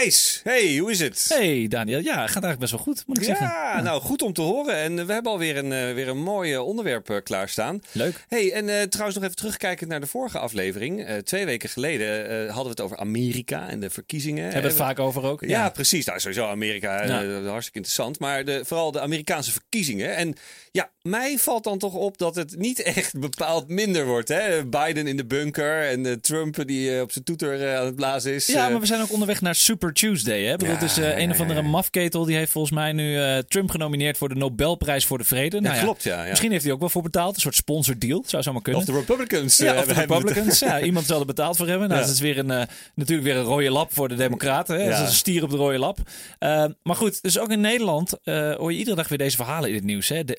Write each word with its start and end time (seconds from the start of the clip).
Thijs, 0.00 0.40
hey, 0.44 0.76
hoe 0.76 0.90
is 0.90 1.00
het? 1.00 1.26
Hey 1.28 1.68
Daniel, 1.68 1.98
ja, 2.00 2.12
gaat 2.14 2.42
eigenlijk 2.42 2.58
best 2.58 2.70
wel 2.72 2.80
goed, 2.80 3.02
moet 3.06 3.16
ik 3.18 3.24
zeggen. 3.24 3.46
Ja, 3.46 3.80
nou 3.82 4.00
goed 4.02 4.22
om 4.22 4.32
te 4.32 4.40
horen. 4.40 4.74
En 4.76 5.06
we 5.06 5.12
hebben 5.12 5.32
alweer 5.32 5.56
een, 5.56 5.72
eh, 5.72 5.94
weer 5.94 6.08
een 6.08 6.22
mooi 6.22 6.52
eh, 6.54 6.66
onderwerp 6.66 7.10
eh, 7.10 7.16
klaarstaan. 7.24 7.80
Leuk. 7.92 8.24
Hey, 8.28 8.52
en 8.52 8.68
eh, 8.68 8.82
trouwens 8.82 9.14
nog 9.16 9.24
even 9.24 9.36
terugkijken 9.36 9.88
naar 9.88 10.00
de 10.00 10.06
vorige 10.06 10.38
aflevering. 10.38 11.04
Eh, 11.04 11.16
twee 11.16 11.44
weken 11.44 11.68
geleden 11.68 12.28
eh, 12.28 12.36
hadden 12.46 12.62
we 12.64 12.70
het 12.70 12.80
over 12.80 12.96
Amerika 12.96 13.68
en 13.68 13.80
de 13.80 13.90
verkiezingen. 13.90 14.42
Hebben 14.44 14.62
we 14.62 14.68
het 14.68 14.76
vaak 14.76 14.98
over 14.98 15.22
ook. 15.22 15.40
Ja, 15.44 15.70
precies. 15.70 16.04
Nou, 16.04 16.20
sowieso 16.20 16.46
Amerika, 16.46 17.00
eh, 17.00 17.08
Ja. 17.08 17.16
hartstikke 17.42 17.78
interessant. 17.78 18.18
Maar 18.18 18.44
de, 18.44 18.60
vooral 18.64 18.92
de 18.92 19.00
Amerikaanse 19.00 19.52
verkiezingen. 19.52 20.16
En 20.16 20.34
ja, 20.72 20.90
mij 21.02 21.38
valt 21.38 21.64
dan 21.64 21.78
toch 21.78 21.94
op 21.94 22.18
dat 22.18 22.34
het 22.34 22.58
niet 22.58 22.82
echt 22.82 23.18
bepaald 23.18 23.68
minder 23.68 24.06
wordt. 24.06 24.28
Hè? 24.28 24.66
Biden 24.66 25.06
in 25.06 25.16
de 25.16 25.24
bunker 25.24 25.88
en 25.88 26.06
eh, 26.06 26.12
Trump 26.12 26.66
die 26.66 26.94
eh, 26.94 27.00
op 27.00 27.12
zijn 27.12 27.24
toeter 27.24 27.68
eh, 27.68 27.78
aan 27.78 27.86
het 27.86 27.94
blazen 27.94 28.34
is. 28.34 28.46
Ja, 28.46 28.68
maar 28.68 28.80
we 28.80 28.86
zijn 28.86 29.02
ook 29.02 29.12
onderweg 29.12 29.40
naar 29.40 29.54
Super 29.54 29.92
Tuesday. 29.92 30.42
Hè? 30.42 30.50
Ja, 30.50 30.66
het 30.66 30.82
is 30.82 30.96
een 30.96 31.30
of 31.30 31.40
andere 31.40 31.62
ja. 31.62 31.68
mafketel 31.68 32.24
die 32.24 32.36
heeft 32.36 32.52
volgens 32.52 32.74
mij 32.74 32.92
nu 32.92 33.18
Trump 33.48 33.70
genomineerd 33.70 34.18
voor 34.18 34.28
de 34.28 34.34
Nobelprijs 34.34 35.06
voor 35.06 35.18
de 35.18 35.24
Vrede. 35.24 35.60
Nou 35.60 35.74
ja, 35.74 35.82
klopt, 35.82 36.02
ja. 36.02 36.24
Misschien 36.28 36.50
heeft 36.50 36.64
hij 36.64 36.72
ook 36.72 36.80
wel 36.80 36.88
voor 36.88 37.02
betaald. 37.02 37.34
Een 37.34 37.40
soort 37.40 37.54
sponsor 37.54 37.98
deal. 37.98 38.24
Zou 38.26 38.42
zomaar 38.42 38.62
kunnen. 38.62 38.80
Of 38.80 38.86
de 38.86 38.92
Republicans. 38.92 39.56
ja, 39.56 39.78
of 39.78 39.84
de 39.84 39.92
Republicans. 39.92 40.58
Ja, 40.58 40.80
iemand 40.80 41.06
zal 41.06 41.20
er 41.20 41.26
betaald 41.26 41.56
voor 41.56 41.68
hebben. 41.68 41.88
Nou, 41.88 42.00
dat 42.00 42.10
is 42.10 42.20
weer 42.20 42.38
een, 42.38 42.68
natuurlijk 42.94 43.28
weer 43.28 43.36
een 43.36 43.42
rode 43.42 43.70
lap 43.70 43.94
voor 43.94 44.08
de 44.08 44.14
Democraten. 44.14 44.80
Hè? 44.80 44.90
Dat 44.90 44.98
is 44.98 45.06
een 45.06 45.12
stier 45.12 45.42
op 45.42 45.50
de 45.50 45.56
rode 45.56 45.78
lap. 45.78 45.98
Maar 46.82 46.96
goed, 46.96 47.22
dus 47.22 47.38
ook 47.38 47.50
in 47.50 47.60
Nederland 47.60 48.14
hoor 48.24 48.72
je 48.72 48.78
iedere 48.78 48.96
dag 48.96 49.08
weer 49.08 49.18
deze 49.18 49.36
verhalen 49.36 49.68
in 49.68 49.74
het 49.74 49.84
nieuws. 49.84 50.08
Hè? 50.08 50.24
De 50.24 50.34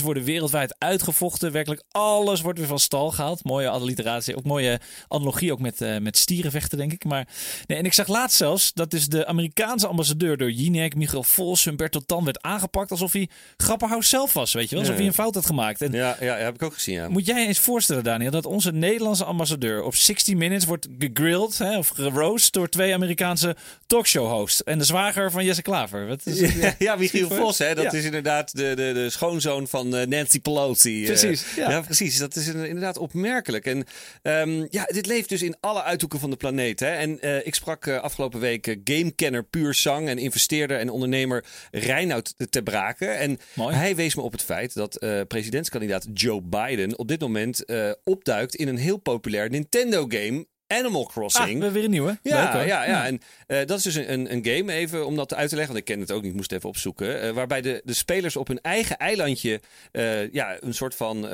worden 0.00 0.22
wereldwijd 0.24 0.74
uitgevochten. 0.78 1.52
Werkelijk 1.52 1.82
alles 1.90 2.40
wordt 2.40 2.58
weer 2.58 2.68
van 2.68 2.78
stal 2.78 3.10
gehaald. 3.10 3.44
Mooie 3.44 3.68
alliteratie. 3.68 4.36
Ook 4.36 4.44
mooie 4.44 4.80
analogie 5.08 5.52
ook 5.52 5.60
met, 5.60 5.80
eh, 5.80 5.98
met 5.98 6.16
stierenvechten, 6.16 6.78
denk 6.78 6.92
ik. 6.92 7.04
Maar, 7.04 7.28
nee, 7.66 7.78
en 7.78 7.84
ik 7.84 7.92
zag 7.92 8.06
laatst 8.08 8.36
zelfs 8.36 8.72
dat 8.74 8.90
dus 8.90 9.06
de 9.06 9.26
Amerikaanse 9.26 9.86
ambassadeur 9.86 10.36
door 10.36 10.50
Jinek, 10.50 10.94
Michael 10.94 11.22
Vos, 11.22 11.64
Humberto 11.64 12.00
Tan 12.06 12.24
werd 12.24 12.42
aangepakt 12.42 12.90
alsof 12.90 13.12
hij 13.12 13.28
Grapperhaus 13.56 14.08
zelf 14.08 14.32
was. 14.32 14.52
Weet 14.52 14.68
je 14.68 14.70
wel? 14.70 14.78
Alsof 14.78 14.94
Ja. 14.96 15.00
hij 15.00 15.08
een 15.10 15.16
fout 15.16 15.34
had 15.34 15.46
gemaakt. 15.46 15.82
En 15.82 15.92
Ja, 15.92 16.16
ja, 16.20 16.36
heb 16.36 16.54
ik 16.54 16.62
ook 16.62 16.74
gezien. 16.74 16.94
Ja. 16.94 17.08
moet 17.08 17.26
jij 17.26 17.46
eens 17.46 17.58
voorstellen, 17.58 18.04
Daniel, 18.04 18.30
dat 18.30 18.46
onze 18.46 18.72
Nederlandse 18.72 19.24
ambassadeur 19.24 19.82
op 19.82 19.94
60 19.94 20.34
Minutes 20.34 20.64
wordt 20.64 20.86
gegrilled 20.98 21.58
hè, 21.58 21.78
of 21.78 21.88
geroost 21.88 22.52
door 22.52 22.68
twee 22.68 22.94
Amerikaanse 22.94 23.56
talkshow-hosts 23.86 24.62
en 24.64 24.78
de 24.78 24.84
zwager 24.84 25.30
van 25.30 25.44
Jesse 25.44 25.62
Klaver. 25.62 26.06
Wat 26.06 26.20
is, 26.24 26.40
Ja, 26.62 26.74
ja, 26.78 26.96
Michiel. 26.96 27.28
Vos, 27.28 27.58
hè, 27.58 27.74
dat 27.74 27.92
is 27.92 28.04
inderdaad 28.04 28.56
de, 28.56 28.62
de, 28.74 28.90
de 28.94 29.10
schoonzoon 29.10 29.66
van 29.68 29.85
eh, 29.94 30.06
Nancy 30.06 30.40
Pelosi. 30.40 31.00
eh. 31.00 31.06
Precies, 31.06 31.54
ja. 31.56 31.80
precies. 31.80 32.18
Dat 32.18 32.36
is 32.36 32.46
inderdaad 32.46 32.98
opmerkelijk. 32.98 33.66
En 33.66 33.84
ehm, 34.22 34.66
ja, 34.70 34.84
dit 34.84 35.06
leeft 35.06 35.28
dus 35.28 35.42
in 35.42 35.56
alle 35.60 35.82
uithoeken 35.82 36.18
van 36.18 36.30
de 36.30 36.36
planeet. 36.36 36.80
Hè. 36.80 36.90
En 36.90 37.20
eh, 37.20 37.46
ik 37.46 37.54
sprak 37.54 37.88
afgelopen 37.88 38.40
week 38.40 38.76
gamekenner 38.84 39.44
Puur 39.44 39.74
Sang 39.74 40.08
en 40.08 40.18
investeerder 40.18 40.78
en 40.78 40.90
ondernemer 40.90 41.44
Reinoud 41.70 42.34
te 42.50 42.62
Brake. 42.62 43.06
En 43.06 43.38
Mooi. 43.54 43.74
hij 43.74 43.96
wees 43.96 44.14
me 44.14 44.22
op 44.22 44.32
het 44.32 44.42
feit 44.42 44.74
dat 44.74 44.96
eh, 44.96 45.20
presidentskandidaat 45.28 46.06
Joe 46.14 46.42
Biden 46.42 46.98
op 46.98 47.08
dit 47.08 47.20
moment 47.20 47.64
opduikt 48.04 48.54
in 48.54 48.68
een 48.68 48.76
heel 48.78 48.96
populair 48.96 49.50
Nintendo-game. 49.50 50.46
Animal 50.68 51.00
Ah, 51.00 51.06
we 51.06 51.12
Crossing. 51.12 51.48
hebben 51.50 51.72
weer 51.72 51.84
een 51.84 51.90
nieuwe. 51.90 52.18
Ja, 52.22 52.52
Leuk, 52.54 52.66
ja, 52.66 52.84
ja, 52.84 53.06
en 53.06 53.20
eh, 53.46 53.58
dat 53.66 53.78
is 53.78 53.84
dus 53.84 53.94
een, 53.94 54.32
een, 54.32 54.44
game, 54.44 54.72
even 54.72 55.06
om 55.06 55.16
dat 55.16 55.34
uit 55.34 55.48
te 55.48 55.56
leggen, 55.56 55.74
want 55.74 55.88
ik 55.88 55.94
ken 55.94 56.00
het 56.02 56.12
ook 56.12 56.22
niet, 56.22 56.34
moest 56.34 56.52
even 56.52 56.68
opzoeken. 56.68 57.20
eh, 57.22 57.30
waarbij 57.30 57.60
de, 57.60 57.80
de 57.84 57.94
spelers 57.94 58.36
op 58.36 58.48
hun 58.48 58.60
eigen 58.60 58.96
eilandje 58.96 59.60
eh, 59.92 60.32
ja, 60.32 60.56
een 60.60 60.74
soort 60.74 60.94
van 60.94 61.24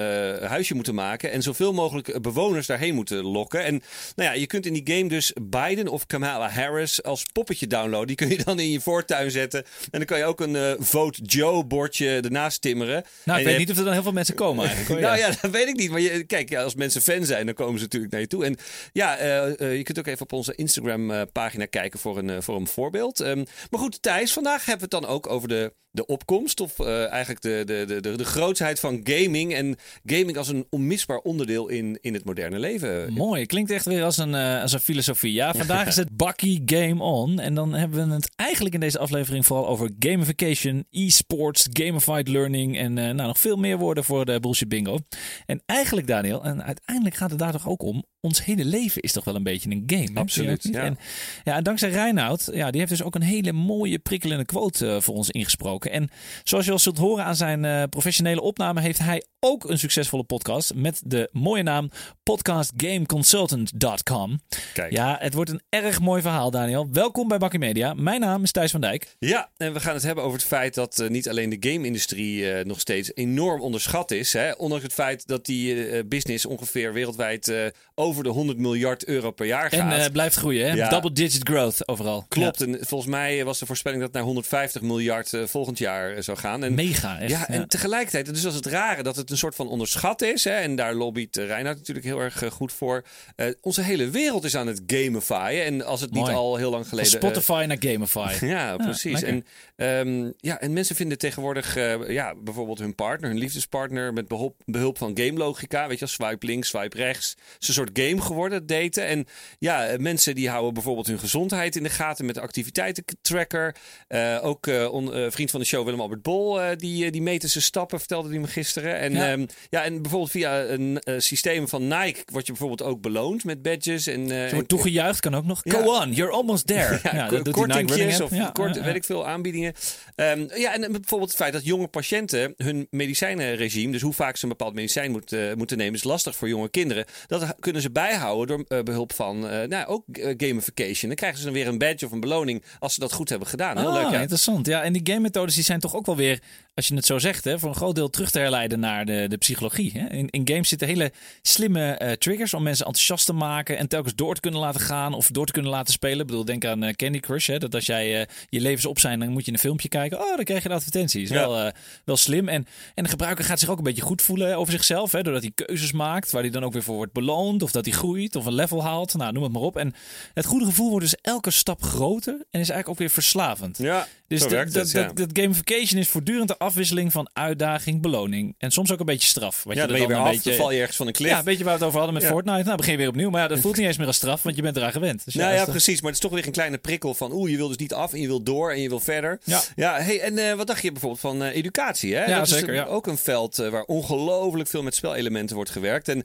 huisje 0.43 0.75
moeten 0.75 0.95
maken. 0.95 1.31
En 1.31 1.43
zoveel 1.43 1.73
mogelijk 1.73 2.23
bewoners 2.23 2.67
daarheen 2.67 2.95
moeten 2.95 3.23
lokken. 3.25 3.65
En 3.65 3.83
nou 4.17 4.29
ja, 4.31 4.35
je 4.41 4.47
kunt 4.47 4.67
in 4.67 4.73
die 4.73 4.97
game 4.97 5.09
dus 5.09 5.33
Biden 5.43 5.89
of 5.89 6.07
Kamala 6.07 6.49
Harris 6.49 7.03
als 7.03 7.25
poppetje 7.33 7.67
downloaden. 7.67 8.07
Die 8.07 8.17
kun 8.17 8.29
je 8.29 8.45
dan 8.45 8.59
in 8.61 8.71
je 8.71 8.81
voortuin 8.81 9.31
zetten. 9.31 9.65
En 9.91 9.99
dan 9.99 10.05
kan 10.05 10.19
je 10.19 10.25
ook 10.25 10.41
een 10.41 10.77
Vote 10.85 11.23
Joe 11.23 11.65
bordje 11.65 12.21
ernaast 12.21 12.61
timmeren. 12.61 13.05
Nou, 13.25 13.39
ik 13.39 13.45
weet 13.47 13.59
niet 13.59 13.71
of 13.71 13.79
er 13.79 13.85
dan 13.85 13.93
heel 13.93 14.03
veel 14.03 14.13
mensen 14.13 14.35
komen 14.35 14.67
eigenlijk. 14.77 15.01
nou 15.01 15.19
ja, 15.19 15.31
dat 15.43 15.51
weet 15.51 15.69
ik 15.69 15.77
niet. 15.77 15.91
Maar 15.91 16.01
je, 16.01 16.25
kijk, 16.25 16.49
ja, 16.49 16.63
als 16.63 16.75
mensen 16.75 17.03
fan 17.03 17.25
zijn, 17.25 17.47
dan 17.47 17.55
komen 17.55 17.77
ze 17.79 17.83
natuurlijk 17.85 18.13
naar 18.13 18.21
je 18.21 18.27
toe. 18.27 18.45
En 18.45 18.57
ja, 18.93 19.21
je 19.59 19.81
kunt 19.83 19.99
ook 19.99 20.07
even 20.07 20.23
op 20.23 20.33
onze 20.33 20.55
Instagram-pagina 20.55 21.67
kijken 21.67 21.99
voor 21.99 22.19
een, 22.19 22.31
eh, 22.31 22.41
voor 22.41 22.57
een 22.57 22.67
voorbeeld. 22.67 23.21
Ehm, 23.21 23.45
maar 23.71 23.81
goed, 23.81 24.03
Thijs, 24.03 24.33
vandaag 24.33 24.65
hebben 24.65 24.89
we 24.89 24.97
het 24.97 25.05
dan 25.05 25.15
ook 25.15 25.31
over 25.31 25.49
de, 25.49 25.73
de 25.93 26.07
opkomst. 26.07 26.61
Of 26.61 26.79
eh, 26.79 27.11
eigenlijk 27.11 27.43
de, 27.43 27.63
de, 27.67 27.85
de, 27.87 28.01
de, 28.01 28.17
de 28.17 28.25
grootsheid 28.25 28.81
van 28.81 29.01
gaming. 29.05 29.55
En 29.55 29.77
gaming 30.05 30.37
als 30.37 30.49
een 30.49 30.67
onmisbaar 30.71 31.19
onderdeel 31.19 31.69
in, 31.69 31.99
in 32.01 32.15
het 32.15 32.25
moderne 32.25 32.59
leven. 32.59 33.13
Mooi, 33.13 33.47
klinkt 33.47 33.71
echt 33.71 33.85
weer 33.85 34.05
als 34.05 34.17
een, 34.17 34.35
eh, 34.35 34.63
als 34.63 34.73
een 34.73 34.81
filosofie. 34.81 35.33
Ja, 35.33 35.55
vandaag 35.55 35.87
is 35.93 35.97
het 35.97 36.17
Bucky 36.17 36.63
Game 36.65 37.03
On. 37.03 37.41
En 37.41 37.55
dan 37.55 37.75
hebben 37.75 38.09
we 38.09 38.15
het 38.15 38.33
eigenlijk 38.37 38.75
in 38.75 38.81
deze 38.81 38.99
aflevering 38.99 39.47
vooral 39.47 39.69
over 39.69 39.91
gamification, 39.99 40.85
e-sports, 40.91 41.69
gamified 41.73 42.29
learning 42.29 42.79
en 42.79 42.99
eh, 42.99 43.05
nou, 43.05 43.27
nog 43.27 43.39
veel 43.39 43.57
meer 43.57 43.79
woorden 43.79 44.05
voor 44.05 44.25
de 44.25 44.41
bullshit 44.41 44.69
bingo. 44.69 44.99
En 45.47 45.63
eigenlijk, 45.67 46.07
Daniel, 46.07 46.45
en 46.45 46.65
uiteindelijk 46.65 47.17
gaat 47.17 47.31
het 47.31 47.39
daar 47.39 47.53
toch 47.53 47.69
ook 47.69 47.83
om. 47.83 48.05
Ons 48.27 48.45
hele 48.45 48.65
leven 48.65 49.03
is 49.03 49.13
toch 49.13 49.25
wel 49.25 49.35
een 49.35 49.43
beetje 49.43 49.71
een 49.71 49.83
game. 49.87 50.21
Absoluut, 50.21 50.69
ja. 50.73 50.83
En, 50.83 50.99
ja, 51.45 51.57
en 51.57 51.63
dankzij 51.63 51.91
Reinoud, 51.91 52.49
ja, 52.53 52.71
die 52.71 52.81
heeft 52.81 52.93
dus 52.93 53.03
ook 53.03 53.15
een 53.15 53.23
hele 53.23 53.53
mooie 53.53 53.99
prikkelende 53.99 54.45
quote 54.45 54.89
eh, 54.89 55.01
voor 55.01 55.15
ons 55.15 55.31
ingesproken. 55.31 55.91
En 55.91 56.11
zoals 56.43 56.65
je 56.65 56.73
al 56.73 56.79
zult 56.79 56.99
horen 56.99 57.25
aan 57.25 57.37
zijn 57.37 57.65
eh, 57.65 57.83
professionele 57.91 58.41
opname, 58.41 58.81
heeft 58.81 58.99
hij 58.99 59.23
ook 59.45 59.69
een 59.71 59.79
succesvolle 59.79 60.23
podcast 60.25 60.75
met 60.75 61.01
de 61.05 61.29
mooie 61.33 61.63
naam 61.63 61.91
podcastgameconsultant.com. 62.23 64.41
Kijk. 64.75 64.93
Ja, 64.93 65.17
het 65.21 65.35
wordt 65.35 65.51
een 65.51 65.63
erg 65.69 66.01
mooi 66.01 66.23
verhaal, 66.23 66.51
Daniel. 66.51 66.89
Welkom 66.93 67.29
bij 67.29 67.39
Bakkie 67.39 67.59
Media. 67.59 67.95
Mijn 67.95 68.21
naam 68.21 68.43
is 68.43 68.53
Thijs 68.53 68.71
van 68.71 68.81
Dijk. 68.81 69.17
Ja, 69.19 69.51
en 69.57 69.73
we 69.73 69.81
gaan 69.81 69.95
het 69.95 70.03
hebben 70.03 70.25
over 70.25 70.39
het 70.39 70.47
feit 70.47 70.75
dat 70.75 70.99
eh, 70.99 71.09
niet 71.09 71.29
alleen 71.29 71.51
de 71.61 71.71
game-industrie 71.71 72.51
eh, 72.53 72.65
nog 72.65 72.81
steeds 72.81 73.11
enorm 73.15 73.61
onderschat 73.61 74.11
is. 74.11 74.33
Hè? 74.33 74.53
Ondanks 74.53 74.85
het 74.85 74.93
feit 74.93 75.27
dat 75.27 75.45
die 75.47 75.87
eh, 75.87 76.03
business 76.07 76.47
ongeveer 76.47 76.93
wereldwijd 76.93 77.53
over 77.95 78.25
de 78.25 78.31
100 78.31 78.59
miljard 78.59 79.05
euro 79.07 79.31
per 79.31 79.47
jaar 79.47 79.73
En 79.73 79.79
gaat. 79.79 79.99
eh, 80.07 80.13
blijft 80.13 80.37
groeien, 80.37 80.69
hè? 80.71 80.75
Ja. 80.77 80.89
Double 80.89 81.13
digit 81.13 81.49
growth 81.49 81.89
overal. 81.89 82.25
Klopt, 82.29 82.61
en 82.61 82.77
volgens 82.81 83.11
mij 83.11 83.45
was 83.45 83.59
de 83.59 83.67
voorspelling 83.67 84.01
dat 84.01 84.09
het 84.09 84.17
naar 84.19 84.27
150 84.27 84.83
miljard 84.83 85.31
volgend 85.45 85.79
jaar 85.79 86.23
zou 86.23 86.39
gaan. 86.39 86.65
En, 86.65 86.75
Mega, 86.75 87.19
echt. 87.19 87.31
ja, 87.31 87.49
en 87.49 87.61
Ja. 87.61 87.67
tegelijkertijd, 87.67 88.27
dus 88.27 88.45
is 88.45 88.55
het 88.55 88.67
rare, 88.67 89.03
dat 89.03 89.17
het 89.17 89.31
een 89.33 89.39
soort 89.39 89.55
van 89.55 89.69
onderschat 89.69 90.23
is. 90.23 90.45
Hè, 90.45 90.51
en 90.51 90.77
daar 90.77 90.95
lobbyt 90.95 91.37
uh, 91.37 91.47
Reinhard 91.47 91.77
natuurlijk 91.79 92.07
heel 92.07 92.21
erg 92.21 92.43
eh, 92.43 92.51
goed 92.51 92.73
voor. 92.73 93.05
Eh, 93.37 93.47
onze 93.61 93.83
hele 93.83 94.11
wereld 94.11 94.45
is 94.45 94.57
aan 94.57 94.67
het 94.67 94.83
gamifyen. 94.87 95.65
En 95.65 95.85
als 95.85 96.01
het 96.01 96.11
niet 96.11 96.29
al 96.29 96.57
heel 96.57 96.71
lang 96.71 96.87
Van 96.87 96.99
geleden... 96.99 97.21
eh, 97.21 97.29
Spotify 97.31 97.65
naar 97.69 97.77
Gamify. 97.81 98.47
ja, 98.47 98.77
precies. 98.77 99.23
en, 99.23 99.45
ehm, 99.77 100.31
ja, 100.37 100.61
en 100.61 100.73
mensen 100.73 100.97
vinden 100.97 101.19
tegenwoordig 101.19 101.77
eh, 101.77 102.09
ja, 102.11 102.35
bijvoorbeeld 102.35 102.79
hun 102.79 102.95
partner, 102.95 103.31
hun 103.31 103.39
liefdespartner, 103.39 104.13
met 104.13 104.29
behulp, 104.29 104.57
behulp 104.65 104.99
van 104.99 105.11
game 105.19 105.33
logica. 105.39 105.89
Weet 105.89 105.99
je, 105.99 106.07
swipe 106.07 106.47
links, 106.47 106.69
swipe 106.69 106.97
rechts. 106.97 107.31
Het 107.53 107.63
is 107.63 107.69
een 107.69 107.75
soort 107.75 107.91
game 107.99 108.21
geworden, 108.21 108.67
daten. 108.67 109.07
En 109.07 109.27
ja, 109.59 109.87
eh, 109.87 109.99
mensen 109.99 110.35
die 110.35 110.49
houden 110.49 110.75
bijvoorbeeld 110.75 111.07
hun 111.07 111.19
gezondheid 111.19 111.77
in 111.77 111.83
de 111.83 111.89
gaten 111.91 112.25
met 112.27 112.35
de 112.35 112.41
activiteitentracker. 112.41 113.75
Eh 114.09 114.39
ook 114.43 114.67
eh, 114.67 114.93
on- 114.93 115.15
eh, 115.15 115.27
vriend 115.31 115.51
van 115.51 115.61
de 115.61 115.67
show 115.67 115.85
Willem-Albert 115.85 116.23
Bol, 116.23 116.61
eh, 116.63 116.77
die, 116.77 117.05
eh, 117.05 117.13
die 117.13 117.23
meten 117.23 117.49
zijn 117.49 117.65
stappen, 117.65 117.99
vertelde 117.99 118.29
hij 118.29 118.39
me 118.39 118.47
gisteren. 118.47 118.99
En 118.99 119.13
Ja. 119.23 119.37
ja, 119.37 119.47
ja, 119.71 119.85
en 119.85 120.03
bijvoorbeeld 120.03 120.31
via 120.31 120.61
een 120.65 120.99
eh, 120.99 121.15
systeem 121.19 121.69
van 121.69 121.83
Nike 121.83 122.23
word 122.33 122.47
je 122.47 122.53
bijvoorbeeld 122.53 122.83
ook 122.91 123.01
beloond 123.01 123.45
met 123.45 123.63
badges. 123.63 124.07
En, 124.07 124.31
eh, 124.45 124.53
wordt 124.53 124.69
toegejuicht, 124.69 125.21
kan 125.21 125.35
ook 125.35 125.45
nog. 125.45 125.61
Ja. 125.65 125.73
Go 125.73 126.01
on, 126.01 126.13
you're 126.13 126.33
almost 126.33 126.67
there. 126.67 127.01
Ja, 127.13 127.29
dat 127.29 127.45
doet 127.45 127.55
kortingjes 127.55 128.21
of 128.21 128.53
kort, 128.53 128.81
weet 128.83 128.95
ik 128.95 129.05
veel, 129.05 129.27
aanbiedingen. 129.27 129.73
Ehm, 130.15 130.47
ja, 130.55 130.75
en 130.75 130.81
bijvoorbeeld 130.93 131.31
het 131.31 131.39
feit 131.39 131.53
dat 131.53 131.65
jonge 131.65 131.87
patiënten 131.89 132.55
hun 132.57 132.87
medicijnenregime, 132.91 133.93
dus 133.93 134.01
hoe 134.03 134.13
vaak 134.13 134.37
ze 134.37 134.43
een 134.43 134.49
bepaald 134.49 134.75
medicijn 134.75 135.11
moet, 135.11 135.33
eh, 135.33 135.41
moeten 135.57 135.77
nemen, 135.77 135.95
is 135.95 136.05
lastig 136.05 136.37
voor 136.37 136.49
jonge 136.49 136.69
kinderen. 136.69 137.05
Dat 137.27 137.55
kunnen 137.61 137.83
ze 137.83 137.91
bijhouden 137.91 138.57
door 138.67 138.79
eh, 138.79 138.85
behulp 138.85 139.13
van 139.13 139.49
eh, 139.49 139.69
nou, 139.69 139.87
ook 139.87 140.05
eh, 140.17 140.35
gamification. 140.37 141.07
Dan 141.09 141.15
krijgen 141.15 141.39
ze 141.39 141.45
dan 141.45 141.55
weer 141.55 141.67
een 141.67 141.79
badge 141.79 142.07
of 142.07 142.13
een 142.13 142.21
beloning 142.21 142.63
als 142.79 142.95
ze 142.95 143.01
dat 143.01 143.13
goed 143.13 143.29
hebben 143.29 143.49
gedaan. 143.49 143.79
Heel 143.79 143.89
Ah, 143.89 144.03
leuk, 144.03 144.11
ja. 144.13 144.21
interessant. 144.21 144.67
Ja, 144.67 144.83
en 144.83 144.93
die 144.93 145.03
game 145.05 145.21
methodes 145.21 145.55
die 145.55 145.65
zijn 145.65 145.81
toch 145.81 145.95
ook 145.95 146.07
wel 146.07 146.17
weer, 146.17 146.41
als 146.75 146.89
je 146.89 146.95
het 146.95 147.07
zo 147.07 147.19
zegt, 147.19 147.45
hè, 147.45 147.59
voor 147.59 147.69
een 147.69 147.75
groot 147.75 147.95
deel 147.95 148.11
terug 148.11 148.31
te 148.31 148.39
herleiden 148.39 148.81
naar 148.81 149.05
de, 149.05 149.27
de 149.29 149.37
psychologie. 149.37 149.93
Hè. 149.95 150.07
In, 150.09 150.29
in 150.31 150.49
games 150.49 150.69
zitten 150.69 150.89
hele 150.89 151.13
slimme 151.43 151.91
eh, 151.93 152.13
triggers 152.13 152.55
om 152.55 152.63
mensen 152.63 152.87
enthousiast 152.87 153.27
te 153.27 153.33
maken 153.33 153.79
en 153.79 153.89
telkens 153.89 154.15
door 154.15 154.35
te 154.35 154.41
kunnen 154.41 154.61
laten 154.61 154.81
gaan 154.81 155.15
of 155.15 155.27
door 155.31 155.47
te 155.47 155.53
kunnen 155.53 155.71
laten 155.71 155.93
spelen. 155.93 156.21
Ik 156.21 156.27
bedoel, 156.27 156.45
denk 156.45 156.65
aan 156.65 156.83
eh, 156.83 156.95
Candy 156.95 157.21
Crush. 157.21 157.47
Hè, 157.47 157.59
dat 157.59 157.75
als 157.75 157.87
jij 157.87 158.21
eh, 158.21 158.27
je 158.49 158.61
levens 158.61 158.87
op 158.87 158.99
zijn, 158.99 159.19
dan 159.19 159.29
moet 159.29 159.45
je 159.47 159.53
een 159.53 159.59
filmpje 159.59 159.89
kijken. 159.89 160.21
Oh, 160.21 160.37
dan 160.37 160.45
krijg 160.45 160.63
je 160.63 160.69
een 160.69 160.75
advertentie. 160.75 161.23
Is 161.23 161.29
Ja. 161.29 161.49
wel, 161.49 161.73
wel 162.05 162.17
slim. 162.17 162.49
En, 162.49 162.67
en 162.95 163.03
de 163.05 163.11
gebruiker 163.11 163.45
gaat 163.45 163.59
zich 163.61 163.69
ook 163.69 163.79
een 163.79 163.85
beetje 163.85 164.03
goed 164.03 164.23
voelen 164.23 164.57
over 164.57 164.73
zichzelf. 164.73 165.13
Hè, 165.13 165.23
doordat 165.23 165.43
hij 165.43 165.53
keuzes 165.55 165.93
maakt 165.93 166.31
waar 166.31 166.43
hij 166.43 166.51
dan 166.51 166.65
ook 166.65 166.73
weer 166.73 166.83
voor 166.83 166.97
wordt 166.97 167.13
beloond. 167.13 167.63
Of 167.63 167.71
dat 167.71 167.85
hij 167.85 167.95
groeit 167.95 168.37
of 168.37 168.47
een 168.47 168.55
level 168.55 168.83
haalt. 168.83 169.15
Nou, 169.15 169.33
noem 169.33 169.43
het 169.43 169.53
maar 169.53 169.63
op. 169.63 169.77
En 169.77 169.95
het 170.35 170.45
goede 170.47 170.65
gevoel 170.65 170.91
wordt 170.91 171.05
dus 171.05 171.17
elke 171.21 171.51
stap 171.51 171.83
groter 171.83 172.33
en 172.35 172.41
is 172.61 172.69
eigenlijk 172.69 172.89
ook 172.89 172.99
weer 172.99 173.11
verslavend. 173.11 173.79
Ja, 173.79 174.07
Dus 174.29 174.41
dat, 174.41 174.91
ja. 174.91 175.03
dat, 175.03 175.17
dat 175.17 175.29
gamification 175.33 176.01
is 176.01 176.09
voortdurend 176.09 176.59
afwisseling 176.63 177.13
van 177.13 177.31
uitdaging, 177.33 178.03
beloning. 178.03 178.55
En 178.59 178.71
soms 178.71 178.93
ook 178.93 179.01
een 179.01 179.07
beetje 179.07 179.29
straf. 179.29 179.65
Wat 179.65 179.75
Ja, 179.75 179.87
dan 179.87 180.01
je 180.01 180.07
weer 180.07 180.17
een 180.17 180.23
af, 180.23 180.31
beetje, 180.31 180.51
dan 180.51 180.59
val 180.59 180.71
je 180.71 180.79
ergens 180.81 180.97
van 180.97 181.07
een 181.07 181.13
klif. 181.13 181.31
Ja, 181.31 181.39
een 181.39 181.45
beetje 181.45 181.65
waar 181.65 181.73
we 181.73 181.79
het 181.79 181.89
over 181.89 181.99
hadden 181.99 182.15
met 182.15 182.23
Ja. 182.29 182.35
Fortnite. 182.35 182.65
Nou, 182.65 182.77
begin 182.77 182.93
je 182.93 182.99
weer 182.99 183.09
opnieuw. 183.09 183.31
Maar 183.31 183.41
ja, 183.41 183.49
dat 183.49 183.61
voelt 183.61 183.77
niet 183.77 183.87
eens 183.87 183.97
meer 183.97 184.07
als 184.07 184.17
straf, 184.17 184.43
want 184.43 184.57
je 184.57 184.63
bent 184.63 184.77
eraan 184.77 184.93
gewend. 184.93 185.25
Dus 185.25 185.35
Nou 185.35 185.53
is 185.53 185.59
ja, 185.59 185.65
precies. 185.65 186.01
Maar 186.01 186.13
het 186.13 186.23
is 186.23 186.29
toch 186.29 186.39
weer 186.39 186.47
een 186.47 186.53
kleine 186.53 186.79
prikkel 186.79 187.15
van... 187.15 187.33
oeh, 187.33 187.51
je 187.51 187.57
wil 187.57 187.69
dus 187.69 187.77
niet 187.77 187.95
af 187.95 188.13
en 188.13 188.21
je 188.21 188.27
wil 188.27 188.43
door 188.43 188.73
en 188.73 188.81
je 188.81 188.89
wil 188.89 189.01
verder. 189.01 189.41
Ja. 189.45 189.63
Ja, 189.77 190.01
hey, 190.01 190.21
en 190.21 190.39
eh, 190.39 190.55
wat 190.55 190.67
dacht 190.67 190.83
je 190.83 190.93
bijvoorbeeld 190.93 191.21
van 191.21 191.43
eh, 191.43 191.57
educatie? 191.57 192.15
Hè? 192.15 192.25
Ja, 192.25 192.39
dat 192.39 192.49
zeker, 192.49 192.69
is 192.69 192.75
ja. 192.75 192.85
ook 192.85 193.07
een 193.07 193.19
veld 193.19 193.59
eh, 193.59 193.69
waar 193.69 193.85
ongelooflijk 193.85 194.69
veel 194.69 194.83
met 194.83 194.95
spelelementen 194.95 195.57
wordt 195.57 195.71
gewerkt. 195.71 196.09
En 196.09 196.23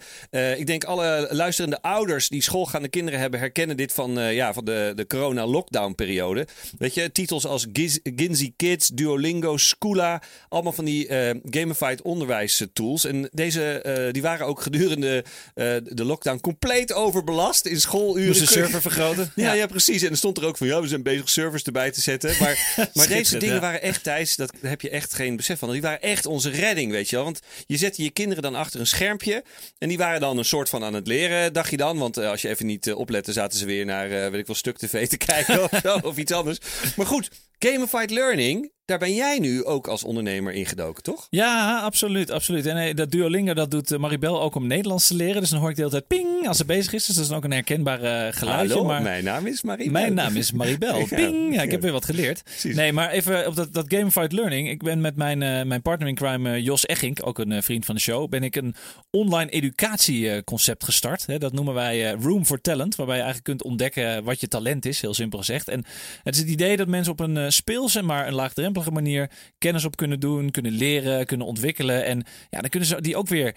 ik 0.57 0.67
denk 0.67 0.83
alle 0.83 1.27
luisterende 1.31 1.81
ouders 1.81 2.29
die 2.29 2.41
schoolgaande 2.41 2.87
kinderen 2.87 3.19
hebben... 3.19 3.39
herkennen 3.39 3.77
dit 3.77 3.93
van, 3.93 4.33
ja, 4.33 4.53
van 4.53 4.65
de, 4.65 4.91
de 4.95 5.07
corona-lockdown-periode. 5.07 6.47
Weet 6.77 6.93
je, 6.93 7.11
titels 7.11 7.45
als 7.45 7.67
Giz, 7.73 7.97
Ginzy 8.03 8.53
Kids, 8.55 8.87
Duolingo, 8.87 9.57
Schoola... 9.57 10.21
allemaal 10.49 10.73
van 10.73 10.85
die 10.85 11.07
eh, 11.07 11.35
gamified 11.49 12.01
onderwijstools. 12.01 13.05
En 13.05 13.29
deze 13.31 13.81
eh, 13.81 14.13
die 14.13 14.21
waren 14.21 14.45
ook 14.45 14.61
gedurende 14.61 15.23
eh, 15.53 15.75
de 15.83 16.03
lockdown 16.03 16.39
compleet 16.39 16.93
overbelast 16.93 17.65
in 17.65 17.81
schooluren. 17.81 18.25
Moest 18.27 18.39
de 18.39 18.45
server 18.45 18.81
vergroten? 18.81 19.31
ja, 19.35 19.53
ja. 19.53 19.65
precies. 19.67 20.01
En 20.01 20.09
er 20.09 20.17
stond 20.17 20.37
er 20.37 20.45
ook 20.45 20.57
van, 20.57 20.67
ja, 20.67 20.81
we 20.81 20.87
zijn 20.87 21.03
bezig 21.03 21.29
servers 21.29 21.63
erbij 21.63 21.91
te 21.91 22.01
zetten. 22.01 22.35
Maar, 22.39 22.75
maar 22.93 23.07
deze 23.07 23.37
dingen 23.37 23.55
ja. 23.55 23.61
waren 23.61 23.81
echt, 23.81 24.03
Thijs, 24.03 24.35
dat 24.35 24.51
daar 24.61 24.69
heb 24.69 24.81
je 24.81 24.89
echt 24.89 25.13
geen 25.13 25.35
besef 25.35 25.59
van. 25.59 25.71
Die 25.71 25.81
waren 25.81 26.01
echt 26.01 26.25
onze 26.25 26.49
redding, 26.49 26.91
weet 26.91 27.09
je 27.09 27.15
wel. 27.15 27.25
Want 27.25 27.39
je 27.65 27.77
zette 27.77 28.03
je 28.03 28.09
kinderen 28.09 28.43
dan 28.43 28.55
achter 28.55 28.79
een 28.79 28.87
schermpje. 28.87 29.43
En 29.77 29.87
die 29.87 29.97
waren 29.97 30.19
dan 30.19 30.37
een 30.37 30.45
soort 30.45 30.69
van 30.69 30.83
aan 30.83 30.93
het 30.93 31.07
leren, 31.07 31.53
dacht 31.53 31.69
je 31.69 31.77
dan. 31.77 31.97
Want 31.97 32.17
eh, 32.17 32.29
als 32.29 32.41
je 32.41 32.49
even 32.49 32.65
niet 32.65 32.87
eh, 32.87 32.97
oplette, 32.97 33.31
zaten 33.31 33.59
ze 33.59 33.65
weer 33.65 33.85
naar, 33.85 34.11
eh, 34.11 34.29
weet 34.31 34.39
ik 34.39 34.47
wel, 34.47 34.55
Stuk 34.55 34.77
TV 34.77 35.07
te 35.07 35.17
kijken 35.31 35.63
of, 35.63 35.79
zo, 35.83 35.97
of 35.97 36.17
iets 36.17 36.31
anders. 36.31 36.57
Maar 36.95 37.05
goed, 37.05 37.29
gamified 37.59 38.11
learning, 38.11 38.71
daar 38.87 38.97
ben 38.97 39.13
jij 39.13 39.39
nu 39.39 39.63
ook 39.63 39.87
als 39.87 40.03
ondernemer 40.03 40.53
ingedoken, 40.53 41.03
toch? 41.03 41.27
Ja, 41.29 41.79
absoluut, 41.79 42.31
absoluut. 42.31 42.65
En 42.65 42.77
eh, 42.77 42.95
dat 42.95 43.11
Duolingo, 43.11 43.53
dat 43.53 43.71
doet 43.71 43.91
eh, 43.91 43.99
Maribel 43.99 44.41
ook 44.41 44.55
om 44.55 44.67
Nederlands 44.67 45.07
te 45.07 45.15
leren. 45.15 45.41
Dus 45.41 45.49
dan 45.49 45.59
hoor 45.59 45.69
ik 45.69 45.75
de 45.75 45.81
hele 45.81 45.93
tijd 45.93 46.07
ping 46.07 46.47
als 46.47 46.57
ze 46.57 46.65
bezig 46.65 46.93
is. 46.93 47.05
Dus 47.05 47.15
dat 47.15 47.25
is 47.25 47.31
ook 47.31 47.43
een 47.43 47.51
herkenbaar 47.51 48.01
eh, 48.01 48.33
geluidje. 48.33 48.73
Hallo, 48.73 48.87
maar... 48.87 49.01
mijn 49.01 49.23
naam 49.23 49.45
is 49.45 49.61
Marie. 49.61 49.91
Mijn 49.91 50.13
naam 50.13 50.35
is 50.35 50.51
Maribel. 50.51 50.95
Ja. 51.07 51.15
Ping! 51.15 51.53
Ja, 51.53 51.61
ik 51.61 51.71
heb 51.71 51.81
weer 51.81 51.91
wat 51.91 52.05
geleerd. 52.05 52.43
Precies. 52.43 52.75
Nee, 52.75 52.93
maar 52.93 53.09
even 53.09 53.47
op 53.47 53.55
dat, 53.55 53.73
dat 53.73 53.85
gamified 53.87 54.31
learning. 54.31 54.69
Ik 54.69 54.83
ben 54.83 55.01
met 55.01 55.15
mijn, 55.15 55.37
mijn 55.67 55.81
partner 55.81 56.07
in 56.07 56.15
crime, 56.15 56.61
Jos 56.61 56.85
Echink, 56.85 57.27
ook 57.27 57.39
een 57.39 57.63
vriend 57.63 57.85
van 57.85 57.95
de 57.95 58.01
show, 58.01 58.29
ben 58.29 58.43
ik 58.43 58.55
een 58.55 58.75
online 59.09 59.49
educatieconcept 59.49 60.83
gestart. 60.83 61.25
Hè, 61.25 61.37
dat 61.37 61.53
noemen 61.53 61.73
wij 61.73 62.11
Room 62.11 62.45
for 62.45 62.61
Talent, 62.61 62.95
waarbij 62.95 63.15
je 63.15 63.21
eigenlijk 63.21 63.57
kunt 63.57 63.71
ontdekken 63.71 64.23
wat 64.23 64.39
je 64.39 64.47
talent 64.47 64.85
is, 64.85 65.01
heel 65.01 65.13
simpel 65.13 65.39
gezegd. 65.39 65.67
En 65.67 65.85
het 66.23 66.35
is 66.35 66.41
het 66.41 66.49
idee 66.49 66.77
dat 66.77 66.87
mensen 66.87 67.11
op 67.11 67.19
een 67.19 67.46
speelse, 67.51 68.01
maar 68.01 68.27
een 68.27 68.33
laagdrempelige 68.33 68.91
manier 68.91 69.29
kennis 69.57 69.85
op 69.85 69.95
kunnen 69.95 70.19
doen, 70.19 70.51
kunnen 70.51 70.71
leren, 70.71 71.25
kunnen 71.25 71.47
ontwikkelen. 71.47 72.05
En 72.05 72.23
ja, 72.49 72.59
dan 72.59 72.69
kunnen 72.69 72.89
ze 72.89 73.01
die 73.01 73.15
ook 73.15 73.27
weer, 73.27 73.55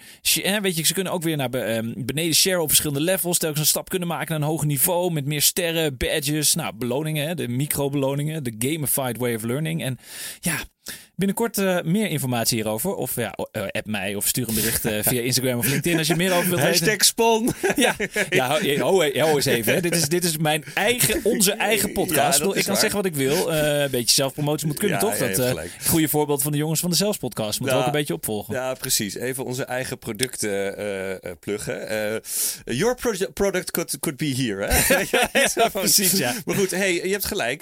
weet 0.61 0.75
je, 0.75 0.85
ze 0.85 0.93
kunnen 0.93 1.13
ook 1.13 1.23
weer 1.23 1.37
naar 1.37 1.49
ehm, 1.49 1.93
beneden 1.97 2.35
share 2.35 2.61
op 2.61 2.67
verschillende 2.67 3.03
levels, 3.03 3.37
telkens 3.37 3.59
een 3.61 3.65
stap 3.65 3.89
kunnen 3.89 4.07
maken 4.07 4.29
naar 4.29 4.41
een 4.41 4.47
hoger 4.47 4.67
niveau 4.67 5.11
met 5.11 5.25
meer 5.25 5.41
sterren, 5.41 5.97
badges, 5.97 6.55
nou, 6.55 6.75
beloningen, 6.75 7.35
de 7.35 7.47
microbeloningen, 7.47 8.43
de 8.43 8.55
gamified 8.59 9.17
way 9.17 9.35
of 9.35 9.43
learning. 9.43 9.83
En 9.83 9.97
ja, 10.39 10.57
Binnenkort 11.21 11.57
eh, 11.57 11.81
meer 11.83 12.09
informatie 12.09 12.57
hierover. 12.57 12.95
Of 12.95 13.15
ja, 13.15 13.35
eh, 13.51 13.61
app 13.61 13.85
mij 13.85 14.15
of 14.15 14.27
stuur 14.27 14.47
een 14.47 14.53
bericht 14.53 14.85
eh, 14.85 14.99
via 15.01 15.21
Instagram 15.21 15.57
of 15.57 15.67
LinkedIn 15.67 15.97
als 15.97 16.07
je 16.07 16.15
meer 16.15 16.33
over 16.33 16.49
wilt 16.49 16.61
weten. 16.61 16.87
Hashtag 16.87 17.05
spon. 17.05 17.49
Ja, 17.75 17.95
ja 18.29 18.47
hou, 18.47 18.77
hou, 18.79 19.19
hou 19.19 19.35
eens 19.35 19.45
even. 19.45 19.73
Hè. 19.73 19.81
Dit, 19.81 19.95
is, 19.95 20.09
dit 20.09 20.23
is 20.23 20.37
mijn 20.37 20.63
eigen, 20.73 21.19
onze 21.23 21.51
eigen 21.51 21.91
podcast. 21.91 22.39
ik 22.39 22.45
kan 22.45 22.53
waar. 22.53 22.63
zeggen 22.63 22.95
wat 22.95 23.05
ik 23.05 23.15
wil. 23.15 23.51
Een 23.51 23.91
beetje 23.91 24.15
zelfpromotie 24.15 24.67
moet 24.67 24.79
kunnen, 24.79 24.99
Ja, 24.99 25.17
toch? 25.17 25.35
dat 25.35 25.59
goede 25.87 26.07
voorbeeld 26.07 26.41
van 26.41 26.51
de 26.51 26.57
jongens 26.57 26.79
van 26.79 26.89
de 26.89 26.95
Zelfs 26.95 27.17
podcast. 27.17 27.59
Moeten 27.59 27.77
we 27.77 27.83
ook 27.83 27.91
een 27.91 27.97
beetje 27.99 28.13
opvolgen. 28.13 28.53
Ja, 28.53 28.73
precies. 28.73 29.15
Even 29.15 29.45
onze 29.45 29.63
eigen 29.63 29.97
producten 29.97 30.75
pluggen. 31.39 32.21
Your 32.65 32.95
product 33.33 33.71
could, 33.71 33.99
could 33.99 34.17
be 34.17 34.35
here. 34.35 34.65
Hè? 34.65 35.03
ja, 35.55 35.69
precies, 35.79 36.11
ja. 36.11 36.33
Maar 36.45 36.55
goed, 36.55 36.71
hey, 36.71 36.93
je 36.93 37.11
hebt 37.11 37.25
gelijk. 37.25 37.61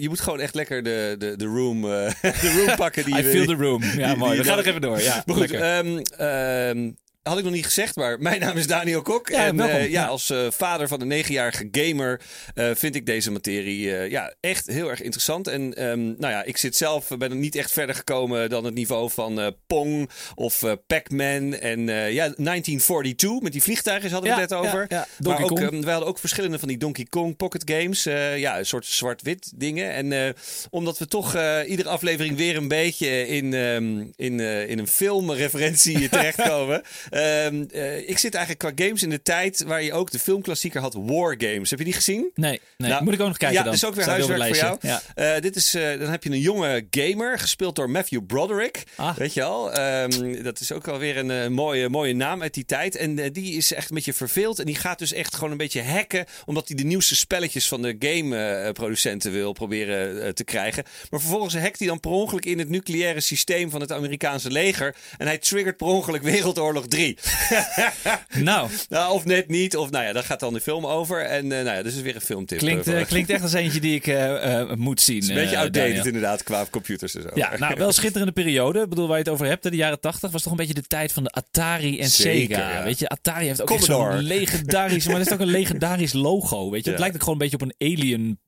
Je 0.00 0.06
moet 0.08 0.20
gewoon 0.20 0.40
echt 0.40 0.54
lekker 0.54 0.82
de, 0.82 1.14
de, 1.18 1.36
de, 1.36 1.44
room, 1.44 1.82
de 2.42 2.64
room 2.64 2.76
pakken. 2.76 2.99
Die 3.04 3.18
I 3.18 3.22
feel 3.22 3.46
the 3.46 3.54
room. 3.54 3.82
Ja, 3.96 4.14
mooi. 4.14 4.38
We 4.38 4.44
gaan 4.44 4.56
nog 4.56 4.66
even 4.66 4.80
door. 4.80 5.00
Ja, 5.02 5.22
Maar 5.26 5.36
goed, 5.36 5.50
ehm, 5.50 5.98
ehm, 6.16 6.90
had 7.22 7.38
ik 7.38 7.44
nog 7.44 7.52
niet 7.52 7.64
gezegd, 7.64 7.96
maar 7.96 8.20
mijn 8.28 8.40
naam 8.40 8.56
is 8.56 8.66
Daniel 8.66 9.02
Kok. 9.02 9.28
Ja, 9.28 9.46
en 9.46 9.60
eh, 9.60 9.90
ja, 9.90 10.06
als 10.06 10.30
eh, 10.30 10.46
vader 10.50 10.88
van 10.88 11.00
een 11.00 11.08
negenjarige 11.08 11.68
gamer 11.72 12.20
eh, 12.54 12.70
vind 12.74 12.94
ik 12.94 13.06
deze 13.06 13.30
materie 13.30 14.10
ja, 14.10 14.34
echt 14.40 14.66
heel 14.66 14.90
erg 14.90 15.02
interessant. 15.02 15.46
En 15.48 15.74
ehm, 15.74 16.00
nou 16.04 16.32
ja, 16.32 16.44
ik 16.44 16.56
zit 16.56 16.76
zelf, 16.76 17.08
ben 17.08 17.30
er 17.30 17.36
niet 17.36 17.54
echt 17.54 17.72
verder 17.72 17.94
gekomen 17.94 18.50
dan 18.50 18.64
het 18.64 18.74
niveau 18.74 19.10
van 19.10 19.54
Pong 19.66 20.10
of 20.34 20.64
Pac-Man. 20.86 21.54
En 21.54 21.80
ja, 21.86 22.32
1942 22.36 23.40
met 23.40 23.52
die 23.52 23.62
vliegtuigen 23.62 24.10
hadden 24.10 24.30
we 24.30 24.36
Ja, 24.36 24.42
het 24.42 24.50
net 24.50 24.58
over. 24.58 24.84
ja. 24.88 25.06
Maar 25.18 25.42
ook, 25.42 25.48
Kong. 25.48 25.60
ehm, 25.60 25.80
we 25.80 25.90
hadden 25.90 26.08
ook 26.08 26.18
verschillende 26.18 26.58
van 26.58 26.68
die 26.68 26.78
Donkey 26.78 27.06
Kong 27.10 27.36
Pocket 27.36 27.62
Games. 27.70 28.02
ja, 28.36 28.58
een 28.58 28.66
soort 28.66 28.86
zwart-wit 28.86 29.52
dingen. 29.54 29.92
En 29.92 30.34
omdat 30.70 30.98
we 30.98 31.06
toch 31.06 31.36
iedere 31.66 31.88
aflevering 31.88 32.36
weer 32.36 32.56
een 32.56 32.68
beetje 32.68 33.26
in, 33.26 33.54
ehm, 33.54 34.04
in, 34.16 34.40
in 34.40 34.78
een 34.78 34.88
filmreferentie 34.88 36.08
terechtkomen. 36.08 36.82
Ehm, 37.10 37.64
eh, 37.70 38.08
ik 38.08 38.18
zit 38.18 38.34
eigenlijk 38.34 38.76
qua 38.76 38.84
games 38.84 39.02
in 39.02 39.10
de 39.10 39.22
tijd 39.22 39.62
waar 39.62 39.82
je 39.82 39.92
ook 39.92 40.10
de 40.10 40.18
filmklassieker 40.18 40.80
had 40.80 40.94
War 40.94 41.34
Games. 41.38 41.70
Heb 41.70 41.78
je 41.78 41.84
die 41.84 41.94
gezien? 41.94 42.30
nee, 42.34 42.60
nee. 42.76 42.90
Nou, 42.90 43.04
moet 43.04 43.14
ik 43.14 43.20
ook 43.20 43.26
nog 43.26 43.36
kijken 43.36 43.58
ja, 43.58 43.62
dan. 43.62 43.72
dat 43.72 43.82
is 43.82 43.88
ook 43.88 43.94
weer 43.94 44.08
huiswerk 44.08 44.46
voor 44.46 44.56
jou. 44.56 44.78
Ja. 44.80 45.02
Eh, 45.14 45.40
dit 45.40 45.56
is, 45.56 45.74
eh, 45.74 45.98
dan 45.98 46.10
heb 46.10 46.24
je 46.24 46.30
een 46.30 46.40
jonge 46.40 46.86
gamer, 46.90 47.38
gespeeld 47.38 47.76
door 47.76 47.90
Matthew 47.90 48.26
Broderick. 48.26 48.82
Ah. 48.96 49.16
Weet 49.16 49.34
je 49.34 49.42
al? 49.42 49.72
Ehm, 49.72 50.42
dat 50.42 50.60
is 50.60 50.72
ook 50.72 50.88
alweer 50.88 51.16
een 51.16 51.52
mooie, 51.52 51.88
mooie 51.88 52.14
naam 52.14 52.42
uit 52.42 52.54
die 52.54 52.64
tijd. 52.64 52.96
En 52.96 53.32
die 53.32 53.56
is 53.56 53.72
echt 53.72 53.88
een 53.88 53.94
beetje 53.94 54.12
verveeld. 54.12 54.58
En 54.58 54.66
die 54.66 54.74
gaat 54.74 54.98
dus 54.98 55.12
echt 55.12 55.34
gewoon 55.34 55.50
een 55.50 55.56
beetje 55.56 55.82
hacken. 55.82 56.24
Omdat 56.44 56.68
hij 56.68 56.76
de 56.76 56.84
nieuwste 56.84 57.16
spelletjes 57.16 57.68
van 57.68 57.82
de 57.82 57.96
gameproducenten 57.98 59.32
wil 59.32 59.52
proberen 59.52 60.34
te 60.34 60.44
krijgen. 60.44 60.84
Maar 61.10 61.20
vervolgens 61.20 61.54
hackt 61.54 61.78
hij 61.78 61.88
dan 61.88 62.00
per 62.00 62.10
ongeluk 62.10 62.44
in 62.44 62.58
het 62.58 62.68
nucleaire 62.68 63.20
systeem 63.20 63.70
van 63.70 63.80
het 63.80 63.92
Amerikaanse 63.92 64.50
leger. 64.50 64.96
En 65.18 65.26
hij 65.26 65.38
triggert 65.38 65.76
per 65.76 65.86
ongeluk 65.86 66.22
Wereldoorlog 66.22 66.86
3. 66.86 66.99
Nou, 68.38 68.70
nou, 68.88 69.12
of 69.12 69.24
net 69.24 69.48
niet. 69.48 69.76
Of 69.76 69.90
nou 69.90 70.04
ja, 70.04 70.12
daar 70.12 70.22
gaat 70.22 70.40
dan 70.40 70.52
de 70.52 70.60
film 70.60 70.86
over. 70.86 71.24
En 71.24 71.52
eh, 71.52 71.64
nou 71.64 71.76
ja, 71.76 71.82
dus 71.82 71.94
is 71.94 72.02
weer 72.02 72.14
een 72.14 72.20
filmtip. 72.20 72.58
klinkt, 72.58 72.86
eh, 72.86 73.00
eh, 73.00 73.06
klinkt 73.06 73.30
echt 73.30 73.42
als 73.42 73.52
eentje 73.52 73.80
die 73.80 73.94
ik 73.94 74.06
moet 74.76 75.00
zien. 75.00 75.14
Het 75.16 75.24
is 75.24 75.28
een 75.28 75.34
beetje 75.34 75.58
outdated 75.58 76.06
inderdaad 76.06 76.42
qua 76.42 76.66
computers 76.70 77.14
en 77.14 77.22
zo. 77.22 77.28
Ja, 77.34 77.58
nou, 77.58 77.74
wel 77.76 77.92
schitterende 77.92 78.32
periode. 78.32 78.80
Ik 78.80 78.88
bedoel, 78.88 79.06
waar 79.06 79.16
je 79.16 79.22
het 79.22 79.32
over 79.32 79.46
hebt, 79.46 79.62
de 79.62 79.76
jaren 79.76 80.00
80 80.00 80.30
was 80.30 80.42
toch 80.42 80.52
een 80.52 80.58
beetje 80.58 80.74
de 80.74 80.82
tijd 80.82 81.12
van 81.12 81.22
de 81.22 81.30
Atari 81.30 82.00
en 82.00 82.10
Zeker, 82.10 82.56
Sega. 82.56 82.70
ja. 82.70 82.84
Weet 82.84 82.98
je, 82.98 83.08
Atari 83.08 83.46
heeft 83.46 83.70
ook 83.70 83.80
zo'n 83.80 84.18
legendarisch, 84.18 85.06
maar 85.06 85.18
dat 85.18 85.26
is 85.26 85.32
ook 85.32 85.40
een 85.40 85.46
legendarisch 85.46 86.12
logo. 86.12 86.70
Weet 86.70 86.84
je, 86.84 86.90
het 86.90 86.98
lijkt 86.98 87.14
ook 87.14 87.22
gewoon 87.22 87.40
een 87.40 87.48
beetje 87.48 87.66
op 87.66 87.74
een 87.78 87.98
alien. 87.98 88.38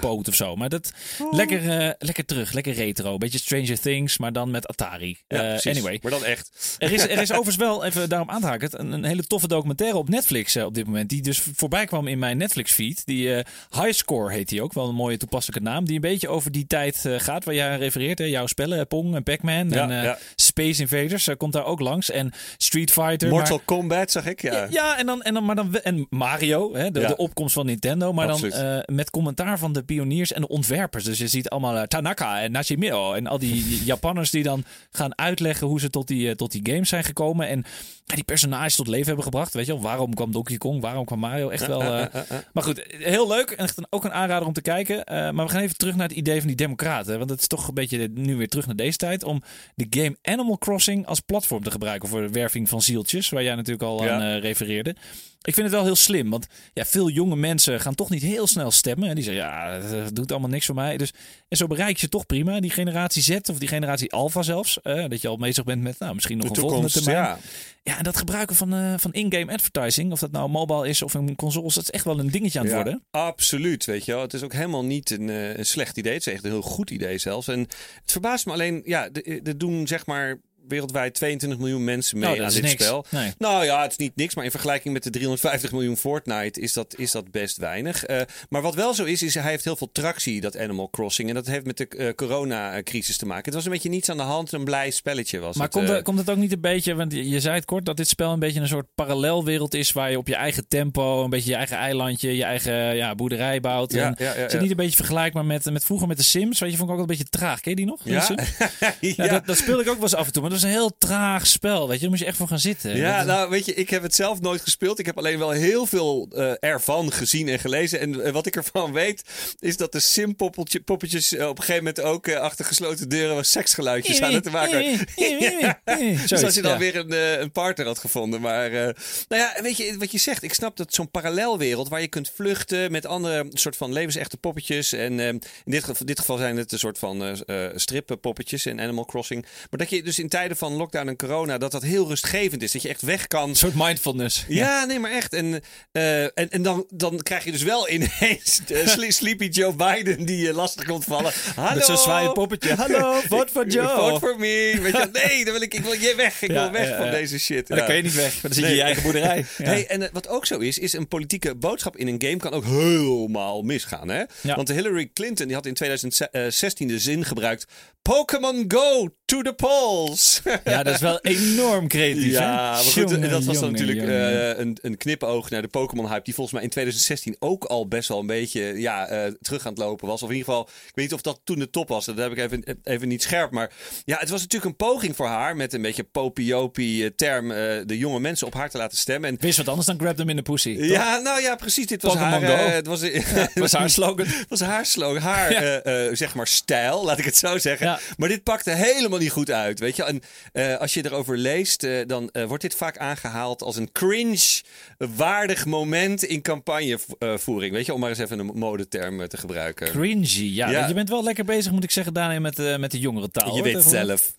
Poot 0.00 0.28
of 0.28 0.34
zo. 0.34 0.56
Maar 0.56 0.68
dat 0.68 0.92
lekker, 1.30 1.78
eh, 1.80 1.90
lekker 1.98 2.24
terug, 2.24 2.52
lekker 2.52 2.72
retro. 2.72 3.18
Beetje 3.18 3.38
Stranger 3.38 3.80
Things, 3.80 4.18
maar 4.18 4.32
dan 4.32 4.50
met 4.50 4.66
Atari. 4.68 5.18
Ja, 5.28 5.54
Eh, 5.54 5.66
anyway. 5.72 5.98
Maar 6.02 6.10
dan 6.10 6.24
echt. 6.24 6.76
Er 6.78 6.92
is, 6.92 7.02
er 7.02 7.20
is 7.20 7.30
overigens 7.38 7.56
wel, 7.56 7.84
even 7.84 8.08
daarom 8.08 8.30
aan 8.30 8.40
te 8.40 8.46
haken, 8.46 8.80
een, 8.80 8.92
een 8.92 9.04
hele 9.04 9.24
toffe 9.26 9.48
documentaire 9.48 9.96
op 9.98 10.08
Netflix 10.08 10.54
eh, 10.56 10.64
op 10.64 10.74
dit 10.74 10.86
moment. 10.86 11.08
Die 11.08 11.22
dus 11.22 11.42
voorbij 11.54 11.84
kwam 11.86 12.06
in 12.06 12.18
mijn 12.18 12.36
Netflix 12.36 12.72
feed. 12.72 13.02
Die 13.06 13.34
eh 13.34 13.44
High 13.82 13.92
Score 13.92 14.32
heet 14.32 14.48
die 14.48 14.62
ook, 14.62 14.72
wel 14.72 14.88
een 14.88 14.94
mooie 14.94 15.16
toepasselijke 15.16 15.64
naam. 15.68 15.84
Die 15.84 15.94
een 15.94 16.00
beetje 16.00 16.28
over 16.28 16.52
die 16.52 16.66
tijd 16.66 17.04
eh, 17.04 17.14
gaat 17.18 17.44
waar 17.44 17.54
jij 17.54 17.70
aan 17.70 17.78
refereert. 17.78 18.18
Hè? 18.18 18.24
Jouw 18.24 18.46
spellen, 18.46 18.78
eh, 18.78 18.86
Pong 18.88 19.14
en 19.14 19.22
Pac-Man 19.22 19.70
Ja, 19.70 19.82
en 19.82 19.90
eh, 19.98 20.02
ja. 20.02 20.18
Space 20.36 20.80
Invaders 20.80 21.26
eh, 21.26 21.36
komt 21.36 21.52
daar 21.52 21.64
ook 21.64 21.80
langs. 21.80 22.10
En 22.10 22.32
Street 22.56 22.90
Fighter. 22.92 23.28
Mortal 23.28 23.56
maar- 23.56 23.64
Kombat 23.64 24.10
zag 24.10 24.26
ik. 24.26 24.42
Ja. 24.42 24.52
ja, 24.54 24.66
ja, 24.70 24.98
en 24.98 25.06
dan, 25.06 25.22
en 25.22 25.34
dan, 25.34 25.44
maar 25.44 25.56
dan, 25.56 25.70
we- 25.70 25.80
en 25.80 26.06
Mario, 26.10 26.74
hè, 26.74 26.90
de, 26.90 27.00
Ja. 27.00 27.06
de 27.08 27.16
opkomst 27.16 27.54
van 27.54 27.66
Nintendo, 27.66 28.12
maar 28.12 28.28
Absoluut. 28.28 28.52
dan 28.52 28.62
eh, 28.64 28.94
met 28.94 29.10
commentaar 29.10 29.58
van 29.60 29.72
de 29.72 29.82
pioniers 29.82 30.32
en 30.32 30.40
de 30.40 30.48
ontwerpers. 30.48 31.04
Dus 31.04 31.18
je 31.18 31.28
ziet 31.28 31.48
allemaal 31.48 31.76
eh, 31.76 31.82
Tanaka 31.82 32.40
en 32.40 32.52
Nashimiro 32.52 33.12
en 33.12 33.26
al 33.26 33.38
die 33.38 33.84
Japanners 33.84 34.30
die 34.30 34.42
dan 34.42 34.64
gaan 34.90 35.18
uitleggen 35.18 35.66
hoe 35.66 35.80
ze 35.80 35.90
tot 35.90 36.06
die, 36.08 36.28
eh, 36.28 36.34
tot 36.34 36.52
die 36.52 36.60
games 36.72 36.88
zijn 36.88 37.04
gekomen 37.04 37.48
en 37.48 37.64
die 38.04 38.24
personages 38.24 38.76
tot 38.76 38.86
leven 38.88 39.06
hebben 39.06 39.24
gebracht. 39.24 39.54
Weet 39.54 39.66
je 39.66 39.72
wel, 39.72 39.82
waarom 39.82 40.14
kwam 40.14 40.32
Donkey 40.32 40.56
Kong, 40.56 40.80
waarom 40.80 41.04
kwam 41.04 41.18
Mario? 41.18 41.48
Echt 41.48 41.66
wel. 41.66 41.82
eh, 41.82 42.20
maar 42.52 42.62
goed, 42.62 42.84
heel 42.98 43.28
leuk 43.28 43.50
en 43.50 43.64
echt 43.64 43.78
een, 43.78 43.86
ook 43.90 44.04
een 44.04 44.12
aanrader 44.12 44.46
om 44.46 44.52
te 44.54 44.62
kijken. 44.62 45.02
Maar 45.34 45.46
we 45.46 45.48
gaan 45.52 45.60
even 45.62 45.76
terug 45.76 45.96
naar 45.96 46.08
het 46.08 46.16
idee 46.16 46.38
van 46.38 46.46
die 46.46 46.56
democraten. 46.56 47.18
Want 47.18 47.30
het 47.30 47.40
is 47.40 47.46
toch 47.46 47.68
een 47.68 47.74
beetje 47.74 48.08
nu 48.14 48.36
weer 48.36 48.48
terug 48.48 48.66
naar 48.66 48.76
deze 48.76 48.96
tijd 48.96 49.24
om 49.24 49.42
de 49.74 49.86
game 49.90 50.16
Animal 50.22 50.58
Crossing 50.58 51.06
als 51.06 51.20
platform 51.20 51.62
te 51.62 51.70
gebruiken 51.70 52.08
voor 52.08 52.20
de 52.20 52.28
werving 52.30 52.68
van 52.68 52.82
zieltjes, 52.82 53.28
waar 53.30 53.42
jij 53.42 53.54
natuurlijk 53.54 53.82
al 53.82 54.04
Ja. 54.04 54.10
aan 54.12 54.38
refereerde. 54.38 54.94
Ik 55.42 55.54
vind 55.54 55.66
het 55.66 55.74
wel 55.74 55.84
heel 55.84 55.96
slim. 55.96 56.30
Want 56.30 56.46
ja, 56.72 56.84
veel 56.84 57.08
jonge 57.10 57.36
mensen 57.36 57.80
gaan 57.80 57.94
toch 57.94 58.10
niet 58.10 58.22
heel 58.22 58.46
snel 58.46 58.70
stemmen. 58.70 59.08
En 59.08 59.14
die 59.14 59.24
zeggen, 59.24 59.42
ja, 59.42 59.78
dat 60.02 60.14
doet 60.14 60.30
allemaal 60.30 60.50
niks 60.50 60.66
voor 60.66 60.74
mij. 60.74 60.96
Dus, 60.96 61.12
en 61.48 61.56
zo 61.56 61.66
bereik 61.66 61.96
je 61.96 62.08
toch 62.08 62.26
prima. 62.26 62.60
Die 62.60 62.70
generatie 62.70 63.22
Z 63.22 63.30
of 63.50 63.58
die 63.58 63.68
generatie 63.68 64.12
Alpha 64.12 64.42
zelfs. 64.42 64.82
eh, 64.82 65.04
dat 65.08 65.20
je 65.20 65.28
al 65.28 65.38
bezig 65.38 65.64
bent 65.64 65.82
met 65.82 65.98
nou, 65.98 66.14
misschien 66.14 66.36
nog 66.38 66.46
De 66.48 66.54
een 66.54 66.60
volgende 66.60 66.88
toekomst, 66.90 67.12
termijn. 67.14 67.38
ja. 67.38 67.38
Ja, 67.82 67.98
en 67.98 68.04
dat 68.04 68.16
gebruiken 68.16 68.56
van, 68.56 68.72
eh, 68.74 68.94
van 68.96 69.12
in-game 69.12 69.52
advertising, 69.52 70.12
of 70.12 70.18
dat 70.20 70.30
nou 70.30 70.48
mobile 70.50 70.88
is 70.88 71.02
of 71.02 71.14
een 71.14 71.36
consoles, 71.36 71.74
dat 71.74 71.82
is 71.84 71.90
echt 71.90 72.04
wel 72.04 72.18
een 72.18 72.30
dingetje 72.30 72.58
aan 72.58 72.64
het 72.64 72.74
Ja, 72.74 72.82
worden. 72.82 73.04
Absoluut, 73.10 73.84
weet 73.84 74.04
je 74.04 74.12
wel. 74.12 74.20
Het 74.20 74.34
is 74.34 74.42
ook 74.42 74.52
helemaal 74.52 74.84
niet 74.84 75.10
een, 75.10 75.28
eh, 75.30 75.56
een 75.56 75.66
slecht 75.66 75.96
idee. 75.96 76.12
Het 76.12 76.26
is 76.26 76.32
echt 76.32 76.44
een 76.44 76.50
heel 76.50 76.62
goed 76.62 76.90
idee 76.90 77.18
zelfs. 77.18 77.48
En 77.48 77.58
het 77.60 78.12
verbaast 78.12 78.46
me 78.46 78.52
alleen, 78.52 78.82
ja, 78.84 79.08
er 79.44 79.58
doen 79.58 79.86
zeg 79.86 80.06
maar 80.06 80.40
wereldwijd 80.68 81.14
22 81.14 81.58
miljoen 81.58 81.84
mensen 81.84 82.18
mee 82.18 82.26
Nou, 82.28 82.38
dat 82.38 82.46
aan 82.46 82.52
dit 82.54 82.62
niks. 82.62 82.84
spel. 82.84 83.04
Nee. 83.08 83.32
Nou 83.38 83.64
ja, 83.64 83.82
het 83.82 83.90
is 83.90 83.96
niet 83.96 84.16
niks, 84.16 84.34
maar 84.34 84.44
in 84.44 84.50
vergelijking 84.50 84.94
met 84.94 85.02
de 85.02 85.10
350 85.10 85.72
miljoen 85.72 85.96
Fortnite 85.96 86.60
is 86.60 86.72
dat, 86.72 86.94
is 86.96 87.10
dat 87.10 87.30
best 87.30 87.56
weinig. 87.56 88.04
Eh, 88.04 88.20
maar 88.48 88.62
wat 88.62 88.74
wel 88.74 88.94
zo 88.94 89.04
is, 89.04 89.22
is 89.22 89.34
hij 89.34 89.50
heeft 89.50 89.64
heel 89.64 89.76
veel 89.76 89.92
tractie, 89.92 90.40
dat 90.40 90.58
Animal 90.58 90.90
Crossing. 90.90 91.28
En 91.28 91.34
dat 91.34 91.46
heeft 91.46 91.66
met 91.66 91.76
de 91.76 91.88
eh, 91.88 92.14
coronacrisis 92.14 93.16
te 93.16 93.26
maken. 93.26 93.44
Het 93.44 93.54
was 93.54 93.64
een 93.64 93.70
beetje 93.70 93.88
niets 93.88 94.08
aan 94.08 94.16
de 94.16 94.22
hand, 94.22 94.52
een 94.52 94.64
blij 94.64 94.90
spelletje 94.90 95.38
was 95.38 95.56
Maar 95.56 95.66
het. 95.66 95.74
komt, 95.74 95.88
eh. 95.88 95.94
het, 95.94 96.04
komt 96.04 96.18
het 96.18 96.30
ook 96.30 96.36
niet 96.36 96.52
een 96.52 96.60
beetje, 96.60 96.94
want 96.94 97.12
je, 97.12 97.40
zei 97.40 97.54
het 97.54 97.64
kort, 97.64 97.84
dat 97.84 97.96
dit 97.96 98.08
spel 98.08 98.32
een 98.32 98.38
beetje 98.38 98.60
een 98.60 98.68
soort 98.68 98.86
parallelwereld 98.94 99.74
is 99.74 99.92
waar 99.92 100.10
je 100.10 100.18
op 100.18 100.28
je 100.28 100.34
eigen 100.34 100.68
tempo, 100.68 101.24
een 101.24 101.30
beetje 101.30 101.50
je 101.50 101.56
eigen 101.56 101.76
eilandje, 101.76 102.36
je 102.36 102.44
eigen 102.44 102.96
ja, 102.96 103.14
boerderij 103.14 103.60
bouwt. 103.60 103.92
Ja, 103.92 104.06
En 104.06 104.14
ja, 104.24 104.34
ja, 104.36 104.46
Is 104.46 104.52
het 104.52 104.60
niet 104.60 104.70
een 104.70 104.76
beetje 104.76 104.96
vergelijkbaar 104.96 105.44
met, 105.44 105.70
met 105.70 105.84
vroeger 105.84 106.08
met 106.08 106.16
de 106.16 106.22
Sims? 106.22 106.60
Weet 106.60 106.70
je, 106.70 106.76
vond 106.76 106.90
ik 106.90 106.96
ook 106.96 107.06
wel 107.06 107.10
een 107.10 107.18
beetje 107.18 107.38
traag. 107.38 107.60
Ken 107.60 107.70
je 107.70 107.76
die 107.76 107.86
nog? 107.86 108.00
Ja, 108.04 109.26
dat, 109.28 109.46
dat 109.46 109.56
speelde 109.56 109.82
ik 109.82 109.88
ook 109.88 109.94
wel 109.94 110.02
eens 110.02 110.14
af 110.14 110.26
en 110.26 110.32
toe, 110.32 110.42
maar 110.42 110.50
dat 110.50 110.59
was 110.60 110.70
een 110.70 110.76
heel 110.76 110.96
traag 110.98 111.46
spel. 111.46 111.88
Weet 111.88 111.94
je, 111.94 112.00
daar 112.00 112.10
moest 112.10 112.22
je 112.22 112.28
echt 112.28 112.36
voor 112.36 112.48
gaan 112.48 112.58
zitten. 112.58 112.96
Ja, 112.96 113.22
nou 113.22 113.50
weet 113.50 113.64
je, 113.64 113.74
ik 113.74 113.90
heb 113.90 114.02
het 114.02 114.14
zelf 114.14 114.40
nooit 114.40 114.60
gespeeld. 114.60 114.98
Ik 114.98 115.06
heb 115.06 115.18
alleen 115.18 115.38
wel 115.38 115.50
heel 115.50 115.86
veel 115.86 116.28
eh, 116.34 116.52
ervan 116.60 117.12
gezien 117.12 117.48
en 117.48 117.58
gelezen. 117.58 118.00
En 118.00 118.24
eh, 118.24 118.32
wat 118.32 118.46
ik 118.46 118.56
ervan 118.56 118.92
weet, 119.02 119.22
is 119.58 119.76
dat 119.76 119.92
de 119.92 120.00
sim-poppetjes 120.00 121.34
eh, 121.34 121.48
op 121.48 121.58
een 121.58 121.64
gegeven 121.64 121.84
moment 121.84 122.00
ook 122.00 122.34
achter 122.34 122.64
gesloten 122.64 123.08
deuren 123.08 123.44
seksgeluidjes 123.44 124.20
aan 124.20 124.34
het 124.34 124.50
maken. 124.50 124.78
Ja. 125.40 125.80
Dus 126.26 126.44
als 126.44 126.54
je 126.54 126.62
dan 126.62 126.72
ja. 126.72 126.78
weer 126.78 126.96
een, 126.96 127.40
een 127.42 127.52
partner 127.52 127.86
had 127.86 127.98
gevonden. 127.98 128.40
Maar 128.40 128.70
nou 128.70 128.94
ja, 129.28 129.56
weet 129.62 129.76
je 129.76 129.96
wat 129.98 130.12
je 130.12 130.18
zegt? 130.18 130.42
Ik 130.42 130.54
snap 130.54 130.76
dat 130.76 130.94
zo'n 130.94 131.10
parallelwereld 131.10 131.88
waar 131.88 132.00
je 132.00 132.08
kunt 132.08 132.30
vluchten 132.34 132.92
met 132.92 133.06
andere 133.06 133.46
soort 133.48 133.76
van 133.76 133.92
levensechte 133.92 134.36
poppetjes. 134.36 134.92
En 134.92 135.20
in 135.20 135.42
dit, 135.64 135.84
geval- 135.84 136.06
dit 136.06 136.18
geval 136.18 136.36
zijn 136.36 136.56
het 136.56 136.72
een 136.72 136.78
soort 136.78 136.98
van 136.98 137.44
strippenpoppetjes 137.74 138.66
in 138.66 138.80
Animal 138.80 139.04
Crossing. 139.04 139.42
Maar 139.70 139.78
dat 139.78 139.90
je 139.90 140.02
dus 140.02 140.18
in 140.18 140.28
tijden 140.40 140.56
van 140.58 140.72
lockdown 140.72 141.08
en 141.08 141.16
corona, 141.16 141.58
dat 141.58 141.72
dat 141.72 141.82
heel 141.82 142.08
rustgevend 142.08 142.62
is. 142.62 142.72
Dat 142.72 142.82
je 142.82 142.88
echt 142.88 143.02
weg 143.02 143.26
kan. 143.26 143.48
Een 143.48 143.56
soort 143.56 143.74
mindfulness. 143.74 144.44
Ja, 144.48 144.84
nee, 144.84 144.98
maar 144.98 145.10
echt. 145.10 145.32
En, 145.32 145.60
eh, 145.92 146.22
en, 146.22 146.32
en 146.50 146.62
dan, 146.62 146.86
dan 146.88 147.18
krijg 147.22 147.44
je 147.44 147.52
dus 147.52 147.62
wel 147.62 147.90
ineens 147.90 148.60
eh, 148.68 148.86
Sle- 148.94 149.10
Sleepy 149.10 149.44
Joe 149.44 149.74
Biden 149.74 150.26
die 150.26 150.38
je 150.38 150.52
lastig 150.52 150.84
komt 150.84 151.04
vallen. 151.04 151.32
Hallo! 151.54 151.74
Met 151.74 151.84
zo'n 151.84 151.96
zwaaien 151.96 152.32
poppetje. 152.32 152.74
Hallo, 152.74 153.20
vote 153.28 153.52
for 153.52 153.66
Joe. 153.68 153.88
Vote 153.88 154.18
for 154.26 154.38
me. 154.38 154.78
Weet 154.82 154.92
je, 154.96 155.08
nee, 155.12 155.44
dan 155.44 155.52
wil 155.52 155.62
ik, 155.62 155.74
ik 155.74 155.80
wil 155.82 155.92
je 155.92 156.14
weg. 156.16 156.42
Ik 156.42 156.50
Ja, 156.50 156.62
wil 156.62 156.70
weg 156.80 156.88
ja, 156.88 156.96
van 156.96 157.10
deze 157.10 157.38
shit. 157.38 157.66
Dan 157.68 157.78
kan 157.84 157.96
je 157.96 158.02
niet 158.02 158.14
weg, 158.14 158.40
dan 158.40 158.52
zit 158.52 158.62
je 158.62 158.66
Nee. 158.68 158.76
je 158.76 158.82
eigen 158.82 159.02
boerderij. 159.02 159.44
Hey, 159.70 159.86
en 159.86 160.02
eh, 160.02 160.08
wat 160.12 160.28
ook 160.28 160.46
zo 160.46 160.58
is, 160.58 160.78
is 160.78 160.92
een 160.92 161.08
politieke 161.08 161.54
boodschap 161.54 161.96
in 161.96 162.06
een 162.08 162.22
game 162.22 162.36
kan 162.36 162.52
ook 162.52 162.64
helemaal 162.64 163.62
misgaan. 163.62 164.08
Hè? 164.08 164.22
Ja. 164.40 164.56
Want 164.56 164.68
Hillary 164.68 165.10
Clinton 165.14 165.46
die 165.46 165.56
had 165.56 165.66
in 165.66 165.74
2016 165.74 166.88
de 166.88 166.98
zin 166.98 167.24
gebruikt: 167.24 167.64
Pokémon 168.02 168.64
Go 168.68 169.08
to 169.30 169.42
the 169.42 169.52
polls. 169.52 170.40
Ja, 170.64 170.82
dat 170.82 170.94
is 170.94 171.00
wel 171.00 171.18
enorm 171.20 171.88
creatief. 171.88 172.32
hè? 172.36 172.44
Ja, 172.44 172.70
maar 172.72 172.76
goed, 172.76 172.94
Jongen, 173.10 173.30
dat 173.30 173.44
was 173.44 173.60
dan 173.60 173.72
natuurlijk 173.72 174.08
eh, 174.08 174.58
een, 174.58 174.78
een 174.82 174.96
knipoog 174.96 175.50
naar 175.50 175.62
de 175.62 175.68
Pokémon-hype... 175.68 176.24
die 176.24 176.34
volgens 176.34 176.54
mij 176.54 176.64
in 176.64 176.70
2016 176.70 177.36
ook 177.38 177.64
al 177.64 177.88
best 177.88 178.08
wel 178.08 178.18
een 178.18 178.26
beetje 178.26 178.62
ja, 178.80 179.06
eh, 179.08 179.32
terug 179.40 179.66
aan 179.66 179.72
het 179.72 179.82
lopen 179.82 180.08
was. 180.08 180.22
Of 180.22 180.28
in 180.30 180.36
ieder 180.36 180.52
geval, 180.52 180.68
ik 180.68 180.92
weet 180.94 181.04
niet 181.04 181.14
of 181.14 181.20
dat 181.20 181.40
toen 181.44 181.58
de 181.58 181.70
top 181.70 181.88
was. 181.88 182.04
Dat 182.04 182.16
heb 182.16 182.32
ik 182.32 182.38
even, 182.38 182.64
even 182.84 183.08
niet 183.08 183.22
scherp. 183.22 183.50
Maar 183.50 183.72
ja, 184.04 184.16
het 184.18 184.28
was 184.28 184.40
natuurlijk 184.40 184.70
een 184.70 184.76
poging 184.86 185.16
voor 185.16 185.26
haar... 185.26 185.56
met 185.56 185.72
een 185.72 185.82
beetje 185.82 186.04
popiopie 186.04 187.04
eh, 187.04 187.10
term... 187.16 187.48
de 187.86 187.98
jonge 187.98 188.20
mensen 188.20 188.46
op 188.46 188.54
haar 188.54 188.70
te 188.70 188.78
laten 188.78 188.98
stemmen. 188.98 189.30
En 189.30 189.36
Wist 189.40 189.56
wat 189.58 189.68
anders 189.68 189.86
dan 189.86 189.98
grab 189.98 190.16
them 190.16 190.28
in 190.28 190.36
de 190.36 190.42
pussy. 190.42 190.76
toch? 190.76 190.86
ja, 190.86 191.18
nou 191.18 191.40
ja, 191.40 191.54
precies. 191.56 191.86
Dit 191.86 192.02
was 192.02 192.14
haar... 192.14 192.42
Het 192.74 192.86
was, 192.86 193.00
was 193.54 193.72
haar 193.72 193.90
slogan. 193.90 194.26
was 194.48 194.60
haar 194.60 194.86
slogan. 194.86 195.22
Haar, 195.22 195.52
Ja. 195.62 196.14
zeg 196.14 196.34
maar, 196.34 196.46
stijl. 196.46 197.04
Laat 197.04 197.18
ik 197.18 197.24
het 197.24 197.36
zo 197.36 197.58
zeggen. 197.58 197.86
Ja. 197.86 197.98
Maar 198.16 198.28
dit 198.28 198.42
pakte 198.42 198.70
helemaal 198.70 199.18
niet 199.20 199.30
goed 199.30 199.50
uit. 199.50 199.78
Weet 199.78 199.96
je? 199.96 200.04
En 200.04 200.20
eh, 200.52 200.76
als 200.76 200.94
je 200.94 201.04
erover 201.04 201.36
leest, 201.36 201.82
eh, 201.82 202.06
dan 202.06 202.30
eh, 202.30 202.44
wordt 202.44 202.62
dit 202.62 202.74
vaak 202.74 202.98
aangehaald 202.98 203.62
als 203.62 203.76
een 203.76 203.92
cringe-waardig 203.92 205.66
moment 205.66 206.22
in 206.22 206.42
campagnevoering. 206.42 207.72
Weet 207.72 207.86
je, 207.86 207.94
om 207.94 208.00
maar 208.00 208.08
eens 208.08 208.18
even 208.18 208.38
een 208.38 208.50
modeterm 208.54 209.28
te 209.28 209.36
gebruiken. 209.36 209.88
Cringy, 209.88 210.54
ja. 210.54 210.70
Ja. 210.70 210.86
Je 210.86 210.94
bent 210.94 211.08
wel 211.08 211.22
lekker 211.22 211.44
bezig, 211.44 211.72
moet 211.72 211.84
ik 211.84 211.90
zeggen, 211.90 212.14
Daniel, 212.14 212.40
met, 212.40 212.78
met 212.78 212.90
de 212.90 212.98
jongere 212.98 213.30
taal. 213.30 213.56
je 213.56 213.62
hoor. 213.62 213.72
weet 213.72 213.84
zelf. 213.84 214.34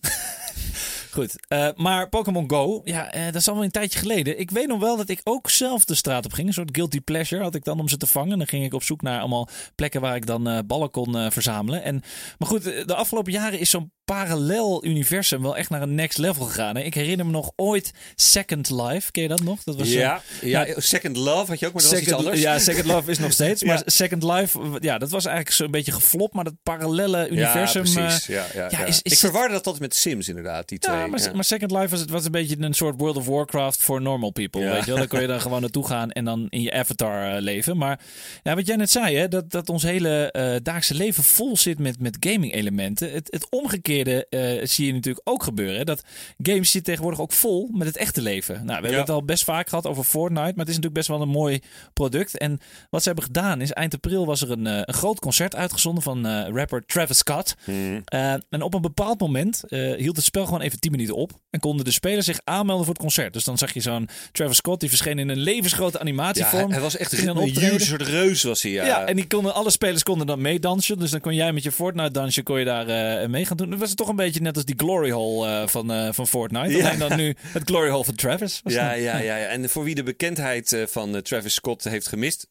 Goed, 1.10 1.34
maar 1.76 2.08
Pokémon 2.08 2.50
Go, 2.50 2.80
ja, 2.84 3.10
dat 3.10 3.34
is 3.34 3.46
allemaal 3.46 3.64
een 3.64 3.70
tijdje 3.70 3.98
geleden. 3.98 4.40
Ik 4.40 4.50
weet 4.50 4.66
nog 4.66 4.80
wel 4.80 4.96
dat 4.96 5.08
ik 5.08 5.20
ook 5.24 5.50
zelf 5.50 5.84
de 5.84 5.94
straat 5.94 6.24
op 6.24 6.32
ging. 6.32 6.46
Een 6.46 6.52
soort 6.52 6.76
guilty 6.76 7.00
pleasure 7.00 7.42
had 7.42 7.54
ik 7.54 7.64
dan 7.64 7.80
om 7.80 7.88
ze 7.88 7.96
te 7.96 8.06
vangen. 8.06 8.38
Dan 8.38 8.46
ging 8.46 8.64
ik 8.64 8.74
op 8.74 8.82
zoek 8.82 9.02
naar 9.02 9.20
allemaal 9.20 9.48
plekken 9.74 10.00
waar 10.00 10.16
ik 10.16 10.26
dan 10.26 10.62
ballen 10.66 10.90
kon 10.90 11.32
verzamelen. 11.32 11.82
En, 11.82 12.02
maar 12.38 12.48
goed, 12.48 12.62
de 12.62 12.94
afgelopen 12.94 13.32
jaren 13.32 13.58
is 13.58 13.70
zo'n 13.70 13.92
parallel 14.16 14.84
universum 14.84 15.42
wel 15.42 15.56
echt 15.56 15.70
naar 15.70 15.82
een 15.82 15.94
next 15.94 16.18
level 16.18 16.44
gegaan. 16.46 16.76
Hè. 16.76 16.82
Ik 16.82 16.94
herinner 16.94 17.26
me 17.26 17.32
nog 17.32 17.50
ooit 17.56 17.90
Second 18.14 18.70
Life. 18.70 19.10
Ken 19.10 19.22
je 19.22 19.28
dat 19.28 19.42
nog? 19.42 19.62
Dat 19.64 19.76
was 19.76 19.88
eh, 19.88 19.94
Ja, 19.94 20.22
ja, 20.40 20.66
ja. 20.66 20.80
Second 20.80 21.16
Love 21.16 21.50
had 21.50 21.58
je 21.58 21.66
ook, 21.66 21.72
maar 21.72 21.82
dat 21.82 21.90
was 21.90 22.00
iets 22.00 22.08
Second, 22.08 22.24
anders. 22.26 22.40
ja, 22.42 22.58
Second 22.58 22.86
Love 22.86 23.10
is 23.10 23.18
nog 23.18 23.32
steeds. 23.32 23.62
Maar 23.72 23.76
Ja. 23.76 23.82
Second 23.86 24.22
Life, 24.22 24.58
ja, 24.80 24.98
dat 24.98 25.10
was 25.10 25.24
eigenlijk 25.24 25.56
zo'n 25.56 25.70
beetje 25.70 25.92
geflopt. 25.92 26.34
Maar 26.34 26.44
dat 26.44 26.54
parallele 26.62 27.28
universum. 27.28 27.84
ja, 27.84 27.90
eh, 27.90 28.04
precies. 28.06 28.26
Ja, 28.26 28.46
ja, 28.54 28.68
ja, 28.70 28.78
ja. 28.78 28.84
is- 28.84 29.02
is 29.02 29.12
ik 29.12 29.18
verwarde 29.18 29.52
dat 29.54 29.66
altijd 29.66 29.82
met 29.82 29.94
Sims 29.94 30.28
inderdaad, 30.28 30.68
die 30.68 30.78
twee. 30.78 30.96
Ja, 30.96 31.06
maar, 31.06 31.44
Second 31.44 31.70
Life 31.70 31.88
was, 31.88 32.00
het 32.00 32.10
was 32.10 32.24
een 32.24 32.30
beetje 32.30 32.56
een 32.58 32.74
soort 32.74 32.94
World 32.98 33.16
of 33.16 33.26
Warcraft 33.26 33.82
voor 33.82 34.02
normal 34.02 34.30
people. 34.30 34.60
Ja. 34.60 34.72
Weet 34.72 34.80
je 34.84 34.86
wel? 34.90 34.96
Dan 34.98 35.08
kon 35.08 35.20
je 35.20 35.26
dan 35.26 35.40
gewoon 35.46 35.60
naartoe 35.60 35.86
gaan 35.86 36.10
en 36.10 36.24
dan 36.24 36.46
in 36.48 36.62
je 36.62 36.72
avatar 36.72 37.34
eh, 37.36 37.40
leven. 37.42 37.76
Maar 37.76 38.00
ja, 38.42 38.54
wat 38.54 38.66
jij 38.66 38.76
net 38.76 38.90
zei, 38.90 39.16
hè, 39.16 39.28
dat, 39.28 39.50
dat 39.50 39.68
ons 39.68 39.82
hele 39.82 40.30
eh 40.32 40.54
dagse 40.62 40.94
leven 40.94 41.24
vol 41.24 41.56
zit 41.56 41.78
met, 41.78 42.00
met 42.00 42.16
gaming 42.20 42.54
elementen. 42.54 43.12
Het, 43.12 43.28
het 43.30 43.46
omgekeerde 43.50 44.01
eh, 44.08 44.66
zie 44.66 44.86
je 44.86 44.92
natuurlijk 44.92 45.28
ook 45.28 45.42
gebeuren. 45.42 45.76
hè. 45.76 45.84
Dat 45.84 46.02
games 46.42 46.70
zitten 46.70 46.82
tegenwoordig 46.82 47.20
ook 47.20 47.32
vol 47.32 47.68
met 47.72 47.86
het 47.86 47.96
echte 47.96 48.22
leven. 48.22 48.54
Nou, 48.54 48.66
we 48.66 48.72
hebben 48.72 48.90
Ja. 48.92 48.98
het 48.98 49.10
al 49.10 49.24
best 49.24 49.44
vaak 49.44 49.68
gehad 49.68 49.86
over 49.86 50.04
Fortnite, 50.04 50.40
maar 50.42 50.52
het 50.66 50.68
is 50.68 50.76
natuurlijk 50.76 50.94
best 50.94 51.08
wel 51.08 51.20
een 51.20 51.28
mooi 51.28 51.60
product. 51.92 52.38
En 52.38 52.58
wat 52.90 53.00
ze 53.02 53.06
hebben 53.08 53.24
gedaan 53.26 53.60
is, 53.60 53.72
eind 53.72 53.94
april 53.94 54.26
was 54.26 54.40
er 54.42 54.50
een, 54.50 54.66
eh, 54.66 54.76
een 54.80 54.94
groot 54.94 55.18
concert 55.20 55.54
uitgezonden 55.56 56.02
van 56.02 56.26
eh, 56.26 56.48
rapper 56.54 56.86
Travis 56.86 57.18
Scott. 57.18 57.54
Uh, 57.66 58.32
en 58.32 58.62
op 58.62 58.74
een 58.74 58.80
bepaald 58.80 59.20
moment 59.20 59.62
uh, 59.68 59.96
hield 59.96 60.16
het 60.16 60.24
spel 60.24 60.44
gewoon 60.44 60.60
even 60.60 60.80
10 60.80 60.90
minuten 60.90 61.14
op. 61.16 61.32
En 61.50 61.60
konden 61.60 61.84
de 61.84 61.90
spelers 61.90 62.26
zich 62.26 62.40
aanmelden 62.44 62.84
voor 62.84 62.94
het 62.94 63.02
concert. 63.02 63.32
Dus 63.32 63.44
dan 63.44 63.58
zag 63.58 63.74
je 63.74 63.80
zo'n 63.80 64.08
Travis 64.32 64.56
Scott, 64.56 64.80
die 64.80 64.88
verscheen 64.88 65.18
in 65.18 65.28
een 65.28 65.38
levensgrote 65.38 65.96
Ja, 65.96 66.00
animatievorm. 66.00 66.62
hij, 66.64 66.72
hij 66.72 66.80
was 66.80 66.96
echt 66.96 67.12
een 67.12 67.80
soort 67.80 68.02
reus 68.02 68.42
was 68.42 68.62
hij. 68.62 68.70
Ja, 68.72 68.84
Ja, 68.84 69.04
en 69.06 69.16
die 69.16 69.26
konden, 69.26 69.54
alle 69.54 69.70
spelers 69.70 70.02
konden 70.02 70.26
dan 70.26 70.40
meedansen. 70.40 70.98
Dus 70.98 71.10
dan 71.10 71.20
kon 71.20 71.34
jij 71.34 71.52
met 71.52 71.62
je 71.62 71.72
Fortnite-dansje 71.72 72.42
kon 72.42 72.58
je 72.58 72.64
daar 72.64 72.86
eh, 73.22 73.28
mee 73.28 73.44
gaan 73.46 73.56
doen. 73.56 73.78
Was 73.82 73.94
toch 73.94 74.08
een 74.08 74.16
beetje 74.16 74.40
net 74.40 74.56
als 74.56 74.64
die 74.64 74.74
Glory 74.78 75.10
Hole 75.10 75.48
eh, 75.48 75.66
van, 75.68 75.92
eh, 75.92 76.08
van 76.12 76.26
Fortnite. 76.26 76.76
Ja. 76.76 76.86
Alleen 76.86 76.98
dan 76.98 77.16
nu 77.16 77.34
het 77.46 77.62
Glory 77.64 77.88
Hole 77.90 78.04
van 78.04 78.14
Travis. 78.14 78.60
Ja, 78.64 78.92
ja, 78.92 79.16
ja, 79.18 79.36
ja. 79.36 79.46
En 79.46 79.70
voor 79.70 79.84
wie 79.84 79.94
de 79.94 80.02
bekendheid 80.02 80.72
eh, 80.72 80.86
van 80.86 81.22
Travis 81.22 81.54
Scott 81.54 81.84
heeft 81.84 82.06
gemist, 82.08 82.46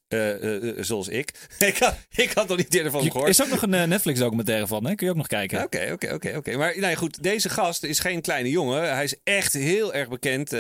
zoals 0.80 1.08
ik. 1.08 1.32
ik, 1.60 1.78
had, 1.78 1.96
ik 2.16 2.32
had 2.32 2.48
nog 2.48 2.58
niet 2.58 2.74
eerder 2.74 2.92
van 2.92 3.04
Je- 3.04 3.12
gehoord. 3.12 3.30
is 3.30 3.42
ook 3.42 3.50
nog 3.50 3.62
een 3.62 3.74
eh, 3.74 3.84
Netflix-documentaire 3.84 4.68
van, 4.68 4.86
hè? 4.86 4.96
Kun 4.96 5.06
je 5.06 5.12
ook 5.12 5.18
nog 5.18 5.28
kijken. 5.28 5.64
Oké, 5.64 5.90
oké, 5.92 6.14
oké, 6.14 6.34
oké. 6.38 6.58
Maar 6.58 6.74
nou 6.78 6.90
ja, 6.92 6.96
goed, 6.98 7.24
deze 7.24 7.50
gast 7.50 7.84
is 7.84 8.00
geen 8.00 8.22
kleine 8.22 8.50
jongen. 8.50 8.94
Hij 8.94 9.04
is 9.04 9.16
echt 9.24 9.54
heel 9.54 9.94
erg 9.94 10.10
bekend, 10.10 10.52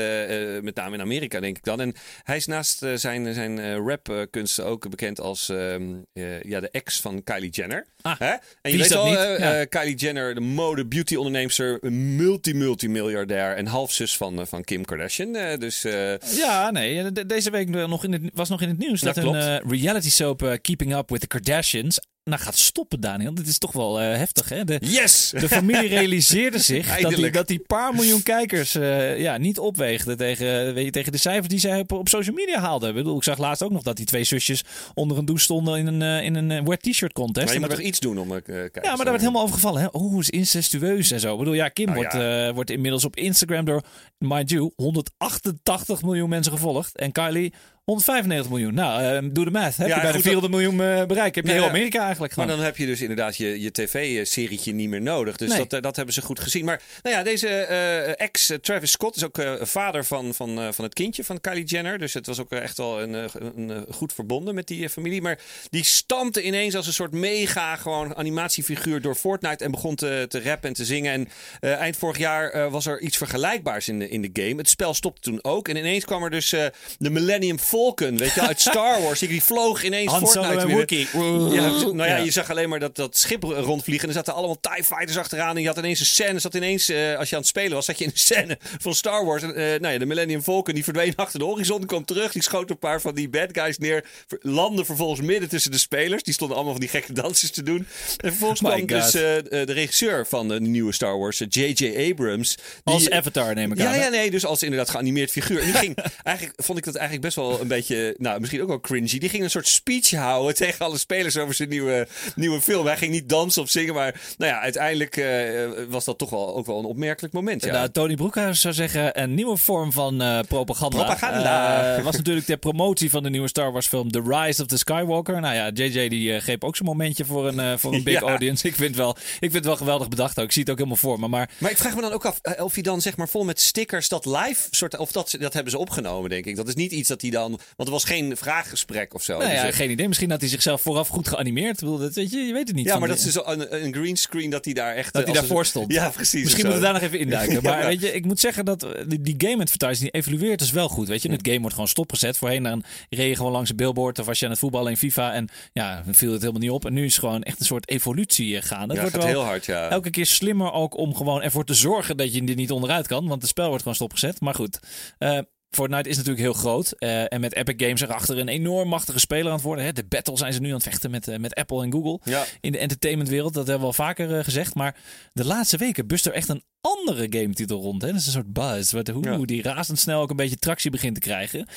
met 0.63 0.75
name 0.75 0.95
in 0.95 1.01
Amerika 1.01 1.39
denk 1.39 1.57
ik 1.57 1.63
dan. 1.63 1.81
En 1.81 1.93
hij 2.23 2.35
is 2.37 2.45
naast 2.45 2.85
zijn, 2.95 3.33
zijn 3.33 3.75
rapkunsten 3.87 4.65
ook 4.65 4.89
bekend 4.89 5.19
als 5.19 5.49
ehm, 5.49 5.83
eh, 6.13 6.41
ja, 6.43 6.59
de 6.59 6.69
ex 6.69 7.01
van 7.01 7.23
Kylie 7.23 7.49
Jenner. 7.49 7.85
Ah, 8.01 8.19
Hè? 8.19 8.33
En 8.61 8.71
je 8.71 8.77
weet 8.77 8.89
Ja. 8.89 9.35
eh, 9.35 9.65
Kylie 9.69 9.95
Jenner, 9.95 10.33
de 10.35 10.39
mode-beauty 10.61 11.15
onderneemster, 11.15 11.77
een 11.81 12.15
multi-multimiljardair 12.15 13.55
en 13.55 13.65
halfzus 13.65 14.17
van, 14.17 14.39
eh, 14.39 14.45
van 14.45 14.63
Kim 14.63 14.85
Kardashian. 14.85 15.35
Eh, 15.35 15.57
dus 15.57 15.83
eh, 15.83 16.17
Ja, 16.17 16.71
nee. 16.71 17.11
de- 17.11 17.25
deze 17.25 17.49
week 17.51 17.69
nog 17.69 18.03
in 18.03 18.11
het, 18.13 18.21
was 18.33 18.49
nog 18.49 18.61
in 18.61 18.67
het 18.69 18.77
nieuws 18.77 19.01
Dat 19.01 19.15
dat, 19.15 19.23
een 19.33 19.69
reality 19.69 20.09
soap 20.09 20.57
Keeping 20.61 20.95
Up 20.95 21.09
with 21.09 21.19
the 21.21 21.27
Kardashians 21.27 21.99
nou 22.23 22.41
gaat 22.41 22.57
stoppen, 22.57 22.99
Daniel. 22.99 23.33
Dit 23.33 23.47
is 23.47 23.57
toch 23.57 23.71
wel 23.71 24.01
eh, 24.01 24.17
heftig, 24.17 24.49
hè? 24.49 24.63
De, 24.63 24.77
yes! 24.81 25.33
de 25.39 25.47
familie 25.47 25.87
realiseerde 25.87 26.59
zich 26.71 26.99
dat 26.99 27.15
die, 27.15 27.31
dat 27.31 27.47
die 27.47 27.59
paar 27.59 27.95
miljoen 27.95 28.23
kijkers 28.23 28.75
eh, 28.75 29.19
ja, 29.19 29.37
niet 29.37 29.59
opweegden 29.59 30.17
tegen, 30.17 30.73
weet 30.73 30.85
je, 30.85 30.91
tegen 30.91 31.11
de 31.11 31.17
cijfers 31.17 31.47
die 31.47 31.59
zij 31.59 31.79
op, 31.79 31.91
op 31.91 32.09
social 32.09 32.35
media 32.35 32.59
haalden. 32.59 32.89
Ik, 32.89 32.95
bedoel, 32.95 33.17
ik 33.17 33.23
zag 33.23 33.37
laatst 33.37 33.63
ook 33.63 33.71
nog 33.71 33.83
dat 33.83 33.97
die 33.97 34.05
twee 34.05 34.23
zusjes 34.23 34.63
onder 34.93 35.17
een 35.17 35.25
douche 35.25 35.43
stonden 35.43 35.77
in 35.77 35.87
een, 35.87 36.01
eh, 36.01 36.25
in 36.25 36.35
een 36.35 36.51
eh, 36.51 36.63
wet 36.63 36.81
t-shirt 36.81 37.13
contest. 37.13 37.45
Maar 37.45 37.53
je 37.53 37.59
moet 37.59 37.69
toch 37.69 37.79
iets 37.79 37.99
doen 37.99 38.17
om... 38.17 38.35
eh 38.35 38.41
kijkers, 38.43 38.85
ja, 38.85 38.95
maar 38.95 38.97
daar 38.97 39.05
werd 39.05 39.19
helemaal 39.19 39.41
over 39.41 39.55
gevallen. 39.55 39.81
Hè? 39.81 39.87
Oh, 39.87 40.19
is 40.19 40.29
incestueus 40.29 41.11
en 41.11 41.19
zo. 41.19 41.31
Ik 41.31 41.39
bedoel, 41.39 41.53
ja, 41.53 41.69
Kim 41.69 41.85
Nou 41.85 41.97
wordt, 41.97 42.13
ja. 42.13 42.47
eh, 42.47 42.53
wordt 42.53 42.69
inmiddels 42.69 43.05
op 43.05 43.15
Instagram 43.15 43.65
door, 43.65 43.83
mind 44.17 44.49
you, 44.49 44.71
188 44.75 46.01
miljoen 46.01 46.29
mensen 46.29 46.51
gevolgd. 46.51 46.97
En 46.97 47.11
Kylie 47.11 47.53
195 47.83 48.49
miljoen. 48.51 48.73
Nou, 48.73 49.03
eh, 49.03 49.29
doe 49.33 49.45
de 49.45 49.51
math. 49.51 49.77
Heb 49.77 49.87
Ja, 49.87 49.95
je 49.95 50.01
bij 50.01 50.11
de 50.11 50.17
goed, 50.17 50.25
400 50.25 50.53
miljoen 50.53 50.81
eh, 50.81 51.05
bereikt. 51.05 51.35
Heb 51.35 51.45
je 51.45 51.51
heel. 51.51 51.67
Amerika 51.67 52.03
eigenlijk 52.03 52.35
Maar 52.35 52.47
dan 52.47 52.59
heb 52.59 52.77
je 52.77 52.85
dus 52.85 53.01
inderdaad 53.01 53.37
je, 53.37 53.61
je 53.61 53.71
tv-serietje 53.71 54.73
niet 54.73 54.89
meer 54.89 55.01
nodig. 55.01 55.37
Dus 55.37 55.49
Nee. 55.49 55.57
dat, 55.57 55.73
eh, 55.73 55.81
dat 55.81 55.95
hebben 55.95 56.13
ze 56.13 56.21
goed 56.21 56.39
gezien. 56.39 56.65
Maar 56.65 56.81
nou 57.01 57.15
ja, 57.15 57.23
deze 57.23 57.47
eh, 57.47 58.19
ex, 58.19 58.51
Travis 58.61 58.91
Scott, 58.91 59.15
is 59.15 59.23
ook 59.23 59.41
vader 59.61 60.05
van, 60.05 60.33
van, 60.33 60.73
van 60.73 60.85
het 60.85 60.93
kindje 60.93 61.23
van 61.23 61.41
Kylie 61.41 61.63
Jenner. 61.63 61.99
Dus 61.99 62.13
het 62.13 62.25
was 62.25 62.39
ook 62.39 62.51
echt 62.51 62.77
wel 62.77 63.01
een, 63.01 63.13
een, 63.13 63.85
goed 63.89 64.13
verbonden 64.13 64.55
met 64.55 64.67
die 64.67 64.89
familie. 64.89 65.21
Maar 65.21 65.39
die 65.69 65.83
stampte 65.83 66.43
ineens 66.43 66.75
als 66.75 66.87
een 66.87 66.93
soort 66.93 67.11
mega 67.11 67.75
gewoon 67.75 68.15
animatiefiguur 68.15 69.01
door 69.01 69.15
Fortnite 69.15 69.63
en 69.63 69.71
begon 69.71 69.95
te, 69.95 70.25
te 70.27 70.41
rappen 70.41 70.69
en 70.69 70.75
te 70.75 70.85
zingen. 70.85 71.13
En 71.59 71.77
eind 71.77 71.97
vorig 71.97 72.17
jaar 72.17 72.69
was 72.69 72.85
er 72.85 73.01
iets 73.01 73.17
vergelijkbaars 73.17 73.87
in 73.87 73.99
de, 73.99 74.09
in 74.09 74.21
de 74.21 74.29
game. 74.33 74.55
Het 74.55 74.69
spel 74.69 74.93
stopte 74.93 75.21
toen 75.21 75.43
ook. 75.43 75.67
En 75.67 75.75
ineens 75.75 76.05
kwam 76.05 76.23
er 76.23 76.29
dus 76.29 76.49
de 76.97 77.09
Millennium 77.09 77.59
Falcon, 77.71 78.17
weet 78.17 78.33
je, 78.33 78.41
uit 78.41 78.59
Star 78.69 79.01
Wars. 79.01 79.19
Die, 79.19 79.43
vloog 79.43 79.83
ineens 79.83 80.11
Han 80.11 80.27
Fortnite. 80.27 80.67
Wookie. 80.67 81.07
Ja, 81.13 81.69
nou 81.69 81.97
ja, 81.97 82.05
Ja. 82.05 82.17
je 82.17 82.31
zag 82.31 82.49
alleen 82.49 82.69
maar 82.69 82.79
dat, 82.79 82.95
dat 82.95 83.17
schip 83.17 83.43
rondvliegen. 83.43 84.03
En 84.03 84.09
er 84.09 84.15
zaten 84.15 84.33
allemaal 84.33 84.59
TIE 84.59 84.83
Fighters 84.83 85.17
achteraan. 85.17 85.55
En 85.55 85.61
je 85.61 85.67
had 85.67 85.77
ineens 85.77 85.99
een 85.99 86.05
scène. 86.05 86.39
Zat 86.39 86.53
ineens, 86.55 86.89
eh, 86.89 87.17
als 87.17 87.29
je 87.29 87.35
aan 87.35 87.41
het 87.41 87.49
spelen 87.49 87.71
was, 87.73 87.85
zat 87.85 87.97
je 87.97 88.03
in 88.03 88.09
een 88.13 88.19
scène 88.19 88.57
van 88.79 88.95
Star 88.95 89.25
Wars. 89.25 89.43
En, 89.43 89.55
eh, 89.55 89.79
nou 89.79 89.93
ja, 89.93 89.99
de 89.99 90.05
Millennium 90.05 90.41
Falcon 90.41 90.73
die 90.73 90.83
verdween 90.83 91.13
achter 91.15 91.39
de 91.39 91.45
horizon. 91.45 91.85
kwam 91.85 92.05
terug. 92.05 92.31
Die 92.31 92.43
schoot 92.43 92.69
een 92.69 92.79
paar 92.79 93.01
van 93.01 93.15
die 93.15 93.29
bad 93.29 93.49
guys 93.51 93.77
neer. 93.77 94.05
Landde 94.41 94.85
vervolgens 94.85 95.21
midden 95.27 95.49
tussen 95.49 95.71
de 95.71 95.77
spelers. 95.77 96.23
Die 96.23 96.33
stonden 96.33 96.55
allemaal 96.55 96.73
van 96.75 96.81
die 96.81 96.91
gekke 96.91 97.13
dansjes 97.13 97.51
te 97.51 97.63
doen. 97.63 97.77
En 98.17 98.29
vervolgens 98.29 98.61
My 98.61 98.69
kwam 98.69 98.79
God. 99.01 99.11
dus 99.11 99.13
eh, 99.21 99.65
de 99.65 99.73
regisseur 99.73 100.27
van 100.27 100.47
de 100.47 100.59
nieuwe 100.61 100.91
Star 100.93 101.17
Wars, 101.19 101.43
J.J. 101.49 102.09
Abrams. 102.11 102.55
die- 102.55 102.93
Als 102.93 103.09
Avatar 103.09 103.55
neem 103.55 103.71
ik 103.71 103.79
aan. 103.79 103.85
ja, 103.85 103.91
hè? 103.91 104.03
ja, 104.03 104.09
nee, 104.09 104.31
dus 104.31 104.45
als 104.45 104.63
inderdaad 104.63 104.89
geanimeerd 104.89 105.31
figuur. 105.31 105.59
En 105.59 105.65
die 105.65 105.73
ging, 105.73 105.97
eigenlijk 106.23 106.63
vond 106.63 106.77
ik 106.77 106.83
dat 106.83 106.95
eigenlijk 106.95 107.25
best 107.25 107.35
wel 107.35 107.60
een 107.61 107.67
beetje, 107.67 108.15
nou, 108.17 108.39
misschien 108.39 108.61
ook 108.61 108.67
wel 108.67 108.79
cringy. 108.79 109.17
Die 109.19 109.29
ging 109.29 109.43
een 109.43 109.49
soort 109.49 109.67
speech 109.67 110.11
houden 110.11 110.55
tegen 110.65 110.85
alle 110.85 110.97
spelers 110.97 111.37
over 111.37 111.53
zijn 111.53 111.69
nieuwe, 111.69 112.07
nieuwe 112.35 112.61
film. 112.61 112.85
Hij 112.85 112.97
ging 112.97 113.11
niet 113.11 113.29
dansen 113.29 113.61
of 113.61 113.69
zingen, 113.69 113.93
maar 113.93 114.21
nou 114.37 114.51
ja, 114.51 114.59
uiteindelijk 114.59 115.17
eh, 115.17 115.69
was 115.89 116.05
dat 116.05 116.17
toch 116.17 116.29
wel 116.29 116.55
ook 116.55 116.65
wel 116.65 116.79
een 116.79 116.85
opmerkelijk 116.85 117.33
moment. 117.33 117.63
Ja. 117.63 117.71
Nou, 117.71 117.89
Tony 117.89 118.15
Broekhuis 118.15 118.61
zou 118.61 118.73
zeggen 118.73 119.21
een 119.21 119.33
nieuwe 119.33 119.57
vorm 119.57 119.91
van 119.91 120.21
eh, 120.21 120.39
propaganda. 120.47 120.97
Propaganda. 120.97 121.95
Eh, 121.97 122.03
was 122.03 122.15
natuurlijk 122.15 122.45
ter 122.45 122.57
promotie 122.57 123.09
van 123.09 123.23
de 123.23 123.29
nieuwe 123.29 123.47
Star 123.47 123.71
Wars 123.71 123.87
film 123.87 124.11
The 124.11 124.21
Rise 124.25 124.61
of 124.61 124.67
the 124.67 124.77
Skywalker. 124.77 125.41
Nou 125.41 125.55
ja, 125.55 125.69
JJ 125.73 126.07
die 126.09 126.39
greep 126.39 126.63
ook 126.63 126.75
zo'n 126.75 126.85
momentje 126.85 127.25
voor 127.25 127.47
een, 127.47 127.79
voor 127.79 127.93
een 127.93 128.03
big 128.11 128.19
Ja. 128.19 128.27
audience. 128.27 128.67
Ik 128.67 128.75
vind, 128.75 128.87
het 128.87 128.97
wel, 128.97 129.09
ik 129.17 129.37
vind 129.39 129.53
het 129.53 129.65
wel 129.65 129.75
geweldig 129.75 130.07
bedacht 130.07 130.39
ook. 130.39 130.45
Ik 130.45 130.51
zie 130.51 130.61
het 130.61 130.71
ook 130.71 130.77
helemaal 130.77 130.97
voor 130.97 131.19
me. 131.19 131.27
Maar 131.27 131.49
Maar 131.57 131.71
ik 131.71 131.77
vraag 131.77 131.95
me 131.95 132.01
dan 132.01 132.11
ook 132.11 132.25
af 132.25 132.39
of 132.59 132.73
hij 132.73 132.83
dan 132.83 133.01
zeg 133.01 133.17
maar 133.17 133.29
vol 133.29 133.43
met 133.43 133.59
stickers 133.59 134.09
dat 134.09 134.25
live 134.25 134.67
soort, 134.71 134.97
of 134.97 135.11
dat, 135.11 135.35
dat 135.39 135.53
hebben 135.53 135.71
ze 135.71 135.77
opgenomen, 135.77 136.29
denk 136.29 136.45
ik. 136.45 136.55
Dat 136.55 136.67
is 136.67 136.75
niet 136.75 136.91
iets 136.91 137.07
dat 137.09 137.21
hij 137.21 137.29
dan, 137.29 137.50
want 137.51 137.89
er 137.89 137.91
was 137.95 138.03
geen 138.03 138.37
vraaggesprek 138.37 139.13
of 139.13 139.23
zo. 139.23 139.37
nou 139.37 139.51
ja, 139.51 139.61
Dus, 139.61 139.69
eh, 139.71 139.75
geen 139.77 139.89
idee. 139.89 140.07
Misschien 140.07 140.29
had 140.31 140.39
hij 140.39 140.49
zichzelf 140.49 140.81
vooraf 140.81 141.07
goed 141.07 141.27
geanimeerd. 141.27 141.73
Ik 141.73 141.79
bedoel, 141.79 141.97
dat, 141.97 142.13
weet 142.13 142.31
je, 142.31 142.39
je 142.39 142.53
weet 142.53 142.67
het 142.67 142.75
niet. 142.75 142.85
ja, 142.85 142.91
maar 142.99 143.07
de- 143.07 143.13
dat 143.15 143.25
is 143.25 143.33
dus 143.33 143.43
een, 143.45 143.83
een 143.85 143.93
green 143.93 144.17
screen 144.17 144.49
dat 144.49 144.65
hij 144.65 144.73
daar 144.73 144.95
echt 144.95 145.13
Dat 145.13 145.21
eh, 145.21 145.27
hij 145.27 145.37
als 145.37 145.47
daarvoor 145.47 145.65
stond. 145.65 145.91
Ja, 145.91 146.09
precies. 146.09 146.43
Misschien 146.43 146.65
moeten 146.65 146.81
we 146.81 146.85
daar 146.91 146.93
nog 147.01 147.01
even 147.03 147.19
induiken. 147.19 147.63
Maar 147.71 147.85
weet 147.85 148.01
je, 148.01 148.13
ik 148.13 148.25
moet 148.25 148.39
zeggen 148.39 148.65
dat 148.65 148.83
eh, 148.83 149.03
die, 149.07 149.21
die 149.21 149.35
game 149.49 149.61
advertising 149.61 150.11
die 150.11 150.21
evolueert 150.21 150.59
dus 150.59 150.71
wel 150.71 150.87
goed. 150.89 151.07
Weet 151.07 151.21
je, 151.21 151.31
het 151.31 151.47
game 151.47 151.59
wordt 151.59 151.73
gewoon 151.73 151.87
stopgezet. 151.89 152.37
Voorheen 152.37 152.63
dan 152.63 152.83
reed 153.09 153.29
je 153.29 153.35
gewoon 153.35 153.51
langs 153.51 153.69
een 153.69 153.75
billboard 153.75 154.19
of 154.19 154.25
was 154.25 154.39
je 154.39 154.45
aan 154.45 154.51
het 154.51 154.59
voetballen 154.59 154.91
in 154.91 154.97
FIFA 154.97 155.33
en 155.33 155.49
ja, 155.73 156.01
dan 156.05 156.13
viel 156.15 156.31
het 156.31 156.39
helemaal 156.41 156.61
niet 156.61 156.71
op. 156.71 156.85
En 156.85 156.93
nu 156.93 157.05
is 157.05 157.17
gewoon 157.17 157.43
echt 157.43 157.59
een 157.59 157.65
soort 157.65 157.89
evolutie 157.89 158.55
eh, 158.57 158.63
gaande. 158.63 158.85
Het 158.87 158.95
Ja, 158.95 159.01
wordt 159.01 159.15
gaat 159.15 159.23
wel 159.23 159.33
heel 159.33 159.43
hard, 159.43 159.65
ja. 159.65 159.89
elke 159.89 160.09
keer 160.09 160.25
slimmer 160.25 160.71
ook 160.71 160.97
om 160.97 161.15
gewoon 161.15 161.41
ervoor 161.41 161.65
te 161.65 161.73
zorgen 161.73 162.17
dat 162.17 162.33
je 162.33 162.43
er 162.43 162.55
niet 162.55 162.71
onderuit 162.71 163.07
kan. 163.07 163.27
Want 163.27 163.41
het 163.41 163.49
spel 163.49 163.67
wordt 163.67 163.81
gewoon 163.81 163.95
stopgezet. 163.97 164.39
Maar 164.41 164.55
goed. 164.55 164.79
eh, 165.17 165.39
Fortnite 165.71 166.09
is 166.09 166.15
natuurlijk 166.17 166.43
heel 166.43 166.53
groot. 166.53 166.91
eh, 166.91 167.33
en 167.33 167.41
met 167.41 167.55
Epic 167.55 167.85
Games 167.85 168.01
erachter 168.01 168.37
een 168.37 168.47
enorm 168.47 168.89
machtige 168.89 169.19
speler 169.19 169.45
aan 169.47 169.53
het 169.53 169.61
worden. 169.61 169.85
Hè. 169.85 169.91
De 169.93 170.03
battle 170.05 170.37
zijn 170.37 170.53
ze 170.53 170.59
nu 170.61 170.67
aan 170.67 170.73
het 170.73 170.83
vechten 170.83 171.11
met, 171.11 171.27
eh, 171.27 171.37
met 171.37 171.55
Apple 171.55 171.83
en 171.83 171.91
Google 171.91 172.19
Ja. 172.23 172.43
in 172.61 172.71
de 172.71 172.77
entertainmentwereld. 172.77 173.53
Dat 173.53 173.63
hebben 173.67 173.81
we 173.81 173.87
al 173.97 174.05
vaker 174.05 174.37
eh, 174.37 174.43
gezegd. 174.43 174.75
Maar 174.75 174.95
de 175.33 175.45
laatste 175.45 175.77
weken 175.77 176.07
bust 176.07 176.25
er 176.25 176.33
echt 176.33 176.49
een 176.49 176.63
andere 176.81 177.27
game-titel 177.29 177.81
rond. 177.81 178.01
Hè? 178.01 178.07
Dat 178.07 178.19
is 178.19 178.25
een 178.25 178.31
soort 178.31 178.53
buzz. 178.53 178.91
Wat, 178.91 179.07
hoe 179.07 179.23
Ja. 179.25 179.37
die 179.45 179.61
razendsnel 179.61 180.21
ook 180.21 180.29
een 180.29 180.35
beetje 180.35 180.55
tractie 180.57 180.91
begint 180.91 181.13
te 181.15 181.21
krijgen. 181.21 181.67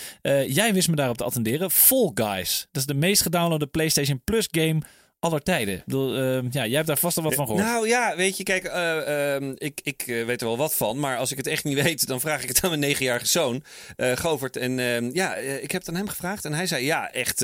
Jij 0.46 0.74
wist 0.74 0.88
me 0.88 0.96
daarop 0.96 1.16
te 1.16 1.24
attenderen. 1.24 1.70
Fall 1.70 2.10
Guys. 2.14 2.66
Dat 2.72 2.82
is 2.82 2.86
de 2.88 2.94
meest 2.94 3.22
gedownloade 3.22 3.66
PlayStation 3.66 4.20
Plus 4.24 4.48
game 4.50 4.80
aller 5.25 5.43
tijden. 5.43 5.75
Ik 5.75 5.85
bedoel, 5.85 6.16
eh, 6.16 6.42
ja, 6.51 6.66
jij 6.66 6.75
hebt 6.75 6.87
daar 6.87 6.98
vast 6.98 7.16
al 7.16 7.22
wat 7.22 7.35
van 7.35 7.46
gehoord. 7.46 7.64
Nou 7.64 7.88
ja, 7.88 8.16
weet 8.16 8.37
je, 8.37 8.42
kijk, 8.42 8.64
eh, 8.64 9.35
ehm, 9.35 9.53
ik, 9.57 9.81
ik 9.83 10.03
eh, 10.07 10.25
weet 10.25 10.40
er 10.40 10.46
wel 10.46 10.57
wat 10.57 10.75
van. 10.75 10.98
Maar 10.98 11.16
als 11.16 11.31
ik 11.31 11.37
het 11.37 11.46
echt 11.46 11.64
niet 11.64 11.83
weet, 11.83 12.07
dan 12.07 12.20
vraag 12.20 12.42
ik 12.42 12.48
het 12.48 12.61
aan 12.62 12.68
mijn 12.68 12.81
negenjarige 12.81 13.27
zoon, 13.27 13.64
eh 13.96 14.16
Govert. 14.16 14.57
En 14.57 14.79
ehm, 14.79 15.11
ja, 15.12 15.35
ik 15.35 15.70
heb 15.70 15.81
het 15.81 15.88
aan 15.88 15.96
hem 15.96 16.09
gevraagd. 16.09 16.44
En 16.44 16.53
hij 16.53 16.66
zei, 16.66 16.85
ja, 16.85 17.12
echt, 17.12 17.40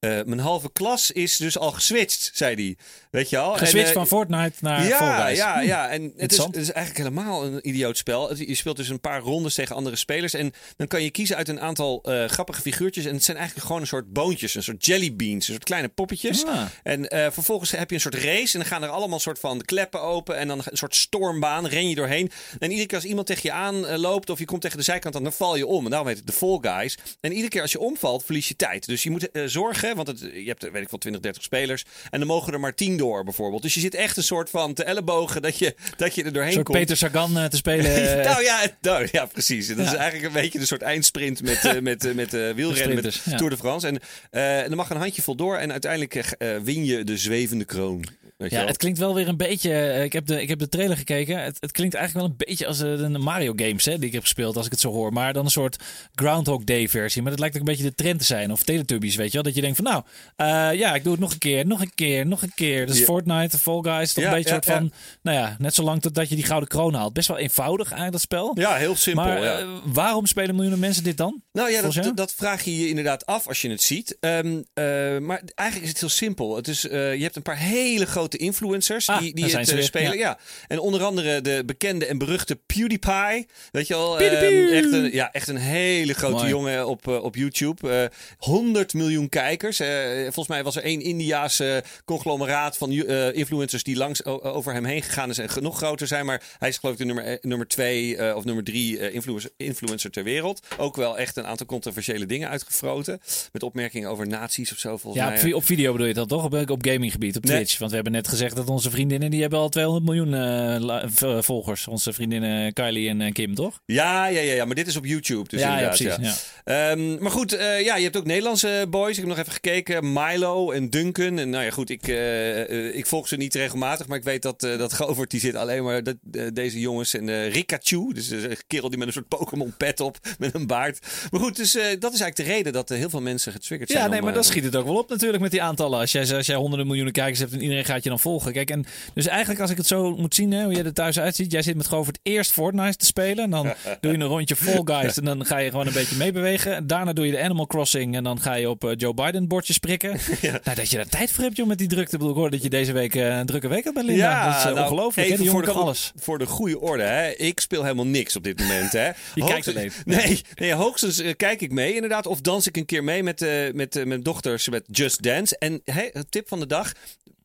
mijn 0.00 0.38
halve 0.38 0.72
klas 0.72 1.10
is 1.10 1.36
dus 1.36 1.58
al 1.58 1.72
geswitcht, 1.72 2.30
zei 2.34 2.54
hij. 2.54 2.76
Weet 3.10 3.30
je 3.30 3.38
al? 3.38 3.54
Geswitcht 3.56 3.88
En, 3.88 3.94
van 3.94 4.06
Fortnite 4.06 4.56
naar 4.60 4.86
ja, 4.86 5.28
ja, 5.28 5.60
ja. 5.60 5.88
En 5.88 6.12
het 6.16 6.32
is, 6.32 6.38
het 6.38 6.56
is 6.56 6.72
eigenlijk 6.72 7.08
helemaal 7.08 7.44
een 7.44 7.68
idioot 7.68 7.96
spel. 7.96 8.36
Je 8.36 8.54
speelt 8.54 8.76
dus 8.76 8.88
een 8.88 9.00
paar 9.00 9.20
rondes 9.20 9.54
tegen 9.54 9.76
andere 9.76 9.96
spelers. 9.96 10.34
En 10.34 10.52
dan 10.76 10.86
kan 10.86 11.02
je 11.02 11.10
kiezen 11.10 11.36
uit 11.36 11.48
een 11.48 11.60
aantal 11.60 11.98
grappige 12.26 12.60
figuurtjes. 12.60 13.04
En 13.04 13.14
het 13.14 13.24
zijn 13.24 13.36
eigenlijk 13.36 13.66
gewoon 13.66 13.82
een 13.82 13.88
soort 13.88 14.12
boontjes, 14.12 14.54
een 14.54 14.62
soort 14.62 14.86
jellybeans, 14.86 15.46
een 15.46 15.52
soort 15.54 15.64
kleine 15.64 15.88
poppetjes. 15.88 16.44
Ah. 16.46 16.64
En 16.82 17.08
eh, 17.14 17.26
vervolgens 17.30 17.70
heb 17.70 17.88
je 17.88 17.94
een 17.94 18.00
soort 18.00 18.14
race. 18.14 18.52
En 18.52 18.58
dan 18.58 18.68
gaan 18.68 18.82
er 18.82 18.88
allemaal 18.88 19.14
een 19.14 19.20
soort 19.20 19.38
van 19.38 19.62
kleppen 19.62 20.00
open. 20.00 20.36
En 20.36 20.48
dan 20.48 20.58
een 20.64 20.76
soort 20.76 20.94
stormbaan. 20.94 21.66
Ren 21.66 21.88
je 21.88 21.94
doorheen. 21.94 22.30
En 22.58 22.70
iedere 22.70 22.88
keer 22.88 22.96
als 22.96 23.06
iemand 23.06 23.26
tegen 23.26 23.42
je 23.42 23.52
aan 23.52 23.96
loopt. 23.96 24.30
Of 24.30 24.38
je 24.38 24.44
komt 24.44 24.60
tegen 24.60 24.78
de 24.78 24.84
zijkant. 24.84 25.14
Dan 25.14 25.32
val 25.32 25.56
je 25.56 25.66
om. 25.66 25.84
En 25.84 25.90
daarom 25.90 26.08
heet 26.08 26.16
het 26.16 26.26
de 26.26 26.32
Fall 26.32 26.58
Guys. 26.60 26.98
En 27.20 27.30
iedere 27.30 27.48
keer 27.48 27.62
als 27.62 27.72
je 27.72 27.78
omvalt, 27.78 28.24
verlies 28.24 28.48
je 28.48 28.56
tijd. 28.56 28.86
Dus 28.86 29.02
je 29.02 29.10
moet 29.10 29.30
eh, 29.30 29.42
zorgen. 29.46 29.96
Want 29.96 30.08
het, 30.08 30.20
je 30.20 30.46
hebt, 30.46 30.62
weet 30.62 30.82
ik 30.82 30.90
wel, 30.90 30.98
20, 30.98 31.20
30 31.20 31.42
spelers. 31.42 31.84
En 32.10 32.18
dan 32.18 32.28
mogen 32.28 32.52
er 32.52 32.60
maar 32.60 32.74
10 32.74 32.96
door 32.96 33.24
bijvoorbeeld. 33.24 33.62
Dus 33.62 33.74
je 33.74 33.80
zit 33.80 33.94
echt 33.94 34.16
een 34.16 34.22
soort 34.22 34.50
van 34.50 34.74
te 34.74 34.84
ellebogen. 34.84 35.42
Dat 35.42 35.58
je, 35.58 35.74
dat 35.96 36.14
je 36.14 36.24
er 36.24 36.32
doorheen 36.32 36.62
komt. 36.62 36.78
Peter 36.78 36.96
Sagan 36.96 37.38
eh, 37.38 37.44
te 37.44 37.56
spelen. 37.56 38.22
nou 38.28 38.42
ja, 38.42 38.66
nou, 38.80 39.08
ja, 39.12 39.26
precies. 39.26 39.68
Dat 39.68 39.78
is 39.78 39.94
eigenlijk 39.94 40.34
een 40.34 40.40
beetje 40.42 40.58
een 40.58 40.66
soort 40.66 40.82
eindsprint 40.82 41.42
met, 41.42 41.80
met, 41.82 42.14
met 42.14 42.30
wielrennen, 42.56 43.02
met 43.02 43.20
ja. 43.24 43.36
Tour 43.36 43.50
de 43.50 43.56
France. 43.56 43.86
En, 43.86 44.00
en 44.30 44.68
dan 44.68 44.76
mag 44.76 44.90
een 44.90 44.96
handje 44.96 45.22
vol 45.22 45.34
door 45.34 45.56
en 45.56 45.72
uiteindelijk 45.72 46.36
win 46.62 46.84
je 46.84 47.03
de 47.04 47.18
zwevende 47.18 47.64
kroon. 47.64 48.04
Weet 48.50 48.60
Ja, 48.60 48.66
het 48.66 48.76
klinkt 48.76 48.98
wel 48.98 49.14
weer 49.14 49.28
een 49.28 49.36
beetje. 49.36 49.70
eh, 49.72 50.02
Ik 50.04 50.12
heb 50.12 50.26
de, 50.26 50.42
ik 50.42 50.48
heb 50.48 50.58
de 50.58 50.68
trailer 50.68 50.96
gekeken. 50.96 51.42
Het, 51.42 51.56
het 51.60 51.72
klinkt 51.72 51.94
eigenlijk 51.94 52.26
wel 52.26 52.36
een 52.38 52.46
beetje 52.46 52.66
als 52.66 52.80
eh, 52.80 52.96
de 53.12 53.18
Mario 53.18 53.52
games 53.56 53.84
hè, 53.84 53.98
die 53.98 54.06
ik 54.06 54.12
heb 54.12 54.22
gespeeld, 54.22 54.56
als 54.56 54.66
ik 54.66 54.72
het 54.72 54.80
zo 54.80 54.90
hoor. 54.92 55.12
Maar 55.12 55.32
dan 55.32 55.44
een 55.44 55.50
soort 55.50 55.76
Groundhog 56.14 56.64
Day 56.64 56.88
versie. 56.88 57.22
Maar 57.22 57.30
dat 57.30 57.40
lijkt 57.40 57.54
ook 57.54 57.60
een 57.60 57.68
beetje 57.68 57.84
de 57.88 57.94
trend 57.94 58.18
te 58.18 58.24
zijn. 58.24 58.52
Of 58.52 58.62
Teletubbies, 58.62 59.16
weet 59.16 59.26
je 59.26 59.32
wel. 59.32 59.42
Dat 59.42 59.54
je 59.54 59.60
denkt 59.60 59.76
van 59.76 59.84
nou, 59.84 60.02
eh, 60.36 60.78
ja, 60.78 60.94
ik 60.94 61.02
doe 61.02 61.12
het 61.12 61.20
nog 61.20 61.32
een 61.32 61.38
keer, 61.38 61.66
nog 61.66 61.80
een 61.80 61.92
keer, 61.94 62.26
nog 62.26 62.42
een 62.42 62.52
keer. 62.54 62.86
Dus 62.86 62.98
Ja. 62.98 63.04
Fortnite, 63.04 63.58
Fall 63.58 63.80
Guys, 63.82 64.12
toch 64.12 64.24
Ja, 64.24 64.30
een 64.30 64.36
beetje 64.36 64.54
ja, 64.54 64.60
soort 64.62 64.76
van, 64.78 64.92
nou 65.22 65.38
ja, 65.38 65.56
net 65.58 65.74
zolang 65.74 66.02
totdat 66.02 66.28
je 66.28 66.34
die 66.34 66.44
gouden 66.44 66.68
kroon 66.68 66.94
haalt. 66.94 67.12
Best 67.12 67.28
wel 67.28 67.38
eenvoudig 67.38 67.84
eigenlijk 67.86 68.12
dat 68.12 68.20
spel. 68.20 68.50
Ja, 68.54 68.74
heel 68.74 68.96
simpel. 68.96 69.24
maar 69.24 69.42
ja. 69.42 69.58
eh, 69.58 69.68
waarom 69.84 70.26
spelen 70.26 70.54
miljoenen 70.54 70.80
mensen 70.80 71.04
dit 71.04 71.16
dan? 71.16 71.42
Nou 71.52 71.70
ja, 71.70 71.82
dat, 71.82 72.16
dat, 72.16 72.34
vraag 72.36 72.64
je 72.64 72.78
je 72.78 72.88
inderdaad 72.88 73.26
af 73.26 73.48
als 73.48 73.62
je 73.62 73.70
het 73.70 73.82
ziet. 73.82 74.16
Ehm, 74.20 74.62
eh, 74.74 74.84
maar 75.18 75.42
eigenlijk 75.54 75.82
is 75.82 75.88
het 75.88 76.00
heel 76.00 76.08
simpel. 76.08 76.56
Het 76.56 76.68
is, 76.68 76.88
eh, 76.88 77.14
je 77.14 77.22
hebt 77.22 77.36
een 77.36 77.42
paar 77.42 77.58
hele 77.58 78.06
grote 78.06 78.33
influencers 78.38 79.08
Ah, 79.08 79.18
die, 79.20 79.34
die 79.34 79.44
het 79.56 79.68
eh, 79.68 79.74
weer, 79.74 79.82
spelen. 79.84 80.16
Ja. 80.18 80.38
En 80.66 80.78
onder 80.78 81.02
andere 81.02 81.40
de 81.40 81.62
bekende 81.66 82.06
en 82.06 82.18
beruchte 82.18 82.56
PewDiePie. 82.66 83.46
Weet 83.70 83.86
je 83.86 83.94
wel? 83.94 84.16
PewDiePie. 84.16 84.66
ehm, 84.66 84.72
echt, 84.74 84.92
een, 84.92 85.12
ja, 85.12 85.32
echt 85.32 85.48
een 85.48 85.56
hele 85.56 86.14
grote 86.14 86.34
Mooi. 86.34 86.48
jongen 86.48 86.86
op, 86.86 87.08
eh, 87.08 87.22
op 87.22 87.34
YouTube. 87.36 87.90
Eh 87.90 88.04
100 88.38 88.94
miljoen 88.94 89.28
kijkers. 89.28 89.80
Eh, 89.80 89.88
volgens 90.22 90.48
mij 90.48 90.62
was 90.64 90.76
er 90.76 90.82
één 90.82 91.00
Indiaanse 91.00 91.84
conglomeraat 92.04 92.76
van 92.76 92.90
eh, 92.92 93.34
influencers 93.34 93.82
die 93.82 93.96
langs 93.96 94.24
over 94.24 94.72
hem 94.72 94.84
heen 94.84 95.02
gegaan 95.02 95.30
is 95.30 95.38
en 95.38 95.48
nog 95.60 95.76
groter 95.76 96.06
zijn. 96.06 96.26
Maar 96.26 96.42
hij 96.58 96.68
is 96.68 96.78
geloof 96.78 96.94
ik 96.94 97.00
de 97.00 97.04
nummer, 97.06 97.24
eh, 97.24 97.36
nummer 97.40 97.66
twee 97.68 98.16
eh, 98.16 98.36
of 98.36 98.44
nummer 98.44 98.64
drie 98.64 98.98
eh, 98.98 99.14
influencer, 99.14 99.50
influencer 99.56 100.10
ter 100.10 100.24
wereld. 100.24 100.66
Ook 100.78 100.96
wel 100.96 101.18
echt 101.18 101.36
een 101.36 101.46
aantal 101.46 101.66
controversiële 101.66 102.26
dingen 102.26 102.48
uitgefroten. 102.48 103.20
Met 103.52 103.62
opmerkingen 103.62 104.10
over 104.10 104.26
nazi's 104.28 104.72
of 104.72 104.78
zo 104.78 104.96
volgens 104.96 105.22
Ja, 105.22 105.28
mij. 105.28 105.38
op, 105.38 105.44
vi- 105.44 105.52
op 105.54 105.64
video 105.64 105.92
bedoel 105.92 106.06
je 106.06 106.14
dat 106.14 106.28
toch? 106.28 106.44
Op, 106.44 106.70
op 106.70 106.84
gaminggebied, 106.86 107.36
op 107.36 107.44
Nee. 107.44 107.56
Twitch. 107.56 107.78
Want 107.78 107.90
we 107.90 107.96
hebben 107.96 108.13
net 108.14 108.28
gezegd 108.28 108.56
dat 108.56 108.68
onze 108.68 108.90
vriendinnen, 108.90 109.30
die 109.30 109.40
hebben 109.40 109.58
al 109.58 109.68
200 109.68 110.04
miljoen 110.06 110.34
eh, 110.34 111.04
v- 111.14 111.44
volgers. 111.44 111.86
Onze 111.88 112.12
vriendinnen 112.12 112.72
Kylie 112.72 113.08
en 113.08 113.20
eh, 113.20 113.32
Kim, 113.32 113.54
toch? 113.54 113.80
Ja, 113.86 114.26
ja, 114.26 114.40
ja, 114.40 114.52
ja, 114.54 114.64
maar 114.64 114.74
dit 114.74 114.86
is 114.86 114.96
op 114.96 115.04
YouTube. 115.06 115.48
Dus 115.48 115.60
ja, 115.60 115.78
ja, 115.80 115.86
precies. 115.88 116.16
ja. 116.20 116.34
Ehm, 116.64 117.22
maar 117.22 117.30
goed, 117.30 117.52
eh, 117.52 117.80
ja, 117.84 117.96
je 117.96 118.02
hebt 118.02 118.16
ook 118.16 118.24
Nederlandse 118.24 118.86
boys. 118.90 119.10
Ik 119.10 119.16
heb 119.16 119.26
nog 119.26 119.38
even 119.38 119.52
gekeken. 119.52 120.12
Milo 120.12 120.70
en 120.70 120.90
Duncan. 120.90 121.38
En 121.38 121.50
nou 121.50 121.64
ja, 121.64 121.70
goed, 121.70 121.90
ik, 121.90 122.08
eh, 122.08 122.60
eh, 122.88 122.96
ik 122.96 123.06
volg 123.06 123.28
ze 123.28 123.36
niet 123.36 123.54
regelmatig. 123.54 124.06
Maar 124.06 124.18
ik 124.18 124.24
weet 124.24 124.42
dat, 124.42 124.62
eh 124.62 124.78
dat 124.78 124.92
Govert, 124.92 125.30
die 125.30 125.40
zit 125.40 125.54
alleen 125.54 125.84
maar 125.84 126.02
dat, 126.02 126.16
eh, 126.32 126.42
deze 126.52 126.80
jongens. 126.80 127.14
En 127.14 127.28
eh 127.28 127.52
Rikachu, 127.52 128.12
dus 128.12 128.30
een 128.30 128.56
kerel 128.66 128.88
die 128.88 128.98
met 128.98 129.06
een 129.06 129.12
soort 129.12 129.28
Pokémon 129.28 129.74
pet 129.76 130.00
op. 130.00 130.18
Met 130.38 130.54
een 130.54 130.66
baard. 130.66 130.98
Maar 131.30 131.40
goed, 131.40 131.56
dus 131.56 131.74
eh, 131.76 131.82
dat 131.82 132.12
is 132.12 132.20
eigenlijk 132.20 132.36
de 132.36 132.42
reden 132.56 132.72
dat 132.72 132.90
eh, 132.90 132.98
heel 132.98 133.10
veel 133.10 133.20
mensen 133.20 133.52
getriggerd 133.52 133.90
zijn. 133.90 134.02
Ja, 134.02 134.08
nee, 134.08 134.18
om, 134.18 134.24
maar 134.24 134.34
eh, 134.34 134.40
dan 134.40 134.48
schiet 134.50 134.64
het 134.64 134.76
ook 134.76 134.84
wel 134.86 134.96
op 134.96 135.08
natuurlijk 135.10 135.42
met 135.42 135.50
die 135.50 135.62
aantallen. 135.62 135.98
Als 135.98 136.12
jij, 136.12 136.34
als 136.36 136.46
jij 136.46 136.56
honderden 136.56 136.86
miljoenen 136.86 137.12
kijkers 137.12 137.38
hebt 137.38 137.52
en 137.52 137.62
iedereen 137.62 137.84
gaat 137.84 138.03
je 138.04 138.08
dan 138.08 138.20
volgen. 138.20 138.52
Kijk, 138.52 138.70
en 138.70 138.84
dus 139.14 139.26
eigenlijk 139.26 139.60
als 139.60 139.70
ik 139.70 139.76
het 139.76 139.86
zo 139.86 140.16
moet 140.16 140.34
zien, 140.34 140.52
hè, 140.52 140.64
hoe 140.64 140.74
jij 140.74 140.84
er 140.84 140.92
thuis 140.92 141.18
uitziet. 141.18 141.52
Jij 141.52 141.62
zit 141.62 141.76
met 141.76 141.86
Govert 141.86 142.18
eerst 142.22 142.52
Fortnite 142.52 142.96
te 142.96 143.06
spelen. 143.06 143.44
En 143.44 143.50
dan 143.50 143.62
doe 144.00 144.12
je 144.12 144.18
een 144.18 144.26
rondje 144.26 144.56
Fall 144.56 144.82
Guys. 144.84 145.16
En 145.16 145.24
dan 145.24 145.46
ga 145.46 145.58
je 145.58 145.70
gewoon 145.70 145.86
een 145.86 145.92
beetje 145.92 146.16
meebewegen. 146.16 146.74
En 146.74 146.86
daarna 146.86 147.12
doe 147.12 147.26
je 147.26 147.32
de 147.32 147.42
Animal 147.42 147.66
Crossing. 147.66 148.14
En 148.16 148.24
dan 148.24 148.40
ga 148.40 148.54
je 148.54 148.70
op 148.70 148.84
eh, 148.84 148.90
Joe 148.96 149.14
Biden 149.14 149.48
bordjes 149.48 149.78
prikken. 149.78 150.12
Nou, 150.64 150.76
dat 150.76 150.90
je 150.90 150.96
daar 150.96 151.08
tijd 151.08 151.30
voor 151.30 151.44
hebt, 151.44 151.56
joh, 151.56 151.66
met 151.66 151.78
die 151.78 151.88
drukte. 151.88 152.12
Ik 152.12 152.18
bedoel, 152.18 152.34
Ik 152.34 152.40
hoor 152.40 152.50
dat 152.50 152.62
je 152.62 152.70
deze 152.70 152.92
week 152.92 153.14
eh, 153.14 153.38
een 153.38 153.46
drukke 153.46 153.68
week 153.68 153.84
had 153.84 153.94
bij 153.94 154.02
Linda. 154.02 154.46
dat 154.46 154.56
is 154.56 154.64
eh, 154.64 154.72
nou, 154.72 154.82
ongelooflijk. 154.82 155.28
even 155.28 155.46
voor 155.46 155.62
de, 155.62 155.70
alles. 155.70 156.12
Voor 156.16 156.38
de 156.38 156.46
goede 156.46 156.80
orde, 156.80 157.02
hè. 157.02 157.30
Ik 157.30 157.60
speel 157.60 157.82
helemaal 157.82 158.06
niks 158.06 158.36
op 158.36 158.44
dit 158.44 158.58
moment, 158.58 158.92
hè. 158.92 159.06
Je 159.34 159.44
kijkt 159.44 159.68
alleen. 159.68 159.92
Nee, 160.04 160.40
nee 160.54 160.72
hoogstens 160.74 161.22
kijk 161.36 161.60
ik 161.60 161.72
mee 161.72 161.94
inderdaad. 161.94 162.26
Of 162.26 162.40
dans 162.40 162.66
ik 162.66 162.76
een 162.76 162.86
keer 162.86 163.04
mee 163.04 163.22
met, 163.22 163.42
eh, 163.42 163.72
met 163.72 164.04
mijn 164.04 164.22
dochters 164.22 164.68
met 164.68 164.84
Just 164.86 165.22
Dance. 165.22 165.58
En 165.58 165.80
het 165.84 166.30
tip 166.30 166.48
van 166.48 166.60
de 166.60 166.66
dag... 166.66 166.92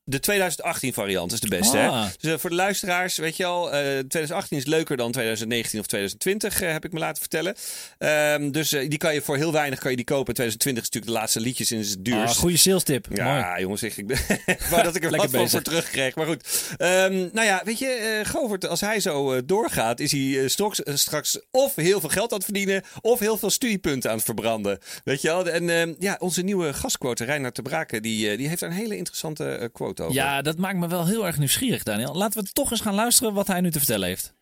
De 0.10 0.19
2018 0.19 0.93
variant 0.93 1.32
is 1.32 1.39
de 1.39 1.48
beste. 1.48 1.78
Ah. 1.78 2.04
Hè? 2.04 2.10
Dus 2.19 2.32
eh, 2.34 2.39
voor 2.39 2.50
de 2.50 2.56
luisteraars, 2.56 3.17
weet 3.17 3.38
je 3.38 3.45
al, 3.45 3.72
eh 3.74 3.80
2018 3.82 4.58
is 4.58 4.65
leuker 4.65 4.98
dan 4.98 5.12
2019 5.12 5.80
of 5.80 5.86
2020, 5.86 6.62
eh, 6.62 6.72
heb 6.72 6.86
ik 6.86 6.91
me 6.93 7.00
laten 7.00 7.19
vertellen. 7.19 7.56
Ehm, 7.98 8.52
dus 8.52 8.72
eh, 8.72 8.89
die 8.89 8.98
kan 8.98 9.13
je 9.13 9.22
voor 9.22 9.38
heel 9.38 9.52
weinig 9.52 9.80
kan 9.80 9.89
je 9.89 9.95
die 9.95 10.06
kopen. 10.06 10.34
2020 10.34 10.84
is 10.84 10.89
natuurlijk 10.89 11.13
de 11.13 11.19
laatste 11.19 11.39
liedjes 11.39 11.72
en 11.72 11.78
is 11.78 11.89
het 11.89 11.98
Ah, 11.98 12.04
duurst. 12.04 12.38
goede 12.38 12.58
sales 12.58 12.84
tip. 12.84 13.08
Mooi. 13.10 13.22
Ja, 13.22 13.60
jongens, 13.60 13.84
ik, 13.84 13.98
ik 13.98 14.08
ben- 14.08 14.17
wou 14.69 14.84
dat 14.84 14.95
ik 14.95 15.04
er 15.04 15.15
wat 15.17 15.50
voor 15.50 15.62
terugkreeg. 15.62 16.15
Maar 16.15 16.26
goed. 16.26 16.43
Ehm, 16.78 17.13
nou 17.34 17.45
ja, 17.45 17.62
weet 17.65 17.80
je, 17.80 17.88
eh 17.88 18.30
Govert, 18.32 18.67
als 18.67 18.82
hij 18.82 19.00
zo 19.00 19.32
eh, 19.34 19.41
doorgaat, 19.45 20.00
is 20.00 20.12
hij 20.12 20.41
eh, 20.41 20.48
straks, 20.48 20.84
eh, 20.84 20.95
straks 20.95 21.39
of 21.52 21.76
heel 21.76 22.00
veel 22.00 22.10
geld 22.10 22.32
aan 22.32 22.38
het 22.38 22.45
verdienen, 22.45 22.84
of 23.02 23.19
heel 23.19 23.38
veel 23.38 23.50
studiepunten 23.50 24.10
aan 24.10 24.15
het 24.15 24.26
verbranden. 24.26 24.80
Weet 25.04 25.22
je 25.22 25.28
wel? 25.28 25.50
En 25.50 25.69
ehm, 25.69 25.93
ja, 26.00 26.15
onze 26.19 26.41
nieuwe 26.41 26.74
gastquote, 26.74 27.24
Reinhard 27.24 27.56
de 27.56 27.62
Braken, 27.62 28.02
die, 28.02 28.30
eh, 28.32 28.38
die 28.38 28.48
heeft 28.48 28.62
een 28.62 28.72
hele 28.72 28.98
interessante 28.98 29.45
eh, 29.52 29.67
over. 29.99 30.13
Ja, 30.13 30.41
dat 30.41 30.57
maakt 30.57 30.77
me 30.77 30.88
wel 30.88 31.05
heel 31.05 31.25
erg 31.25 31.38
nieuwsgierig, 31.38 31.83
Daniel. 31.83 32.15
Laten 32.15 32.43
we 32.43 32.49
toch 32.51 32.71
eens 32.71 32.81
gaan 32.81 32.95
luisteren 32.95 33.33
wat 33.33 33.47
hij 33.47 33.62
nu 33.62 33.71
te 33.71 33.77
vertellen 33.77 34.07
heeft. 34.07 34.35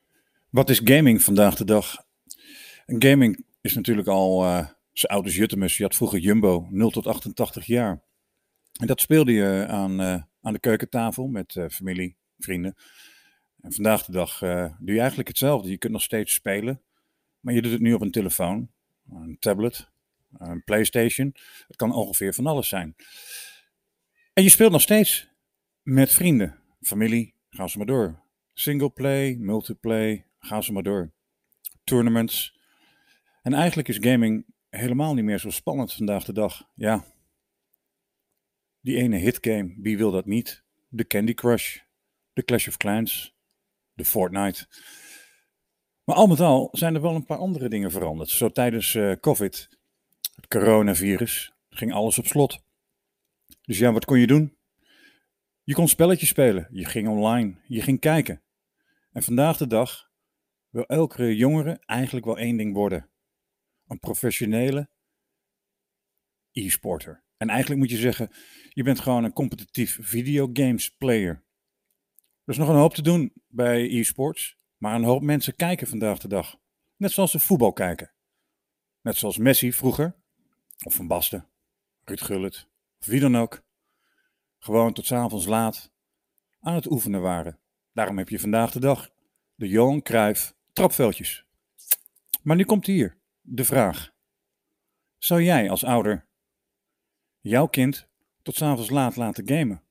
Wat 0.49 0.69
is 0.69 0.81
gaming 0.83 1.21
vandaag 1.21 1.55
de 1.55 1.65
dag? 1.65 2.05
Gaming 2.85 3.45
is 3.61 3.73
natuurlijk 3.73 4.07
al 4.07 4.45
eh 4.45 4.67
zo 4.97 5.07
oud 5.07 5.23
als 5.23 5.35
Juttemus. 5.35 5.77
Je 5.77 5.83
had 5.83 5.95
vroeger 5.95 6.19
Jumbo, 6.19 6.67
0 6.69 6.89
tot 6.89 7.07
88 7.07 7.65
jaar. 7.65 8.01
En 8.79 8.87
dat 8.87 9.01
speelde 9.01 9.31
je 9.31 9.65
aan, 9.67 9.99
eh, 10.01 10.21
aan 10.41 10.53
de 10.53 10.59
keukentafel 10.59 11.27
met 11.27 11.55
eh, 11.55 11.65
familie, 11.69 12.15
vrienden. 12.37 12.75
En 13.61 13.73
vandaag 13.73 14.05
de 14.05 14.11
dag 14.11 14.41
eh, 14.41 14.73
doe 14.79 14.93
je 14.93 14.99
eigenlijk 14.99 15.27
hetzelfde. 15.27 15.69
Je 15.69 15.77
kunt 15.77 15.93
nog 15.93 16.01
steeds 16.01 16.33
spelen, 16.33 16.81
maar 17.39 17.53
je 17.53 17.61
doet 17.61 17.71
het 17.71 17.81
nu 17.81 17.93
op 17.93 18.01
een 18.01 18.11
telefoon, 18.11 18.69
een 19.09 19.37
tablet, 19.39 19.89
een 20.37 20.63
PlayStation. 20.63 21.35
Het 21.67 21.75
kan 21.75 21.93
ongeveer 21.93 22.33
van 22.33 22.47
alles 22.47 22.67
zijn. 22.67 22.95
En 24.33 24.43
je 24.43 24.49
speelt 24.49 24.71
nog 24.71 24.81
steeds 24.81 25.29
met 25.87 26.13
vrienden, 26.13 26.59
familie, 26.81 27.33
gaan 27.49 27.69
ze 27.69 27.77
maar 27.77 27.87
door. 27.87 28.19
Single 28.53 28.89
play, 28.89 29.35
multiplay, 29.35 30.25
gaan 30.39 30.63
ze 30.63 30.73
maar 30.73 30.83
door. 30.83 31.11
Tournaments. 31.83 32.59
En 33.41 33.53
eigenlijk 33.53 33.87
is 33.87 33.97
gaming 33.99 34.45
helemaal 34.69 35.13
niet 35.13 35.23
meer 35.23 35.39
zo 35.39 35.49
spannend 35.49 35.93
vandaag 35.93 36.23
de 36.23 36.33
dag. 36.33 36.69
Ja. 36.75 37.03
Die 38.81 38.97
ene 38.97 39.17
hitgame, 39.17 39.75
wie 39.77 39.97
wil 39.97 40.11
dat 40.11 40.25
niet? 40.25 40.63
De 40.87 41.07
Candy 41.07 41.33
Crush, 41.33 41.79
de 42.33 42.43
Clash 42.43 42.67
of 42.67 42.77
Clans, 42.77 43.35
de 43.93 44.05
Fortnite. 44.05 44.67
Maar 46.03 46.15
al 46.15 46.27
met 46.27 46.39
al 46.39 46.69
zijn 46.71 46.95
er 46.95 47.01
wel 47.01 47.15
een 47.15 47.25
paar 47.25 47.37
andere 47.37 47.69
dingen 47.69 47.91
veranderd. 47.91 48.29
Zo 48.29 48.49
tijdens 48.49 48.95
eh, 48.95 49.11
COVID, 49.19 49.69
het 50.35 50.47
coronavirus, 50.47 51.53
ging 51.69 51.93
alles 51.93 52.17
op 52.17 52.25
slot. 52.25 52.63
Dus 53.61 53.77
ja, 53.77 53.91
wat 53.91 54.05
kon 54.05 54.19
je 54.19 54.27
doen? 54.27 54.56
Je 55.67 55.73
kon 55.73 55.87
spelletjes 55.87 56.29
spelen, 56.29 56.67
je 56.71 56.85
ging 56.85 57.07
online, 57.07 57.55
je 57.67 57.81
ging 57.81 57.99
kijken. 57.99 58.41
En 59.11 59.23
vandaag 59.23 59.57
de 59.57 59.67
dag 59.67 60.11
wil 60.69 60.85
elke 60.85 61.35
jongere 61.35 61.79
eigenlijk 61.85 62.25
wel 62.25 62.37
één 62.37 62.57
ding 62.57 62.73
worden: 62.73 63.09
een 63.87 63.99
professionele 63.99 64.89
e-sporter. 66.51 67.23
En 67.37 67.49
eigenlijk 67.49 67.79
moet 67.79 67.89
je 67.89 67.97
zeggen, 67.97 68.29
je 68.69 68.83
bent 68.83 68.99
gewoon 68.99 69.23
een 69.23 69.33
competitief 69.33 69.97
videogames 70.01 70.95
player. 70.95 71.43
Er 72.43 72.53
is 72.53 72.57
nog 72.57 72.69
een 72.69 72.75
hoop 72.75 72.93
te 72.93 73.01
doen 73.01 73.33
bij 73.47 73.89
e-sports, 73.89 74.57
maar 74.77 74.95
een 74.95 75.03
hoop 75.03 75.21
mensen 75.21 75.55
kijken 75.55 75.87
vandaag 75.87 76.19
de 76.19 76.27
dag. 76.27 76.59
Net 76.95 77.11
zoals 77.11 77.31
ze 77.31 77.39
voetbal 77.39 77.73
kijken. 77.73 78.11
Net 79.01 79.15
zoals 79.15 79.37
Messi 79.37 79.73
vroeger, 79.73 80.15
of 80.83 80.93
Van 80.93 81.07
Basten, 81.07 81.49
Ruud 82.03 82.21
Gullit, 82.21 82.67
of 82.99 83.05
wie 83.05 83.19
dan 83.19 83.37
ook. 83.37 83.65
Gewoon 84.59 84.93
tot 84.93 85.11
avonds 85.11 85.45
laat 85.45 85.91
aan 86.59 86.73
het 86.73 86.91
oefenen 86.91 87.21
waren. 87.21 87.59
Daarom 87.93 88.17
heb 88.17 88.29
je 88.29 88.39
vandaag 88.39 88.71
de 88.71 88.79
dag 88.79 89.09
de 89.55 89.67
Johan 89.67 90.01
Cruijff 90.01 90.55
trapveldjes. 90.73 91.45
Maar 92.41 92.55
nu 92.55 92.65
komt 92.65 92.85
hier 92.85 93.17
de 93.41 93.65
vraag. 93.65 94.13
Zou 95.17 95.43
jij 95.43 95.69
als 95.69 95.83
ouder 95.83 96.27
jouw 97.39 97.67
kind 97.67 98.07
tot 98.41 98.55
's 98.55 98.61
avonds 98.61 98.89
laat 98.89 99.15
laten 99.15 99.47
gamen? 99.47 99.83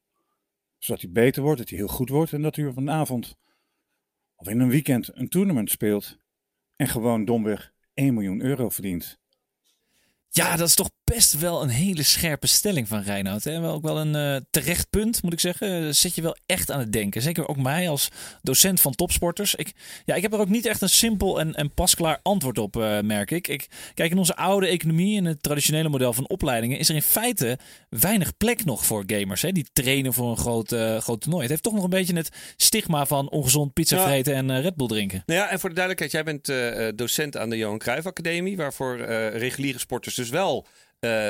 Zodat 0.78 1.02
hij 1.02 1.10
beter 1.10 1.42
wordt, 1.42 1.58
dat 1.58 1.68
hij 1.68 1.78
heel 1.78 1.88
goed 1.88 2.08
wordt 2.08 2.32
en 2.32 2.42
dat 2.42 2.56
hij 2.56 2.66
op 2.66 2.76
een 2.76 2.90
avond 2.90 3.38
of 4.34 4.48
in 4.48 4.60
een 4.60 4.68
weekend 4.68 5.16
een 5.16 5.28
tournament 5.28 5.70
speelt 5.70 6.18
en 6.76 6.88
gewoon 6.88 7.24
domweg 7.24 7.72
1 7.94 8.14
miljoen 8.14 8.40
euro 8.40 8.68
verdient? 8.68 9.18
Ja, 10.28 10.56
dat 10.56 10.68
is 10.68 10.74
toch 10.74 10.90
best 11.14 11.38
wel 11.38 11.62
een 11.62 11.68
hele 11.68 12.02
scherpe 12.02 12.46
stelling 12.46 12.88
van 12.88 13.02
Reinoud. 13.02 13.44
Hè? 13.44 13.60
Wel 13.60 13.72
ook 13.72 13.82
wel 13.82 13.98
een 13.98 14.14
eh, 14.14 14.36
terecht 14.50 14.90
punt, 14.90 15.22
moet 15.22 15.32
ik 15.32 15.40
zeggen. 15.40 15.86
Eh, 15.86 15.92
Zet 15.92 16.14
je 16.14 16.22
wel 16.22 16.36
echt 16.46 16.70
aan 16.70 16.78
het 16.78 16.92
denken. 16.92 17.22
Zeker 17.22 17.48
ook 17.48 17.56
mij 17.56 17.88
als 17.88 18.08
docent 18.42 18.80
van 18.80 18.94
topsporters. 18.94 19.54
Ik, 19.54 19.72
ja, 20.04 20.14
ik 20.14 20.22
heb 20.22 20.32
er 20.32 20.38
ook 20.38 20.48
niet 20.48 20.66
echt 20.66 20.82
een 20.82 20.88
simpel 20.88 21.40
en, 21.40 21.54
en 21.54 21.74
pasklaar 21.74 22.20
antwoord 22.22 22.58
op, 22.58 22.76
eh, 22.76 23.00
merk 23.00 23.30
ik. 23.30 23.48
ik. 23.48 23.66
Kijk, 23.94 24.10
in 24.10 24.18
onze 24.18 24.36
oude 24.36 24.66
economie 24.66 25.18
en 25.18 25.24
het 25.24 25.42
traditionele 25.42 25.88
model 25.88 26.12
van 26.12 26.28
opleidingen... 26.28 26.78
is 26.78 26.88
er 26.88 26.94
in 26.94 27.02
feite 27.02 27.58
weinig 27.88 28.36
plek 28.36 28.64
nog 28.64 28.84
voor 28.84 29.04
gamers. 29.06 29.42
Hè? 29.42 29.52
Die 29.52 29.68
trainen 29.72 30.12
voor 30.12 30.30
een 30.30 30.36
groot, 30.36 30.68
groot 31.02 31.20
toernooi. 31.20 31.40
Het 31.42 31.50
heeft 31.50 31.62
toch 31.62 31.74
nog 31.74 31.84
een 31.84 31.90
beetje 31.90 32.14
het 32.16 32.30
stigma 32.56 33.06
van 33.06 33.30
ongezond 33.30 33.72
pizza 33.72 33.96
Ja. 33.96 34.04
vreten 34.04 34.34
en 34.34 34.60
Red 34.60 34.76
Bull 34.76 34.86
drinken. 34.86 35.22
Nou 35.26 35.40
ja, 35.40 35.48
en 35.50 35.60
voor 35.60 35.68
de 35.68 35.74
duidelijkheid, 35.74 36.12
jij 36.12 36.34
bent 36.34 36.98
docent 36.98 37.36
aan 37.36 37.50
de 37.50 37.56
Johan 37.56 37.78
Cruijff 37.78 38.06
Academie, 38.06 38.56
waarvoor 38.56 38.96
reguliere 39.30 39.78
sporters 39.78 40.14
dus 40.14 40.28
wel 40.28 40.66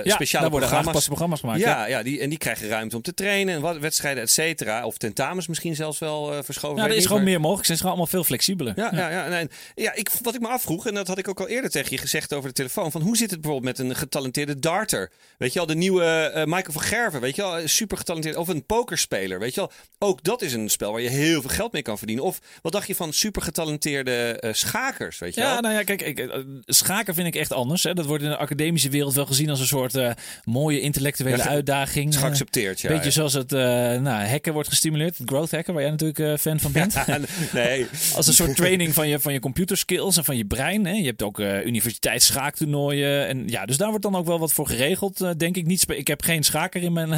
Ja, 0.04 0.14
speciale 0.14 0.50
worden 0.50 0.68
programma's 0.68 1.06
programma's 1.06 1.40
gemaakt. 1.40 1.60
Ja, 1.60 1.86
ja 1.86 2.02
die, 2.02 2.20
en 2.20 2.28
die 2.28 2.38
krijgen 2.38 2.68
ruimte 2.68 2.96
om 2.96 3.02
te 3.02 3.14
trainen 3.14 3.54
en 3.54 3.60
wat, 3.60 3.78
wedstrijden, 3.78 4.22
et 4.22 4.30
cetera. 4.30 4.84
Of 4.86 4.96
tentamens 4.96 5.46
misschien 5.46 5.74
zelfs 5.74 5.98
wel 5.98 6.32
eh, 6.32 6.38
verschoven. 6.42 6.76
Ja, 6.76 6.82
weet 6.82 6.90
er 6.90 6.96
is 6.96 6.96
niet, 6.98 7.06
gewoon 7.06 7.22
maar- 7.22 7.30
meer 7.30 7.40
mogelijk. 7.40 7.66
Ze 7.66 7.76
zijn 7.76 7.78
gewoon 7.78 7.92
allemaal 7.92 8.12
veel 8.12 8.24
flexibeler. 8.24 8.72
Ja, 8.76 8.90
ja. 8.92 9.10
Ja, 9.10 9.46
ja 9.74 9.94
ik, 9.94 10.10
wat 10.22 10.34
ik 10.34 10.40
me 10.40 10.48
afvroeg, 10.48 10.86
en 10.86 10.94
dat 10.94 11.06
had 11.08 11.18
ik 11.18 11.28
ook 11.28 11.40
al 11.40 11.48
eerder 11.48 11.70
tegen 11.70 11.90
je 11.90 11.98
gezegd 11.98 12.34
over 12.34 12.48
de 12.48 12.54
telefoon. 12.54 12.90
Van 12.90 13.02
hoe 13.02 13.16
zit 13.16 13.30
het 13.30 13.40
bijvoorbeeld 13.40 13.78
met 13.78 13.86
een 13.88 13.96
getalenteerde 13.96 14.58
darter? 14.58 15.10
Weet 15.38 15.52
je 15.52 15.60
al, 15.60 15.66
de 15.66 15.74
nieuwe 15.74 16.04
eh, 16.04 16.44
Michael 16.44 16.72
van 16.72 16.82
Gerven, 16.82 17.20
weet 17.20 17.36
je 17.36 17.42
wel, 17.42 17.68
super 17.68 17.96
getalenteerd. 17.96 18.36
Of 18.36 18.48
een 18.48 18.66
pokerspeler, 18.66 19.38
weet 19.38 19.54
je 19.54 19.60
wel. 19.60 19.70
Ook 19.98 20.22
dat 20.22 20.42
is 20.42 20.52
een 20.52 20.68
spel 20.68 20.92
waar 20.92 21.00
je 21.00 21.08
heel 21.08 21.40
veel 21.40 21.50
geld 21.50 21.72
mee 21.72 21.82
kan 21.82 21.98
verdienen. 21.98 22.24
Of 22.24 22.38
wat 22.62 22.72
dacht 22.72 22.86
je 22.86 22.94
van 22.94 23.12
super 23.12 23.42
getalenteerde 23.42 24.36
eh, 24.40 24.52
schakers, 24.52 25.18
weet 25.18 25.34
je 25.34 25.40
Ja, 25.40 25.52
wel? 25.52 25.60
nou 25.60 25.74
ja, 25.74 25.82
kijk, 25.82 26.02
ik, 26.02 26.18
eh, 26.18 26.40
schaken 26.64 27.14
vind 27.14 27.26
ik 27.26 27.34
echt 27.34 27.52
anders. 27.52 27.82
Hè. 27.82 27.94
Dat 27.94 28.06
wordt 28.06 28.22
in 28.22 28.28
de 28.30 28.36
academische 28.36 28.88
wereld 28.88 29.14
wel 29.14 29.26
gezien 29.26 29.50
als 29.50 29.60
een 29.60 29.65
soort 29.66 29.94
eh, 29.94 30.10
mooie 30.44 30.80
intellectuele 30.80 31.36
Ja, 31.36 31.48
uitdaging. 31.48 32.08
is 32.08 32.14
Eh, 32.16 32.20
geaccepteerd, 32.22 32.80
ja. 32.80 32.88
Beetje 32.88 33.04
ja. 33.04 33.10
zoals 33.10 33.32
het 33.32 33.52
eh 33.52 33.60
nou, 34.00 34.26
hacken 34.26 34.52
wordt 34.52 34.68
gestimuleerd. 34.68 35.18
Het 35.18 35.28
growth 35.28 35.50
hacken, 35.50 35.72
waar 35.74 35.82
jij 35.82 35.90
natuurlijk 35.90 36.40
fan 36.40 36.60
van 36.60 36.72
bent. 36.72 36.94
nee, 37.52 37.86
Als 38.14 38.26
een 38.26 38.32
soort 38.34 38.56
training 38.56 38.94
van 38.94 39.08
je, 39.08 39.20
van 39.20 39.32
je 39.32 39.40
computerskills 39.40 40.16
en 40.16 40.24
van 40.24 40.36
je 40.36 40.44
brein. 40.44 40.84
Hè. 40.86 40.92
Je 40.92 41.04
hebt 41.06 41.22
ook 41.22 41.38
universiteitsschaaktoernooien. 41.40 43.26
En 43.26 43.48
ja, 43.48 43.66
dus 43.66 43.76
daar 43.76 43.88
wordt 43.88 44.02
dan 44.04 44.16
ook 44.16 44.26
wel 44.26 44.38
wat 44.38 44.52
voor 44.52 44.66
geregeld, 44.66 45.38
denk 45.38 45.56
ik. 45.56 45.66
Niet 45.66 45.84
ik 45.88 46.06
heb 46.06 46.22
geen 46.22 46.42
schaker 46.42 46.82
in, 46.82 46.92
mijn, 46.92 47.10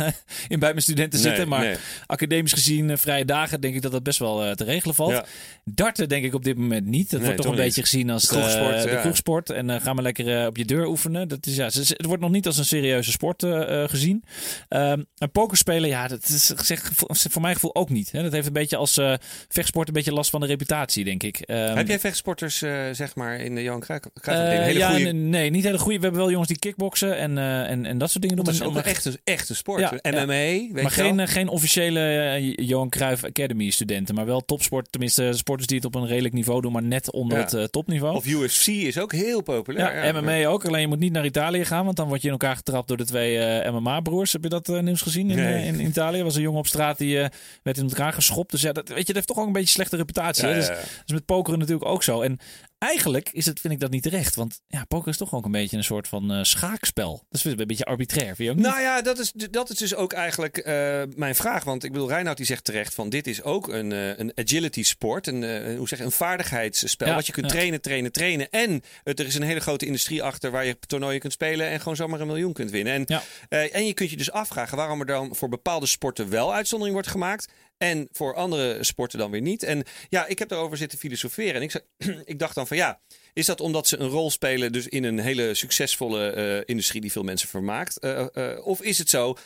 in 0.49 0.59
bij 0.59 0.71
mijn 0.71 0.83
studenten 0.83 1.21
Nee, 1.21 1.29
zitten. 1.29 1.49
Maar 1.49 1.65
nee. 1.65 1.77
academisch 2.07 2.53
gezien, 2.53 2.99
vrije 2.99 3.25
dagen, 3.25 3.61
denk 3.61 3.75
ik 3.75 3.83
dat 3.83 3.93
dat 3.93 4.03
best 4.03 4.19
wel 4.19 4.55
te 4.55 4.65
regelen 4.65 4.95
valt. 4.95 5.11
Ja. 5.11 5.25
Darten 5.65 6.09
denk 6.09 6.25
ik 6.25 6.35
op 6.35 6.45
dit 6.45 6.57
moment 6.57 6.87
niet. 6.87 7.11
Dat 7.11 7.21
Nee, 7.21 7.29
wordt 7.29 7.43
toch 7.43 7.51
een 7.53 7.57
niet. 7.57 7.67
beetje 7.67 7.83
gezien 7.83 8.11
als 8.11 8.23
De 8.23 8.29
kroegsport, 8.29 8.83
de 8.83 8.99
kroegsport. 9.01 9.51
En 9.51 9.81
ga 9.81 9.93
maar 9.93 10.03
lekker 10.03 10.47
op 10.47 10.57
je 10.57 10.65
deur 10.65 10.87
oefenen. 10.87 11.29
Dat 11.29 11.47
is, 11.47 11.57
ja, 11.57 11.65
het 11.65 12.05
wordt 12.05 12.23
nog 12.23 12.28
niet 12.31 12.47
als 12.47 12.59
een 12.59 12.65
serieuze 12.65 13.11
sport 13.11 13.43
eh, 13.43 13.83
eh, 13.83 13.89
gezien. 13.89 14.25
Ehm 14.69 15.03
en 15.19 15.31
pokerspelen, 15.31 15.89
ja, 15.89 16.09
dat 16.09 16.29
is 16.29 16.47
zeg, 16.47 16.91
voor, 16.95 17.41
mijn 17.41 17.55
gevoel 17.55 17.75
ook 17.75 17.91
niet. 17.91 18.13
Hè. 18.13 18.23
Dat 18.23 18.33
heeft 18.33 18.47
een 18.47 18.53
beetje 18.53 18.77
als 18.77 18.97
eh, 18.97 19.15
vechtsport 19.49 19.89
een 19.89 19.95
beetje 19.95 20.13
last 20.13 20.31
van 20.31 20.41
de 20.41 20.47
reputatie, 20.47 21.05
denk 21.05 21.23
ik. 21.23 21.41
Ehm, 21.41 21.77
Heb 21.77 21.89
jij 21.89 21.99
vechtsporters, 21.99 22.59
zeg 22.93 23.15
maar, 23.15 23.41
in 23.41 23.55
de 23.55 23.63
Johan 23.63 23.81
Cruijff? 23.81 24.05
Hele 24.23 24.79
ja, 24.79 24.91
goede... 24.91 25.13
nee, 25.13 25.51
niet 25.51 25.65
hele 25.65 25.79
goede. 25.79 25.97
We 25.97 26.03
hebben 26.03 26.21
wel 26.21 26.31
jongens 26.31 26.49
die 26.49 26.59
kickboksen 26.59 27.19
en, 27.19 27.39
en, 27.39 27.87
en 27.87 27.99
dat 27.99 28.11
soort 28.11 28.23
dingen 28.23 28.37
doen. 28.37 28.45
Dat 28.45 28.55
is 28.55 28.63
ook 28.63 28.77
een 28.77 29.19
echte 29.25 29.55
sport. 29.55 29.81
Ja, 29.81 29.91
MMA, 30.03 30.21
ja. 30.21 30.27
weet 30.29 30.73
maar 30.73 30.83
je 30.83 30.91
geen, 30.91 31.17
wel? 31.17 31.27
geen 31.27 31.49
officiële 31.49 32.53
Johan 32.57 32.89
Cruijff 32.89 33.25
Academy 33.25 33.71
studenten. 33.71 34.15
Maar 34.15 34.27
wel 34.27 34.45
topsport. 34.45 34.93
Tenminste, 34.93 35.33
sporters 35.33 35.67
die 35.67 35.77
het 35.77 35.87
op 35.87 35.95
een 35.95 36.07
redelijk 36.07 36.35
niveau 36.35 36.61
doen. 36.61 36.73
Maar 36.73 36.83
net 36.83 37.13
onder 37.13 37.39
het 37.39 37.73
topniveau. 37.73 38.17
Of 38.17 38.27
UFC 38.27 38.67
is 38.67 38.99
ook 38.99 39.13
heel 39.13 39.41
populair. 39.41 40.05
ja, 40.05 40.21
MMA 40.21 40.47
ook. 40.47 40.65
Alleen 40.65 40.81
je 40.81 40.89
moet 40.89 40.99
niet 40.99 41.13
naar 41.13 41.25
Italië 41.25 41.65
gaan. 41.65 41.85
Want 41.85 41.97
dan 41.97 42.09
word 42.09 42.18
je 42.21 42.27
in 42.27 42.33
elkaar 42.33 42.57
getrapt 42.57 42.89
door 42.89 42.97
de 42.97 43.05
twee 43.05 43.39
eh, 43.39 43.73
MMA-broers. 43.73 44.33
Heb 44.33 44.43
je 44.43 44.49
dat 44.49 44.69
eh, 44.69 44.79
nieuws 44.81 45.03
gezien 45.03 45.31
in, 45.31 45.37
Nee. 45.37 45.55
eh, 45.55 45.67
in, 45.67 45.81
in 45.81 45.87
Italië? 45.87 46.23
was 46.23 46.35
een 46.37 46.43
jongen 46.43 46.59
op 46.59 46.67
straat 46.67 46.99
die 46.99 47.17
werd 47.63 47.79
in 47.79 47.89
elkaar 47.89 48.13
geschopt. 48.13 48.51
Dus 48.51 48.61
ja, 48.63 48.73
dat, 48.73 48.89
weet 48.89 48.99
je, 48.99 49.05
dat 49.05 49.15
heeft 49.15 49.27
toch 49.27 49.39
ook 49.39 49.47
een 49.47 49.53
beetje 49.53 49.69
slechte 49.69 49.97
reputatie. 49.97 50.43
Ja, 50.47 50.49
hè? 50.49 50.55
Dus, 50.55 50.67
ja, 50.67 50.73
ja. 51.07 51.15
met 51.15 51.25
pokeren 51.25 51.59
natuurlijk 51.59 51.89
ook 51.89 52.03
zo. 52.03 52.21
En 52.21 52.39
eigenlijk 52.79 53.29
is 53.33 53.47
het, 53.47 53.61
vind 53.61 53.73
ik 53.73 53.81
dat 53.81 53.91
niet 53.91 54.03
terecht. 54.03 54.35
Want 54.35 54.61
ja, 54.67 54.85
poker 54.85 55.09
is 55.09 55.17
toch 55.17 55.35
ook 55.35 55.45
een 55.45 55.51
beetje 55.51 55.77
een 55.77 55.85
soort 55.85 56.09
van 56.09 56.33
eh, 56.33 56.43
schaakspel. 56.43 57.25
Dat 57.31 57.45
is 57.45 57.53
een 57.53 57.67
beetje 57.67 57.85
arbitrair, 57.85 58.27
vind 58.35 58.39
je 58.39 58.51
ook 58.51 58.57
niet? 58.57 58.67
Nou 58.67 58.81
ja, 58.81 59.03
dat 59.03 59.19
is, 59.19 59.33
dat 59.33 59.71
is 59.71 59.77
dus 59.77 59.95
ook 59.95 60.13
eigenlijk 60.13 60.57
eh, 60.57 61.03
mijn 61.17 61.35
vraag. 61.35 61.65
Want 61.65 61.85
ik 61.85 61.93
bedoel, 61.93 62.09
Reinoud 62.09 62.37
die 62.37 62.47
zegt 62.47 62.65
terecht 62.65 62.95
van 62.95 63.09
dit 63.09 63.27
is 63.27 63.43
ook 63.43 63.69
een, 63.69 63.93
eh, 63.93 64.19
een 64.19 64.33
agility 64.35 64.83
sport. 64.83 65.27
Een, 65.27 65.77
hoe 65.77 65.89
zeg 65.89 66.01
een 66.01 66.13
vaardigheidsspel. 66.13 67.07
Ja, 67.07 67.15
wat 67.15 67.27
je 67.27 67.33
kunt 67.33 67.47
ja. 67.47 67.53
trainen, 67.53 67.81
trainen, 67.81 68.13
trainen. 68.13 68.51
En 68.51 68.83
het, 69.05 69.21
er 69.21 69.27
is 69.27 69.35
een 69.35 69.43
hele 69.43 69.61
grote 69.61 69.87
industrie 69.87 70.23
achter 70.23 70.51
waar 70.51 70.65
je 70.65 70.79
toernooien 70.87 71.21
kunt 71.21 71.33
spelen 71.33 71.69
en 71.69 71.79
gewoon 71.79 71.97
zomaar 71.97 72.21
een 72.21 72.27
miljoen 72.27 72.53
kunt 72.53 72.71
winnen. 72.71 72.93
En, 72.93 73.05
Ja. 73.07 73.23
en 73.69 73.87
je 73.87 73.95
kunt 73.95 74.11
je 74.11 74.17
dus 74.17 74.31
afvragen 74.31 74.77
waarom 74.77 75.01
er 75.01 75.07
dan 75.07 75.35
voor 75.35 75.49
bepaalde 75.49 75.87
sporten 75.87 76.31
wel 76.31 76.55
uitzondering 76.55 76.95
wordt 76.95 77.11
gemaakt. 77.11 77.49
En 77.79 78.09
voor 78.13 78.35
andere 78.35 78.85
sporten 78.85 79.19
dan 79.19 79.31
weer 79.31 79.41
niet. 79.41 79.63
En 79.63 79.85
ja, 80.09 80.27
ik 80.27 80.39
heb 80.39 80.49
daarover 80.49 80.77
zitten 80.77 80.99
filosoferen. 80.99 81.55
En 81.55 81.63
ik, 81.63 81.85
ik 82.33 82.39
dacht 82.39 82.55
dan 82.55 82.67
van 82.67 82.77
ja, 82.77 83.01
is 83.33 83.47
dat 83.47 83.61
omdat 83.61 83.89
ze 83.89 83.99
een 83.99 84.09
rol 84.09 84.31
spelen 84.31 84.73
dus 84.73 84.89
in 84.89 85.05
een 85.05 85.19
hele 85.19 85.55
succesvolle 85.55 86.31
eh, 86.31 86.63
industrie 86.65 87.01
die 87.01 87.13
veel 87.13 87.23
mensen 87.23 87.49
vermaakt? 87.49 87.99
Eh, 87.99 88.27
eh, 88.35 88.67
of 88.67 88.83
is 88.83 88.99
het 88.99 89.11
zo, 89.11 89.37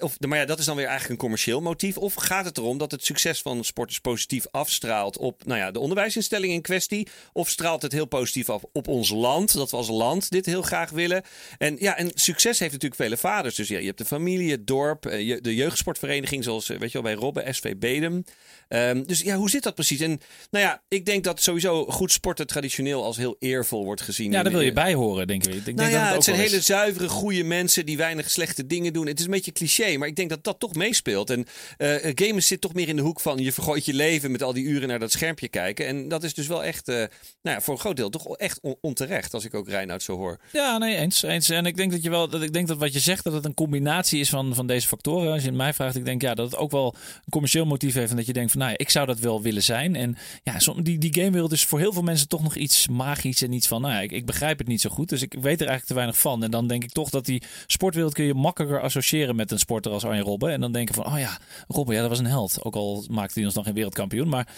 of, 0.00 0.20
maar 0.20 0.38
ja, 0.38 0.44
dat 0.44 0.58
is 0.58 0.64
dan 0.64 0.76
weer 0.76 0.86
eigenlijk 0.86 1.14
een 1.14 1.26
commercieel 1.26 1.60
motief. 1.60 1.96
Of 1.98 2.14
gaat 2.14 2.44
het 2.44 2.58
erom 2.58 2.78
dat 2.78 2.90
het 2.90 3.04
succes 3.04 3.42
van 3.42 3.64
sporters 3.64 3.98
positief 3.98 4.46
afstraalt 4.50 5.18
op 5.18 5.44
nou 5.44 5.58
ja, 5.58 5.70
de 5.70 5.78
onderwijsinstelling 5.78 6.52
in 6.52 6.62
kwestie? 6.62 7.08
Of 7.32 7.48
straalt 7.48 7.82
het 7.82 7.92
heel 7.92 8.06
positief 8.06 8.50
af 8.50 8.62
op 8.72 8.88
ons 8.88 9.10
land, 9.10 9.52
dat 9.52 9.70
we 9.70 9.76
als 9.76 9.88
land 9.88 10.30
dit 10.30 10.46
heel 10.46 10.62
graag 10.62 10.90
willen? 10.90 11.22
En 11.58 11.76
ja, 11.78 11.96
en 11.96 12.10
succes 12.14 12.58
heeft 12.58 12.72
natuurlijk 12.72 13.00
vele 13.00 13.16
vaders. 13.16 13.54
Dus 13.54 13.68
ja, 13.68 13.78
je 13.78 13.86
hebt 13.86 13.98
de 13.98 14.04
familie, 14.04 14.50
het 14.50 14.66
dorp, 14.66 15.02
de 15.02 15.54
jeugdsportvereniging 15.54 16.44
zoals, 16.44 16.66
weet 16.66 16.92
je 16.92 17.02
wel, 17.02 17.02
bij 17.02 17.14
Robben, 17.14 17.54
SV 17.54 17.76
Bedem. 17.76 18.24
Ehm, 18.68 19.02
dus 19.02 19.20
ja, 19.20 19.36
hoe 19.36 19.50
zit 19.50 19.62
dat 19.62 19.74
precies? 19.74 20.00
En 20.00 20.20
nou 20.50 20.64
ja, 20.64 20.82
ik 20.88 21.06
denk 21.06 21.24
dat 21.24 21.42
sowieso 21.42 21.84
goed 21.84 22.12
sporten 22.12 22.46
traditioneel 22.46 23.04
als 23.04 23.16
heel 23.16 23.23
eervol 23.38 23.84
wordt 23.84 24.00
gezien. 24.00 24.32
ja, 24.32 24.42
daar 24.42 24.52
wil 24.52 24.60
je 24.60 24.68
in- 24.68 24.74
bij 24.74 24.94
horen, 24.94 25.26
denk 25.26 25.46
ik. 25.46 25.54
ik 25.54 25.64
denk 25.64 25.76
nou 25.76 25.90
dat 25.90 26.00
ja, 26.00 26.12
het 26.12 26.24
zijn 26.24 26.36
hele 26.36 26.60
zuivere, 26.60 27.08
goede 27.08 27.42
mensen 27.44 27.86
die 27.86 27.96
weinig 27.96 28.30
slechte 28.30 28.66
dingen 28.66 28.92
doen. 28.92 29.06
Het 29.06 29.18
is 29.18 29.24
een 29.24 29.30
beetje 29.30 29.52
cliché, 29.52 29.96
maar 29.96 30.08
ik 30.08 30.16
denk 30.16 30.28
dat 30.30 30.44
dat 30.44 30.60
toch 30.60 30.74
meespeelt. 30.74 31.30
En 31.30 31.46
eh 31.76 32.12
gamers 32.14 32.46
zit 32.46 32.60
toch 32.60 32.74
meer 32.74 32.88
in 32.88 32.96
de 32.96 33.02
hoek 33.02 33.20
van 33.20 33.38
je 33.38 33.52
vergooit 33.52 33.84
je 33.84 33.94
leven 33.94 34.30
met 34.30 34.42
al 34.42 34.52
die 34.52 34.64
uren 34.64 34.88
naar 34.88 34.98
dat 34.98 35.12
schermpje 35.12 35.48
kijken. 35.48 35.86
En 35.86 36.08
dat 36.08 36.22
is 36.24 36.34
dus 36.34 36.46
wel 36.46 36.64
echt, 36.64 36.88
eh, 36.88 36.94
nou 36.96 37.08
ja, 37.42 37.60
voor 37.60 37.74
een 37.74 37.80
groot 37.80 37.96
deel 37.96 38.10
toch 38.10 38.36
echt 38.36 38.60
on- 38.62 38.76
onterecht 38.80 39.34
als 39.34 39.44
ik 39.44 39.54
ook 39.54 39.68
Reinoud 39.68 40.02
zo 40.02 40.16
hoor. 40.16 40.38
Ja, 40.52 40.78
nee, 40.78 40.96
eens, 40.96 41.22
eens. 41.22 41.48
En 41.50 41.66
ik 41.66 41.76
denk 41.76 41.90
dat 41.92 42.02
je 42.02 42.10
wel, 42.10 42.28
dat 42.28 42.42
ik 42.42 42.52
denk 42.52 42.68
dat 42.68 42.78
wat 42.78 42.92
je 42.92 42.98
zegt, 42.98 43.24
dat 43.24 43.32
het 43.32 43.44
een 43.44 43.54
combinatie 43.54 44.20
is 44.20 44.28
van, 44.28 44.54
van 44.54 44.66
deze 44.66 44.86
factoren. 44.88 45.32
Als 45.32 45.42
je 45.42 45.48
het 45.48 45.56
mij 45.56 45.72
vraagt, 45.74 45.96
ik 45.96 46.04
denk 46.04 46.22
ja, 46.22 46.34
dat 46.34 46.50
het 46.50 46.60
ook 46.60 46.70
wel 46.70 46.94
een 47.14 47.30
commercieel 47.30 47.64
motief 47.66 47.94
heeft. 47.94 48.10
En 48.10 48.16
dat 48.16 48.26
je 48.26 48.32
denkt 48.32 48.50
van, 48.50 48.60
nou 48.60 48.72
ja, 48.72 48.78
ik 48.78 48.90
zou 48.90 49.06
dat 49.06 49.18
wel 49.18 49.42
willen 49.42 49.62
zijn. 49.62 49.96
En 49.96 50.16
ja, 50.42 50.58
die, 50.82 50.98
die 50.98 51.14
gamewereld 51.14 51.52
is 51.52 51.64
voor 51.64 51.78
heel 51.78 51.92
veel 51.92 52.02
mensen 52.02 52.28
toch 52.28 52.42
nog 52.42 52.54
iets 52.56 52.88
magisch 53.14 53.42
en 53.42 53.52
iets 53.52 53.68
van, 53.68 53.80
nou 53.80 53.94
ja, 53.94 54.00
ik, 54.00 54.12
ik 54.12 54.26
begrijp 54.26 54.58
het 54.58 54.66
niet 54.66 54.80
zo 54.80 54.90
goed. 54.90 55.08
Dus 55.08 55.22
ik 55.22 55.32
weet 55.32 55.60
er 55.60 55.66
eigenlijk 55.66 55.86
te 55.86 55.94
weinig 55.94 56.18
van. 56.18 56.42
En 56.42 56.50
dan 56.50 56.66
denk 56.66 56.84
ik 56.84 56.90
toch 56.90 57.10
dat 57.10 57.24
die 57.24 57.42
sportwereld 57.66 58.14
kun 58.14 58.24
je 58.24 58.34
makkelijker 58.34 58.80
associëren 58.80 59.36
met 59.36 59.50
een 59.50 59.58
sporter 59.58 59.92
als 59.92 60.04
Arjen 60.04 60.24
Robben. 60.24 60.50
En 60.50 60.60
dan 60.60 60.72
denken 60.72 60.94
van, 60.94 61.06
oh 61.06 61.18
ja, 61.18 61.38
Robben, 61.68 61.94
ja, 61.94 62.00
dat 62.00 62.10
was 62.10 62.18
een 62.18 62.26
held. 62.26 62.64
Ook 62.64 62.74
al 62.74 63.04
maakte 63.10 63.34
hij 63.34 63.44
ons 63.44 63.54
nog 63.54 63.64
geen 63.64 63.74
wereldkampioen. 63.74 64.28
Maar 64.28 64.48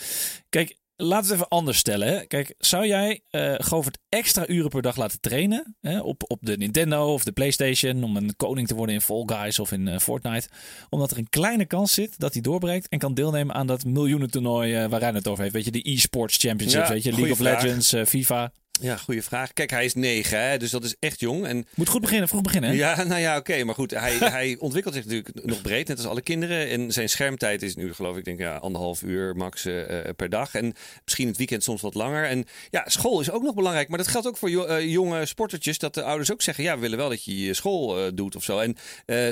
kijk, 0.49 0.77
Laten 0.99 1.27
we 1.27 1.33
het 1.33 1.35
even 1.35 1.49
anders 1.49 1.79
stellen. 1.79 2.09
Hè. 2.09 2.27
Kijk, 2.27 2.55
zou 2.59 2.87
jij 2.87 3.21
eh 3.31 3.55
Govert 3.57 3.99
extra 4.09 4.49
uren 4.49 4.71
per 4.71 4.83
dag 4.83 4.97
laten 4.97 5.21
trainen 5.21 5.77
hè, 5.81 6.01
op, 6.01 6.23
op 6.31 6.39
de 6.43 6.57
Nintendo 6.57 7.13
of 7.13 7.25
de 7.25 7.33
PlayStation 7.33 8.05
om 8.05 8.17
een 8.17 8.37
koning 8.37 8.69
te 8.69 8.75
worden 8.75 8.95
in 8.95 9.01
Fall 9.01 9.23
Guys 9.27 9.59
of 9.59 9.73
in 9.73 9.89
eh, 9.89 9.99
Fortnite, 9.99 10.49
omdat 10.89 11.11
er 11.11 11.19
een 11.19 11.29
kleine 11.29 11.67
kans 11.67 11.93
zit 11.93 12.19
dat 12.19 12.33
hij 12.33 12.43
doorbreekt 12.43 12.89
en 12.89 12.99
kan 12.99 13.15
deelnemen 13.15 13.55
aan 13.55 13.67
dat 13.67 13.85
miljoenentoernooi 13.85 14.75
eh 14.75 14.89
waar 14.89 15.01
hij 15.01 15.13
het 15.13 15.29
over 15.29 15.43
heeft. 15.43 15.55
Weet 15.55 15.65
je, 15.65 15.71
de 15.71 15.91
e-sports 15.91 16.37
championships, 16.37 16.89
Ja, 16.89 16.93
weet 16.93 17.03
je, 17.03 17.11
League 17.13 17.33
of 17.33 17.39
vraag. 17.39 17.63
Legends, 17.63 17.95
FIFA. 18.07 18.53
Ja, 18.81 18.97
goede 18.97 19.23
vraag. 19.23 19.53
Kijk, 19.53 19.71
hij 19.71 19.85
is 19.85 19.95
negen, 19.95 20.49
hè, 20.49 20.59
dus 20.59 20.71
dat 20.71 20.85
is 20.85 20.97
echt 20.99 21.21
jong. 21.21 21.47
En 21.47 21.67
Moet 21.75 21.89
goed 21.89 22.01
beginnen, 22.01 22.29
vroeg 22.29 22.41
beginnen. 22.43 22.71
hè? 22.71 22.77
Ja, 22.77 23.03
nou 23.03 23.21
ja, 23.21 23.37
oké. 23.37 23.65
maar 23.65 23.75
goed, 23.75 23.91
hij, 23.91 24.17
hij 24.39 24.57
ontwikkelt 24.59 24.95
zich 24.95 25.05
natuurlijk 25.05 25.45
nog 25.45 25.63
breed, 25.63 25.89
net 25.89 25.97
als 25.97 26.07
alle 26.07 26.21
kinderen. 26.21 26.69
En 26.69 26.93
zijn 26.93 27.09
schermtijd 27.09 27.63
is 27.63 27.77
nu, 27.77 27.95
geloof 27.95 28.17
ik, 28.17 28.25
denk, 28.25 28.39
ja, 28.39 28.57
anderhalf 28.57 29.03
uur 29.03 29.37
max 29.37 29.65
eh, 29.65 29.99
eh, 29.99 30.15
per 30.17 30.29
dag. 30.29 30.55
En 30.55 30.75
misschien 31.05 31.27
het 31.29 31.37
weekend 31.37 31.63
soms 31.63 31.81
wat 31.81 31.95
langer. 31.95 32.25
En 32.25 32.45
ja, 32.71 32.83
school 32.87 33.21
is 33.21 33.31
ook 33.31 33.43
nog 33.43 33.55
belangrijk. 33.55 33.89
Maar 33.89 33.99
dat 33.99 34.09
geldt 34.09 34.27
ook 34.27 34.37
voor 34.37 34.51
jo- 34.51 34.65
eh, 34.65 34.91
jonge 34.93 35.27
sportertjes. 35.27 35.79
Dat 35.79 35.95
de 35.95 36.03
ouders 36.03 36.33
ook 36.33 36.43
zeggen, 36.43 36.65
ja, 36.65 36.75
we 36.75 36.81
willen 36.81 36.99
wel 36.99 37.09
dat 37.09 37.25
je 37.25 37.45
je 37.45 37.55
school 37.55 38.15
doet 38.15 38.37
of 38.37 38.45
zo. 38.45 38.59
En 38.59 38.77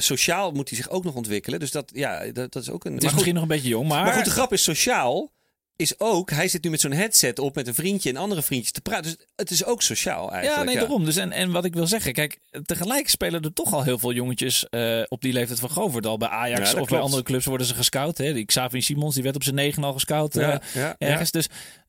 sociaal 0.02 0.52
moet 0.52 0.68
hij 0.68 0.78
zich 0.78 0.90
ook 0.90 1.04
nog 1.04 1.14
ontwikkelen. 1.14 1.60
Dus 1.60 1.70
dat, 1.70 1.90
ja, 1.94 2.24
dat, 2.32 2.52
dat 2.52 2.62
is 2.62 2.70
ook 2.70 2.84
een... 2.84 2.92
Het 2.92 3.02
is 3.02 3.08
goed, 3.08 3.14
misschien 3.14 3.34
nog 3.34 3.42
een 3.42 3.48
beetje 3.48 3.68
jong, 3.68 3.88
maar, 3.88 4.04
maar 4.04 4.12
goed, 4.14 4.24
de 4.24 4.30
grap 4.30 4.52
is 4.52 4.62
sociaal. 4.62 5.32
Is 5.76 6.00
ook, 6.00 6.30
hij 6.30 6.48
zit 6.48 6.64
nu 6.64 6.70
met 6.70 6.80
zo'n 6.80 6.92
headset 6.92 7.38
op 7.38 7.54
met 7.54 7.66
een 7.66 7.74
vriendje 7.74 8.10
en 8.10 8.16
andere 8.16 8.42
vriendjes 8.42 8.72
te 8.72 8.80
praten. 8.80 9.02
Dus 9.02 9.26
het 9.36 9.50
is 9.50 9.64
ook 9.64 9.82
sociaal 9.82 10.32
eigenlijk. 10.32 10.56
Ja, 10.56 10.62
nee, 10.62 10.74
daarom. 10.76 11.04
Dus 11.04 11.16
en, 11.16 11.32
en 11.32 11.50
wat 11.50 11.64
ik 11.64 11.74
wil 11.74 11.86
zeggen, 11.86 12.12
kijk, 12.12 12.38
tegelijk 12.64 13.08
spelen 13.08 13.42
er 13.42 13.52
toch 13.52 13.72
al 13.72 13.82
heel 13.82 13.98
veel 13.98 14.12
jongetjes 14.12 14.68
eh, 14.68 15.02
op 15.08 15.20
die 15.20 15.32
leeftijd 15.32 15.60
van 15.60 15.70
Govert 15.70 16.06
al 16.06 16.18
bij 16.18 16.28
Ja, 16.28 16.34
Ajax 16.34 16.74
of 16.74 16.88
bij 16.88 17.00
andere 17.00 17.22
clubs 17.22 17.44
worden 17.44 17.66
ze 17.66 17.74
gescout. 17.74 18.18
Hè. 18.18 18.32
Die 18.32 18.44
Xavi 18.44 18.80
Simons, 18.82 19.14
die 19.14 19.22
werd 19.22 19.34
op 19.34 19.42
zijn 19.42 19.54
negen 19.54 19.84
al 19.84 19.92
gescout 19.92 20.36
eh, 20.36 20.42
Ja, 20.42 20.60
ja. 20.74 20.94
ergens. 20.98 21.30
Dus 21.30 21.46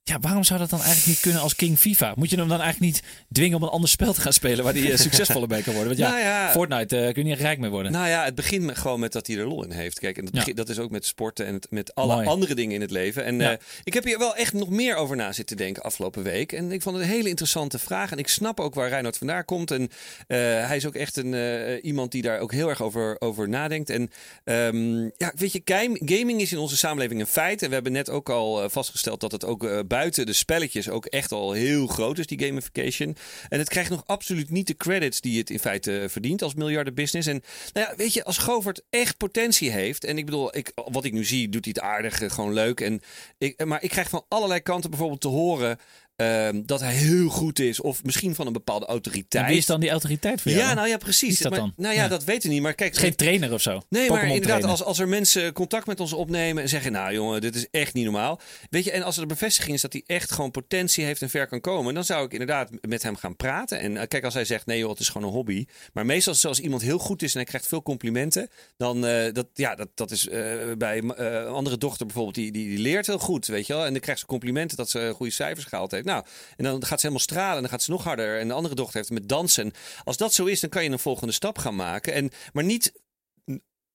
ja, 0.07 0.19
waarom 0.19 0.43
zou 0.43 0.59
dat 0.59 0.69
dan 0.69 0.79
eigenlijk 0.79 1.07
niet 1.07 1.19
kunnen 1.19 1.41
als 1.41 1.55
King 1.55 1.77
FIFA? 1.77 2.13
Moet 2.15 2.29
je 2.29 2.35
hem 2.37 2.47
dan 2.47 2.61
eigenlijk 2.61 2.93
niet 2.93 3.03
dwingen 3.31 3.57
om 3.57 3.63
een 3.63 3.69
ander 3.69 3.89
spel 3.89 4.13
te 4.13 4.21
gaan 4.21 4.33
spelen 4.33 4.63
waar 4.63 4.73
hij 4.73 4.91
eh, 4.91 4.97
succesvoller 5.07 5.47
bij 5.47 5.61
kan 5.61 5.73
worden? 5.73 5.97
Want 5.97 6.05
ja, 6.07 6.09
Nou 6.15 6.21
ja. 6.23 6.51
Fortnite 6.51 6.97
eh, 6.97 7.13
kun 7.13 7.23
je 7.23 7.29
niet 7.29 7.39
rijk 7.39 7.59
mee 7.59 7.69
worden. 7.69 7.91
Nou 7.91 8.07
ja, 8.07 8.23
het 8.23 8.35
begint 8.35 8.63
met, 8.63 8.77
gewoon 8.77 8.99
met 8.99 9.11
dat 9.11 9.27
hij 9.27 9.37
er 9.37 9.47
lol 9.47 9.63
in 9.63 9.71
heeft. 9.71 9.99
Kijk, 9.99 10.17
en 10.17 10.23
dat, 10.25 10.33
Ja. 10.33 10.39
begint- 10.39 10.57
dat 10.57 10.69
is 10.69 10.79
ook 10.79 10.89
met 10.89 11.05
sporten 11.05 11.45
en 11.45 11.53
het- 11.53 11.67
met 11.69 11.95
alle 11.95 12.13
Mooi. 12.15 12.27
andere 12.27 12.55
dingen 12.55 12.75
in 12.75 12.81
het 12.81 12.91
leven. 12.91 13.23
En 13.25 13.39
Ja. 13.39 13.51
eh, 13.51 13.57
ik 13.83 13.93
heb 13.93 14.03
hier 14.03 14.17
wel 14.17 14.35
echt 14.35 14.53
nog 14.53 14.69
meer 14.69 14.95
over 14.95 15.15
na 15.15 15.31
zitten 15.31 15.57
denken 15.57 15.83
afgelopen 15.83 16.23
week. 16.23 16.51
En 16.51 16.71
ik 16.71 16.81
vond 16.81 16.95
het 16.95 17.05
een 17.05 17.11
hele 17.11 17.29
interessante 17.29 17.79
vraag. 17.79 18.11
En 18.11 18.17
ik 18.17 18.27
snap 18.27 18.59
ook 18.59 18.73
waar 18.75 18.89
Reinhard 18.89 19.17
vandaan 19.17 19.45
komt. 19.45 19.71
En 19.71 19.89
hij 20.27 20.75
is 20.75 20.85
ook 20.85 20.95
echt 20.95 21.17
een, 21.17 21.33
iemand 21.81 22.11
die 22.11 22.21
daar 22.21 22.39
ook 22.39 22.51
heel 22.51 22.69
erg 22.69 22.81
over, 22.81 23.15
over 23.21 23.49
nadenkt. 23.49 23.89
En 23.89 24.11
ehm, 24.43 25.01
ja, 25.01 25.31
weet 25.35 25.51
je, 25.51 25.61
gaming 26.05 26.41
is 26.41 26.51
in 26.51 26.57
onze 26.57 26.77
samenleving 26.77 27.19
een 27.19 27.27
feit. 27.27 27.61
En 27.61 27.67
we 27.67 27.73
hebben 27.73 27.91
net 27.91 28.09
ook 28.09 28.29
al 28.29 28.69
vastgesteld 28.69 29.19
dat 29.19 29.31
het 29.31 29.45
ook 29.45 29.83
buiten 29.95 30.25
de 30.25 30.33
spelletjes 30.33 30.89
ook 30.89 31.05
echt 31.05 31.31
al 31.31 31.51
heel 31.51 31.87
groot 31.87 32.17
is, 32.17 32.27
die 32.27 32.39
gamification. 32.39 33.15
En 33.49 33.59
het 33.59 33.69
krijgt 33.69 33.89
nog 33.89 34.03
absoluut 34.05 34.49
niet 34.49 34.67
de 34.67 34.75
credits 34.75 35.21
die 35.21 35.37
het 35.37 35.49
in 35.49 35.59
feite 35.59 35.99
eh, 35.99 36.09
verdient 36.09 36.41
als 36.41 36.53
miljardenbusiness. 36.53 37.27
En 37.27 37.43
nou 37.73 37.87
ja, 37.87 37.95
weet 37.95 38.13
je, 38.13 38.23
als 38.23 38.37
Govert 38.37 38.81
echt 38.89 39.17
potentie 39.17 39.71
heeft. 39.71 40.03
En 40.03 40.17
ik 40.17 40.25
bedoel, 40.25 40.57
ik, 40.57 40.71
wat 40.75 41.05
ik 41.05 41.13
nu 41.13 41.25
zie, 41.25 41.49
doet 41.49 41.65
hij 41.65 41.73
het 41.75 41.85
aardig, 41.85 42.21
eh, 42.21 42.29
gewoon 42.29 42.53
leuk. 42.53 42.79
En 42.81 43.01
ik, 43.37 43.65
maar 43.65 43.83
ik 43.83 43.89
krijg 43.89 44.09
van 44.09 44.25
allerlei 44.27 44.59
kanten 44.59 44.89
bijvoorbeeld 44.89 45.21
te 45.21 45.27
horen 45.27 45.79
ehm, 46.15 46.61
dat 46.65 46.79
hij 46.79 46.93
heel 46.93 47.29
goed 47.29 47.59
is. 47.59 47.81
Of 47.81 48.03
misschien 48.03 48.35
van 48.35 48.47
een 48.47 48.53
bepaalde 48.53 48.85
autoriteit. 48.85 49.43
En 49.43 49.49
wie 49.49 49.57
is 49.57 49.65
dan 49.65 49.79
die 49.79 49.89
autoriteit 49.89 50.41
voor 50.41 50.51
jou? 50.51 50.63
Ja, 50.63 50.73
nou 50.73 50.87
ja, 50.87 50.97
precies. 50.97 51.29
Is 51.33 51.39
dat 51.39 51.51
maar, 51.51 51.59
dan? 51.59 51.73
Nou 51.75 51.95
ja, 51.95 52.01
Ja. 52.01 52.07
dat 52.07 52.23
weten 52.23 52.47
we 52.47 52.53
niet. 52.53 52.63
Maar 52.63 52.73
kijk, 52.73 52.95
geen 52.95 53.15
trainer 53.15 53.53
of 53.53 53.61
zo. 53.61 53.81
Nee, 53.89 54.09
maar 54.09 54.27
inderdaad, 54.27 54.63
als, 54.63 54.83
als 54.83 54.99
er 54.99 55.07
mensen 55.07 55.53
contact 55.53 55.87
met 55.87 55.99
ons 55.99 56.13
opnemen 56.13 56.63
en 56.63 56.69
zeggen: 56.69 56.91
Nou, 56.91 57.13
jongen, 57.13 57.41
dit 57.41 57.55
is 57.55 57.67
echt 57.71 57.93
niet 57.93 58.03
normaal. 58.03 58.39
Weet 58.69 58.83
je, 58.83 58.91
en 58.91 59.03
als 59.03 59.15
er 59.15 59.21
de 59.21 59.27
bevestiging 59.27 59.75
is 59.75 59.81
dat 59.81 59.93
hij 59.93 60.03
echt 60.05 60.31
gewoon 60.31 60.51
potentie 60.51 61.05
heeft 61.05 61.21
en 61.21 61.29
ver 61.29 61.47
kan 61.47 61.61
komen, 61.61 61.93
dan 61.93 62.03
zou 62.03 62.25
ik 62.25 62.31
inderdaad 62.31 62.69
met 62.81 63.03
hem 63.03 63.15
gaan 63.15 63.35
praten. 63.35 63.79
En 63.79 63.97
eh, 63.97 64.07
kijk, 64.07 64.23
als 64.23 64.33
hij 64.33 64.45
zegt: 64.45 64.65
Nee, 64.65 64.79
joh, 64.79 64.89
het 64.89 64.99
is 64.99 65.09
gewoon 65.09 65.27
een 65.27 65.33
hobby. 65.33 65.65
Maar 65.93 66.05
meestal, 66.05 66.33
zoals 66.33 66.59
iemand 66.59 66.81
heel 66.81 66.97
goed 66.99 67.21
is 67.21 67.31
en 67.31 67.37
hij 67.39 67.47
krijgt 67.47 67.67
veel 67.67 67.81
complimenten, 67.83 68.49
dan 68.77 69.05
eh, 69.05 69.33
dat, 69.33 69.47
ja, 69.53 69.75
dat, 69.75 69.89
dat 69.95 70.11
is 70.11 70.27
eh, 70.27 70.41
bij 70.77 70.99
eh, 70.99 71.25
een 71.33 71.47
andere 71.47 71.77
dochter 71.77 72.05
bijvoorbeeld, 72.05 72.35
die, 72.35 72.51
die, 72.51 72.69
die 72.69 72.79
leert 72.79 73.07
heel 73.07 73.19
goed, 73.19 73.45
weet 73.45 73.67
je 73.67 73.73
wel. 73.73 73.85
En 73.85 73.91
dan 73.91 74.01
krijgt 74.01 74.19
ze 74.21 74.27
complimenten 74.27 74.77
dat 74.77 74.89
ze 74.89 75.11
goede 75.15 75.31
cijfers 75.31 75.65
gehaald 75.65 75.91
heeft. 75.91 76.04
Nou, 76.05 76.25
en 76.57 76.63
dan 76.63 76.85
gaat 76.85 76.99
ze 76.99 77.07
helemaal 77.07 77.19
stralen 77.19 77.55
en 77.55 77.61
dan 77.61 77.71
gaat 77.71 77.83
ze 77.83 77.91
nog 77.91 78.03
harder. 78.03 78.39
En 78.39 78.47
de 78.47 78.53
andere 78.53 78.75
dochter 78.75 78.97
heeft 78.97 79.09
met 79.09 79.29
dansen. 79.29 79.71
Als 80.03 80.17
dat 80.17 80.33
zo 80.33 80.45
is, 80.45 80.59
dan 80.59 80.69
kan 80.69 80.83
je 80.83 80.89
een 80.89 80.99
volgende 80.99 81.33
stap 81.33 81.57
gaan 81.57 81.75
maken. 81.75 82.13
En, 82.13 82.29
maar 82.53 82.63
niet 82.63 82.93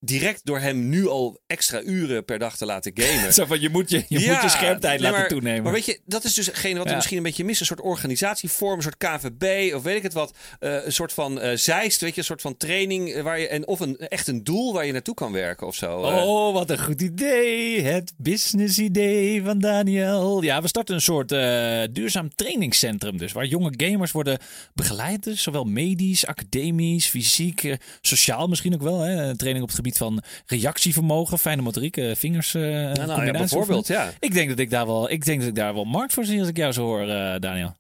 direct 0.01 0.41
door 0.45 0.59
hem 0.59 0.89
nu 0.89 1.09
al 1.09 1.41
extra 1.47 1.83
uren 1.83 2.25
per 2.25 2.39
dag 2.39 2.57
te 2.57 2.67
laten 2.67 2.93
gamen. 2.95 3.33
Zo 3.35 3.45
van, 3.45 3.61
je 3.61 3.69
moet 3.69 3.91
je, 3.91 4.05
je, 4.09 4.15
moet 4.31 4.43
je 4.43 4.49
schermtijd 4.49 5.01
nee, 5.01 5.11
laten 5.11 5.29
toenemen. 5.29 5.63
Maar 5.63 5.73
weet 5.73 5.85
je, 5.85 6.01
dat 6.05 6.25
is 6.25 6.35
dus 6.35 6.47
hetgene 6.47 6.75
wat 6.75 6.83
we 6.85 6.91
Ja. 6.91 6.97
misschien 6.97 7.17
een 7.17 7.23
beetje 7.23 7.45
missen. 7.45 7.67
Een 7.71 7.77
soort 7.77 7.89
organisatievorm, 7.89 8.77
een 8.77 8.83
soort 8.83 8.97
KVB 8.97 9.75
of 9.75 9.83
weet 9.83 9.97
ik 9.97 10.03
het 10.03 10.13
wat. 10.13 10.35
Eh, 10.59 10.85
een 10.85 10.93
soort 10.93 11.13
van 11.13 11.41
eh 11.41 11.57
zeist, 11.57 12.01
weet 12.01 12.13
je, 12.15 12.19
een 12.19 12.25
soort 12.27 12.41
van 12.41 12.57
training. 12.57 13.13
eh, 13.13 13.23
Waar 13.23 13.41
je, 13.41 13.49
en, 13.49 13.67
of 13.67 13.81
een, 13.81 13.97
echt 13.99 14.27
een 14.29 14.45
doel 14.45 14.73
waar 14.73 14.87
je 14.87 14.93
naartoe 14.93 15.15
kan 15.15 15.33
werken 15.33 15.67
of 15.67 15.75
zo. 15.75 15.99
Oh, 15.99 16.53
wat 16.55 16.71
een 16.71 16.83
goed 16.85 17.03
idee. 17.03 17.83
Het 17.83 18.13
business 18.17 18.79
idee 18.79 19.43
van 19.43 19.59
Daniel. 19.59 20.43
Ja, 20.43 20.63
we 20.63 20.69
starten 20.69 20.95
een 20.95 21.01
soort 21.01 21.29
duurzaam 21.95 22.35
trainingscentrum 22.35 23.17
dus. 23.19 23.33
Waar 23.33 23.47
jonge 23.47 23.73
gamers 23.77 24.13
worden 24.13 24.39
begeleid. 24.75 25.23
Dus, 25.23 25.43
zowel 25.43 25.65
medisch, 25.65 26.27
academisch, 26.27 27.07
fysiek, 27.07 27.77
sociaal 28.01 28.47
misschien 28.49 28.75
ook 28.75 28.83
wel. 28.83 29.01
Hè? 29.01 29.37
Training 29.37 29.63
op 29.63 29.69
het 29.69 29.77
gebied 29.77 29.90
gebied 29.97 29.99
van 29.99 30.23
reactievermogen, 30.47 31.39
fijne 31.39 31.63
motoriek, 31.63 31.97
uh, 31.97 32.15
vingers. 32.15 32.55
Uh, 32.55 32.63
nou, 32.63 33.07
nou 33.07 33.25
ja, 33.25 33.33
bijvoorbeeld, 33.33 33.87
ja. 33.87 34.13
Ik 34.19 34.33
denk 34.33 34.49
dat 34.49 34.59
ik 34.59 34.71
daar 34.71 34.87
wel, 34.87 35.11
ik 35.11 35.25
denk 35.25 35.39
dat 35.41 35.49
ik 35.49 35.55
daar 35.55 35.75
wel 35.75 35.85
markt 35.85 36.13
voor 36.13 36.25
zie 36.25 36.39
als 36.39 36.49
ik 36.49 36.57
jou 36.57 36.73
zo 36.73 36.85
hoor, 36.85 37.07
uh, 37.07 37.35
Daniel. 37.39 37.77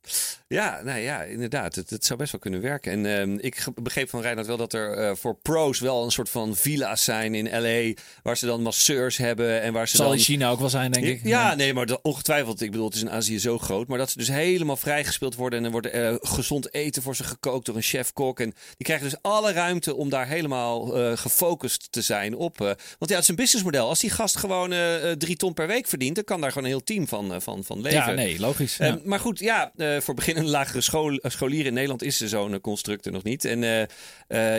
Ja, 0.48 0.80
nou 0.84 0.98
ja, 0.98 1.22
inderdaad. 1.22 1.74
Het, 1.74 1.90
het 1.90 2.04
zou 2.04 2.18
best 2.18 2.32
wel 2.32 2.40
kunnen 2.40 2.60
werken. 2.60 3.06
En 3.06 3.28
uh, 3.28 3.44
ik 3.44 3.64
begreep 3.82 4.10
van 4.10 4.20
Reinhard 4.20 4.46
wel 4.46 4.56
dat 4.56 4.72
er 4.72 5.16
voor 5.16 5.34
pro's 5.42 5.80
wel 5.80 6.04
een 6.04 6.10
soort 6.10 6.28
van 6.28 6.56
villa's 6.56 7.04
zijn 7.04 7.34
in 7.34 7.50
LA. 7.50 8.02
Waar 8.22 8.36
ze 8.36 8.46
dan 8.46 8.62
masseurs 8.62 9.16
hebben. 9.16 9.62
En 9.62 9.72
waar 9.72 9.88
ze 9.88 9.96
Zal 9.96 10.06
dan... 10.06 10.16
in 10.16 10.22
China 10.22 10.50
ook 10.50 10.58
wel 10.58 10.68
zijn, 10.68 10.92
denk 10.92 11.06
ik. 11.06 11.20
Ja, 11.24 11.54
nee, 11.54 11.74
maar 11.74 11.86
dat, 11.86 11.98
ongetwijfeld. 12.02 12.60
Ik 12.60 12.70
bedoel, 12.70 12.86
het 12.86 12.94
is 12.94 13.00
in 13.00 13.10
Azië 13.10 13.38
zo 13.38 13.58
groot. 13.58 13.88
Maar 13.88 13.98
dat 13.98 14.10
ze 14.10 14.18
dus 14.18 14.28
helemaal 14.28 14.76
vrijgespeeld 14.76 15.34
worden. 15.34 15.58
En 15.58 15.64
er 15.64 15.70
wordt 15.70 15.88
gezond 16.20 16.74
eten 16.74 17.02
voor 17.02 17.16
ze 17.16 17.24
gekookt 17.24 17.66
door 17.66 17.76
een 17.76 17.82
chef-kok. 17.82 18.40
En 18.40 18.54
die 18.76 18.86
krijgen 18.86 19.08
dus 19.10 19.18
alle 19.22 19.52
ruimte 19.52 19.94
om 19.94 20.08
daar 20.08 20.26
helemaal 20.26 20.86
gefocust 21.16 21.92
te 21.92 21.99
zijn 22.02 22.36
op. 22.36 22.58
want 22.58 22.78
ja, 22.98 23.14
het 23.14 23.22
is 23.22 23.28
een 23.28 23.34
businessmodel. 23.34 23.88
Als 23.88 24.00
die 24.00 24.10
gast 24.10 24.36
gewoon 24.36 24.74
drie 25.18 25.36
ton 25.36 25.54
per 25.54 25.66
week 25.66 25.86
verdient, 25.86 26.14
dan 26.14 26.24
kan 26.24 26.40
daar 26.40 26.52
gewoon 26.52 26.64
een 26.64 26.74
heel 26.74 26.84
team 26.84 27.08
van, 27.08 27.42
van, 27.42 27.64
van 27.64 27.80
leven. 27.80 27.98
Ja, 27.98 28.10
nee, 28.10 28.40
logisch. 28.40 28.76
Ja. 28.76 28.98
maar 29.04 29.20
goed, 29.20 29.38
ja, 29.38 29.72
voor 29.76 30.14
beginnen 30.14 30.44
een 30.44 30.50
lagere 30.50 30.80
school, 30.80 31.18
scholier 31.22 31.66
in 31.66 31.74
Nederland 31.74 32.02
is 32.02 32.20
er 32.20 32.28
zo'n 32.28 32.60
constructor 32.60 33.12
nog 33.12 33.22
niet. 33.22 33.44
En, 33.44 33.60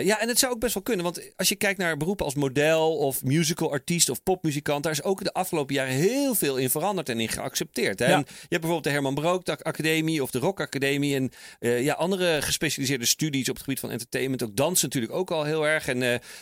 ja, 0.04 0.20
en 0.20 0.28
het 0.28 0.38
zou 0.38 0.52
ook 0.52 0.60
best 0.60 0.74
wel 0.74 0.82
kunnen. 0.82 1.04
Want 1.04 1.20
als 1.36 1.48
je 1.48 1.56
kijkt 1.56 1.78
naar 1.78 1.96
beroepen 1.96 2.24
als 2.24 2.34
model 2.34 2.96
of 2.96 3.24
musical 3.24 3.70
artiest 3.72 4.08
of 4.08 4.22
popmuzikant, 4.22 4.82
daar 4.82 4.92
is 4.92 5.02
ook 5.02 5.24
de 5.24 5.32
afgelopen 5.32 5.74
jaren 5.74 5.94
heel 5.94 6.34
veel 6.34 6.56
in 6.56 6.70
veranderd 6.70 7.08
en 7.08 7.20
in 7.20 7.28
geaccepteerd. 7.28 7.98
Hè? 7.98 8.06
Ja. 8.06 8.12
En 8.12 8.18
je 8.18 8.24
hebt 8.26 8.48
bijvoorbeeld 8.48 8.84
de 8.84 8.90
Herman 8.90 9.14
Brook 9.14 9.48
Academie 9.48 10.22
of 10.22 10.30
de 10.30 10.38
Rock 10.38 10.60
Academie. 10.60 11.14
En 11.14 11.30
uh, 11.60 11.82
ja, 11.82 11.94
andere 11.94 12.42
gespecialiseerde 12.42 13.06
studies 13.06 13.48
op 13.48 13.54
het 13.54 13.64
gebied 13.64 13.80
van 13.80 13.90
entertainment. 13.90 14.42
Ook 14.42 14.56
dans 14.56 14.82
natuurlijk 14.82 15.12
ook 15.12 15.30
al 15.30 15.44
heel 15.44 15.66
erg. 15.66 15.88
En 15.88 16.00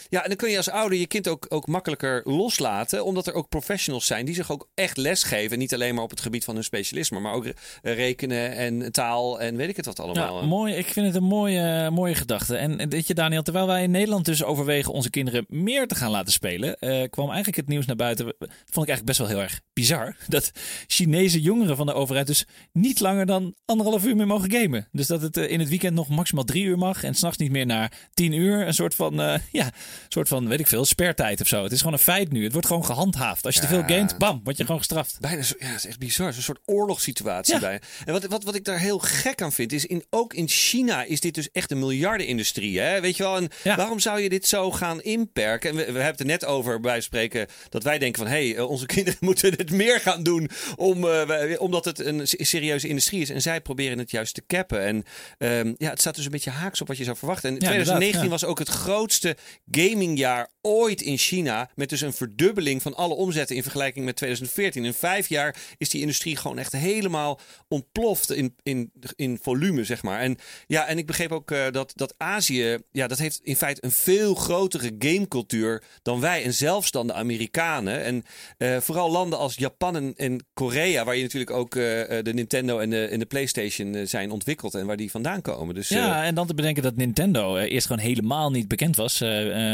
ja, 0.09 0.23
en 0.23 0.29
dan 0.29 0.37
kun 0.37 0.51
je 0.51 0.57
als 0.57 0.71
ouder 0.71 0.90
je 0.99 1.07
kind 1.07 1.29
ook, 1.29 1.47
ook 1.49 1.67
makkelijker 1.67 2.21
loslaten. 2.25 3.05
Omdat 3.05 3.27
er 3.27 3.35
ook 3.35 3.49
professionals 3.49 4.07
zijn 4.07 4.27
die 4.27 4.35
zich 4.35 4.51
ook 4.51 4.69
echt 4.75 4.97
lesgeven. 4.97 5.59
Niet 5.59 5.75
alleen 5.75 5.95
maar 5.95 6.05
op 6.05 6.11
het 6.11 6.21
gebied 6.21 6.45
van 6.45 6.55
hun 6.55 6.65
specialisme, 6.65 7.21
maar 7.21 7.33
ook 7.33 7.47
rekenen 7.83 8.57
en 8.57 8.93
taal 8.93 9.41
en 9.41 9.57
weet 9.57 9.69
ik 9.69 9.77
het 9.77 9.87
wat 9.87 10.01
allemaal. 10.01 10.41
Ja, 10.41 10.47
mooi. 10.47 10.75
Ik 10.75 10.87
vind 10.87 11.07
het 11.07 11.15
een 11.15 11.23
mooie, 11.23 11.91
mooie 11.91 12.15
gedachte. 12.15 12.57
En 12.57 12.89
weet 12.89 13.07
je, 13.07 13.15
Daniel, 13.15 13.43
terwijl 13.43 13.67
wij 13.67 13.83
in 13.83 13.91
Nederland 13.91 14.25
dus 14.25 14.45
overwegen 14.45 14.93
onze 14.93 15.11
kinderen 15.11 15.45
meer 15.49 15.87
te 15.87 15.95
gaan 15.95 16.11
laten 16.11 16.33
spelen, 16.33 16.77
uh, 16.81 17.03
kwam 17.11 17.27
eigenlijk 17.27 17.57
het 17.57 17.69
nieuws 17.69 17.87
naar 17.87 17.97
buiten. 17.97 18.25
Vond 18.39 18.49
ik 18.49 18.77
eigenlijk 18.77 19.05
best 19.05 19.19
wel 19.19 19.29
heel 19.29 19.41
erg 19.41 19.61
bizar. 19.73 20.17
Dat 20.29 20.51
Chinese 20.87 21.41
jongeren 21.41 21.77
van 21.77 21.87
de 21.87 21.93
overheid 21.93 22.27
dus 22.27 22.47
niet 22.73 23.01
langer 23.01 23.27
dan 23.27 23.55
anderhalf 23.65 24.05
uur 24.05 24.17
meer 24.17 24.27
mogen 24.27 24.53
gamen. 24.53 24.89
Dus 24.93 25.07
dat 25.07 25.23
het 25.23 25.37
uh, 25.37 25.51
in 25.51 25.61
het 25.61 25.69
weekend 25.69 25.95
nog 25.95 26.09
maximaal 26.09 26.45
drie 26.45 26.65
uur 26.65 26.79
mag 26.79 27.05
en 27.05 27.15
s'nachts 27.15 27.39
niet 27.39 27.51
meer 27.51 27.67
naar 27.67 28.09
tien 28.15 28.33
uur. 28.33 28.67
Een 28.67 28.75
soort 28.75 28.95
van, 28.95 29.21
uh, 29.21 29.35
ja, 29.53 29.71
soort 30.09 30.29
van, 30.29 30.49
weet 30.49 30.61
ik 30.61 30.67
veel, 30.67 30.80
spertijd 30.85 31.41
of 31.41 31.47
zo. 31.49 31.63
Het 31.63 31.73
is 31.73 31.79
gewoon 31.79 31.93
een 31.93 31.99
feit 31.99 32.33
nu. 32.33 32.43
Het 32.45 32.53
wordt 32.53 32.67
gewoon 32.67 32.85
gehandhaafd. 32.85 33.45
Als 33.47 33.55
je 33.55 33.61
Ja. 33.61 33.67
te 33.67 33.75
veel 33.75 33.83
gamet, 33.97 34.19
bam, 34.19 34.41
word 34.45 34.57
je 34.57 34.63
gewoon 34.65 34.79
gestraft. 34.79 35.17
Bijna 35.21 35.43
zo, 35.43 35.55
ja, 35.59 35.67
het 35.67 35.77
is 35.77 35.87
echt 35.87 35.99
bizar. 35.99 36.27
Het 36.27 36.33
is 36.37 36.39
een 36.49 36.55
soort 36.55 36.61
oorlogssituatie 36.65 37.55
Ja. 37.55 37.61
bij. 37.61 37.81
En 38.05 38.13
wat, 38.13 38.25
wat, 38.25 38.45
wat 38.45 38.55
ik 38.55 38.65
daar 38.65 38.79
heel 38.79 38.99
gek 38.99 39.43
aan 39.43 39.53
vind, 39.53 39.73
is 39.73 39.87
in, 39.87 40.05
ook 40.11 40.35
in 40.35 40.49
China 40.49 41.03
is 41.05 41.21
dit 41.21 41.35
dus 41.35 41.51
echt 41.53 41.71
een 41.71 41.79
miljardenindustrie. 41.79 42.81
Hè? 42.81 43.01
Weet 43.01 43.17
je 43.17 43.23
wel? 43.23 43.37
En 43.37 43.49
Ja. 43.63 43.77
waarom 43.77 43.99
zou 43.99 44.21
je 44.21 44.29
dit 44.29 44.47
zo 44.47 44.71
gaan 44.71 45.03
inperken? 45.03 45.71
En 45.71 45.77
we, 45.77 45.81
we 45.83 45.87
hebben 45.93 46.07
het 46.11 46.21
er 46.21 46.27
net 46.27 46.45
over 46.45 46.81
bij 46.81 47.01
spreken 47.01 47.47
dat 47.69 47.83
wij 47.83 47.99
denken 47.99 48.23
van 48.23 48.31
hé, 48.33 48.49
hey, 48.49 48.57
eh, 48.57 48.69
onze 48.71 48.87
kinderen 48.95 49.19
moeten 49.21 49.51
het 49.53 49.71
meer 49.71 50.01
gaan 50.01 50.23
doen 50.23 50.51
om, 50.77 51.05
eh, 51.09 51.23
wij- 51.27 51.59
omdat 51.59 51.85
het 51.85 51.99
een 51.99 52.29
se- 52.29 52.45
serieuze 52.45 52.89
industrie 52.89 53.21
is. 53.21 53.31
En 53.31 53.43
zij 53.43 53.61
proberen 53.61 53.99
het 53.99 54.11
juist 54.11 54.35
te 54.35 54.43
cappen. 54.47 54.85
En 54.85 55.05
ehm, 55.39 55.75
ja, 55.79 55.91
het 55.91 56.01
staat 56.01 56.15
dus 56.15 56.25
een 56.25 56.31
beetje 56.31 56.51
haaks 56.51 56.81
op 56.81 56.89
wat 56.89 56.97
je 56.97 57.05
zou 57.05 57.17
verwachten. 57.17 57.49
En 57.49 57.55
Ja, 57.55 57.61
2019 57.61 58.15
inderdaad, 58.23 58.41
was 58.41 58.51
ook 58.51 58.59
het 58.59 58.69
grootste 58.69 59.37
gamingjaar 59.71 60.49
ooit 60.63 61.03
in 61.03 61.19
China. 61.19 61.71
Met 61.75 61.89
dus 61.89 62.01
een 62.01 62.13
verdubbeling 62.13 62.83
van 62.83 62.95
alle 62.95 63.15
omzetten 63.15 63.57
in 63.57 63.63
vergelijking 63.63 64.05
met 64.05 64.17
2014. 64.17 64.85
In 64.85 64.95
vijf 64.95 65.29
jaar 65.29 65.57
is 65.79 65.89
die 65.89 66.01
industrie 66.01 66.37
gewoon 66.37 66.59
echt 66.59 66.73
helemaal 66.73 67.41
ontploft 67.69 68.33
in, 68.33 68.55
in, 68.63 68.93
in 69.17 69.39
volume, 69.43 69.85
zeg 69.85 70.03
maar. 70.03 70.21
En 70.21 70.37
ja, 70.67 70.87
en 70.87 70.99
ik 70.99 71.07
begreep 71.07 71.33
ook 71.33 71.51
eh, 71.51 71.71
dat, 71.71 71.93
dat 71.95 72.15
Azië, 72.17 72.79
ja, 72.93 73.07
dat 73.07 73.19
heeft 73.19 73.41
in 73.43 73.57
feite 73.57 73.85
een 73.85 73.91
veel 73.91 74.35
grotere 74.35 74.95
gamecultuur 74.99 75.83
dan 76.03 76.21
wij. 76.21 76.45
En 76.45 76.55
zelfs 76.55 76.91
dan 76.91 77.07
de 77.07 77.13
Amerikanen. 77.13 78.03
En 78.03 78.25
eh, 78.59 78.77
vooral 78.77 79.11
landen 79.11 79.39
als 79.39 79.55
Japan 79.55 79.97
en, 79.97 80.15
en 80.17 80.47
Korea, 80.55 81.05
waar 81.05 81.17
je 81.17 81.23
natuurlijk 81.23 81.51
ook 81.51 81.77
eh, 81.77 81.83
de 82.23 82.33
Nintendo 82.35 82.79
en 82.79 82.91
de, 82.91 83.07
en 83.07 83.19
de 83.19 83.27
PlayStation 83.27 84.07
zijn 84.07 84.31
ontwikkeld 84.31 84.75
en 84.75 84.87
waar 84.87 84.97
die 84.97 85.11
vandaan 85.11 85.43
komen. 85.43 85.75
Dus 85.75 85.89
Ja, 85.89 86.25
en 86.25 86.35
dan 86.35 86.47
te 86.47 86.55
bedenken 86.55 86.83
dat 86.83 86.97
Nintendo 86.97 87.57
eerst 87.57 87.87
gewoon 87.87 88.03
helemaal 88.03 88.51
niet 88.51 88.69
bekend 88.69 88.97
was. 88.97 89.19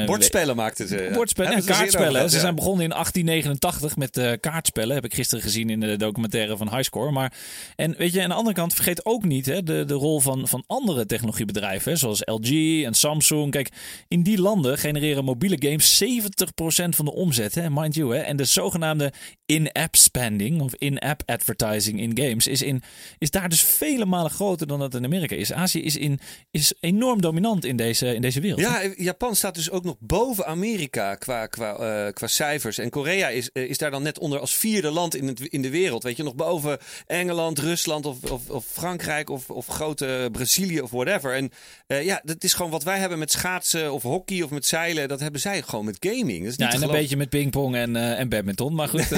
Bordspellen 0.06 0.56
maakten 0.78 0.98
ze. 0.98 1.10
Bordspellen 1.14 1.50
en 1.50 1.56
het 1.56 1.66
kaartspellen. 1.66 2.12
gehad, 2.12 2.30
Ze 2.30 2.40
zijn 2.40 2.54
begonnen 2.54 2.84
in 2.84 2.90
1889 2.90 3.96
met 3.96 4.16
eh, 4.16 4.32
kaartspellen. 4.40 4.94
Heb 4.94 5.04
ik 5.04 5.14
gisteren 5.14 5.44
gezien 5.44 5.70
in 5.70 5.80
de 5.80 5.96
documentaire 5.96 6.56
van 6.56 6.70
Highscore. 6.70 7.10
Maar, 7.10 7.32
en 7.76 7.94
weet 7.98 8.12
je, 8.12 8.22
aan 8.22 8.28
de 8.28 8.34
andere 8.34 8.54
kant 8.54 8.74
vergeet 8.74 9.06
ook 9.06 9.24
niet 9.24 9.46
hè, 9.46 9.62
de, 9.62 9.84
de 9.84 9.94
rol 9.94 10.20
van, 10.20 10.48
van 10.48 10.64
andere 10.66 11.06
technologiebedrijven. 11.06 11.92
Hè, 11.92 11.98
zoals 11.98 12.22
LG 12.24 12.82
en 12.84 12.94
Samsung. 12.94 13.50
Kijk, 13.50 13.68
in 14.08 14.22
die 14.22 14.40
landen 14.40 14.78
genereren 14.78 15.24
mobiele 15.24 15.56
games 15.58 16.04
70% 16.04 16.88
van 16.88 17.04
de 17.04 17.12
omzet. 17.12 17.54
Hè, 17.54 17.70
mind 17.70 17.94
you. 17.94 18.16
Hè, 18.16 18.20
en 18.20 18.36
de 18.36 18.44
zogenaamde 18.44 19.12
in-app 19.46 19.96
spending 19.96 20.60
of 20.60 20.74
in-app 20.74 21.22
advertising 21.26 22.00
in 22.00 22.18
games 22.18 22.46
is, 22.46 22.62
in, 22.62 22.82
is 23.18 23.30
daar 23.30 23.48
dus 23.48 23.62
vele 23.62 24.04
malen 24.04 24.30
groter 24.30 24.66
dan 24.66 24.78
dat 24.78 24.94
in 24.94 25.04
Amerika 25.04 25.36
is. 25.36 25.52
Azië 25.52 25.82
is, 25.82 25.96
in, 25.96 26.20
is 26.50 26.74
enorm 26.80 27.20
dominant 27.20 27.64
in 27.64 27.76
deze, 27.76 28.14
in 28.14 28.20
deze 28.20 28.40
wereld. 28.40 28.60
Ja, 28.60 28.80
Japan 28.96 29.36
staat 29.36 29.54
dus 29.54 29.70
ook 29.70 29.84
nog 29.84 29.96
boven 29.98 30.46
Amerika 30.46 30.65
qua, 31.18 31.46
qua, 31.46 31.76
eh, 31.76 32.12
qua 32.12 32.26
cijfers. 32.26 32.78
En 32.78 32.90
Korea 32.90 33.28
is, 33.28 33.50
eh, 33.52 33.62
is 33.62 33.78
daar 33.78 33.90
dan 33.90 34.02
net 34.02 34.18
onder 34.18 34.40
als 34.40 34.54
vierde 34.54 34.90
land 34.90 35.16
in, 35.16 35.26
het, 35.26 35.40
in 35.40 35.62
de 35.62 35.70
wereld. 35.70 36.02
Weet 36.02 36.16
je, 36.16 36.22
nog 36.22 36.34
boven 36.34 36.78
Engeland, 37.06 37.58
Rusland 37.58 38.06
of, 38.06 38.30
of, 38.30 38.48
of 38.48 38.66
Frankrijk 38.72 39.30
of, 39.30 39.50
of 39.50 39.66
grote 39.66 40.28
Brazilië 40.32 40.80
of 40.80 40.90
whatever. 40.90 41.34
En 41.34 41.50
eh, 41.86 42.04
ja, 42.04 42.20
dat 42.24 42.44
is 42.44 42.54
gewoon 42.54 42.70
wat 42.70 42.82
wij 42.82 42.98
hebben 42.98 43.18
met 43.18 43.32
schaatsen 43.32 43.92
of 43.92 44.02
hockey 44.02 44.42
of 44.42 44.50
met 44.50 44.66
zeilen. 44.66 45.08
Dat 45.08 45.20
hebben 45.20 45.40
zij 45.40 45.62
gewoon 45.62 45.84
met 45.84 45.96
gaming. 46.00 46.38
Dat 46.42 46.50
is 46.50 46.56
niet 46.56 46.72
Ja, 46.72 46.74
en 46.74 46.82
een 46.82 46.90
beetje 46.90 47.16
met 47.16 47.28
pingpong 47.28 47.76
en, 47.76 47.96
en 47.96 48.28
badminton. 48.28 48.74
Maar 48.74 48.88
goed. 48.88 49.10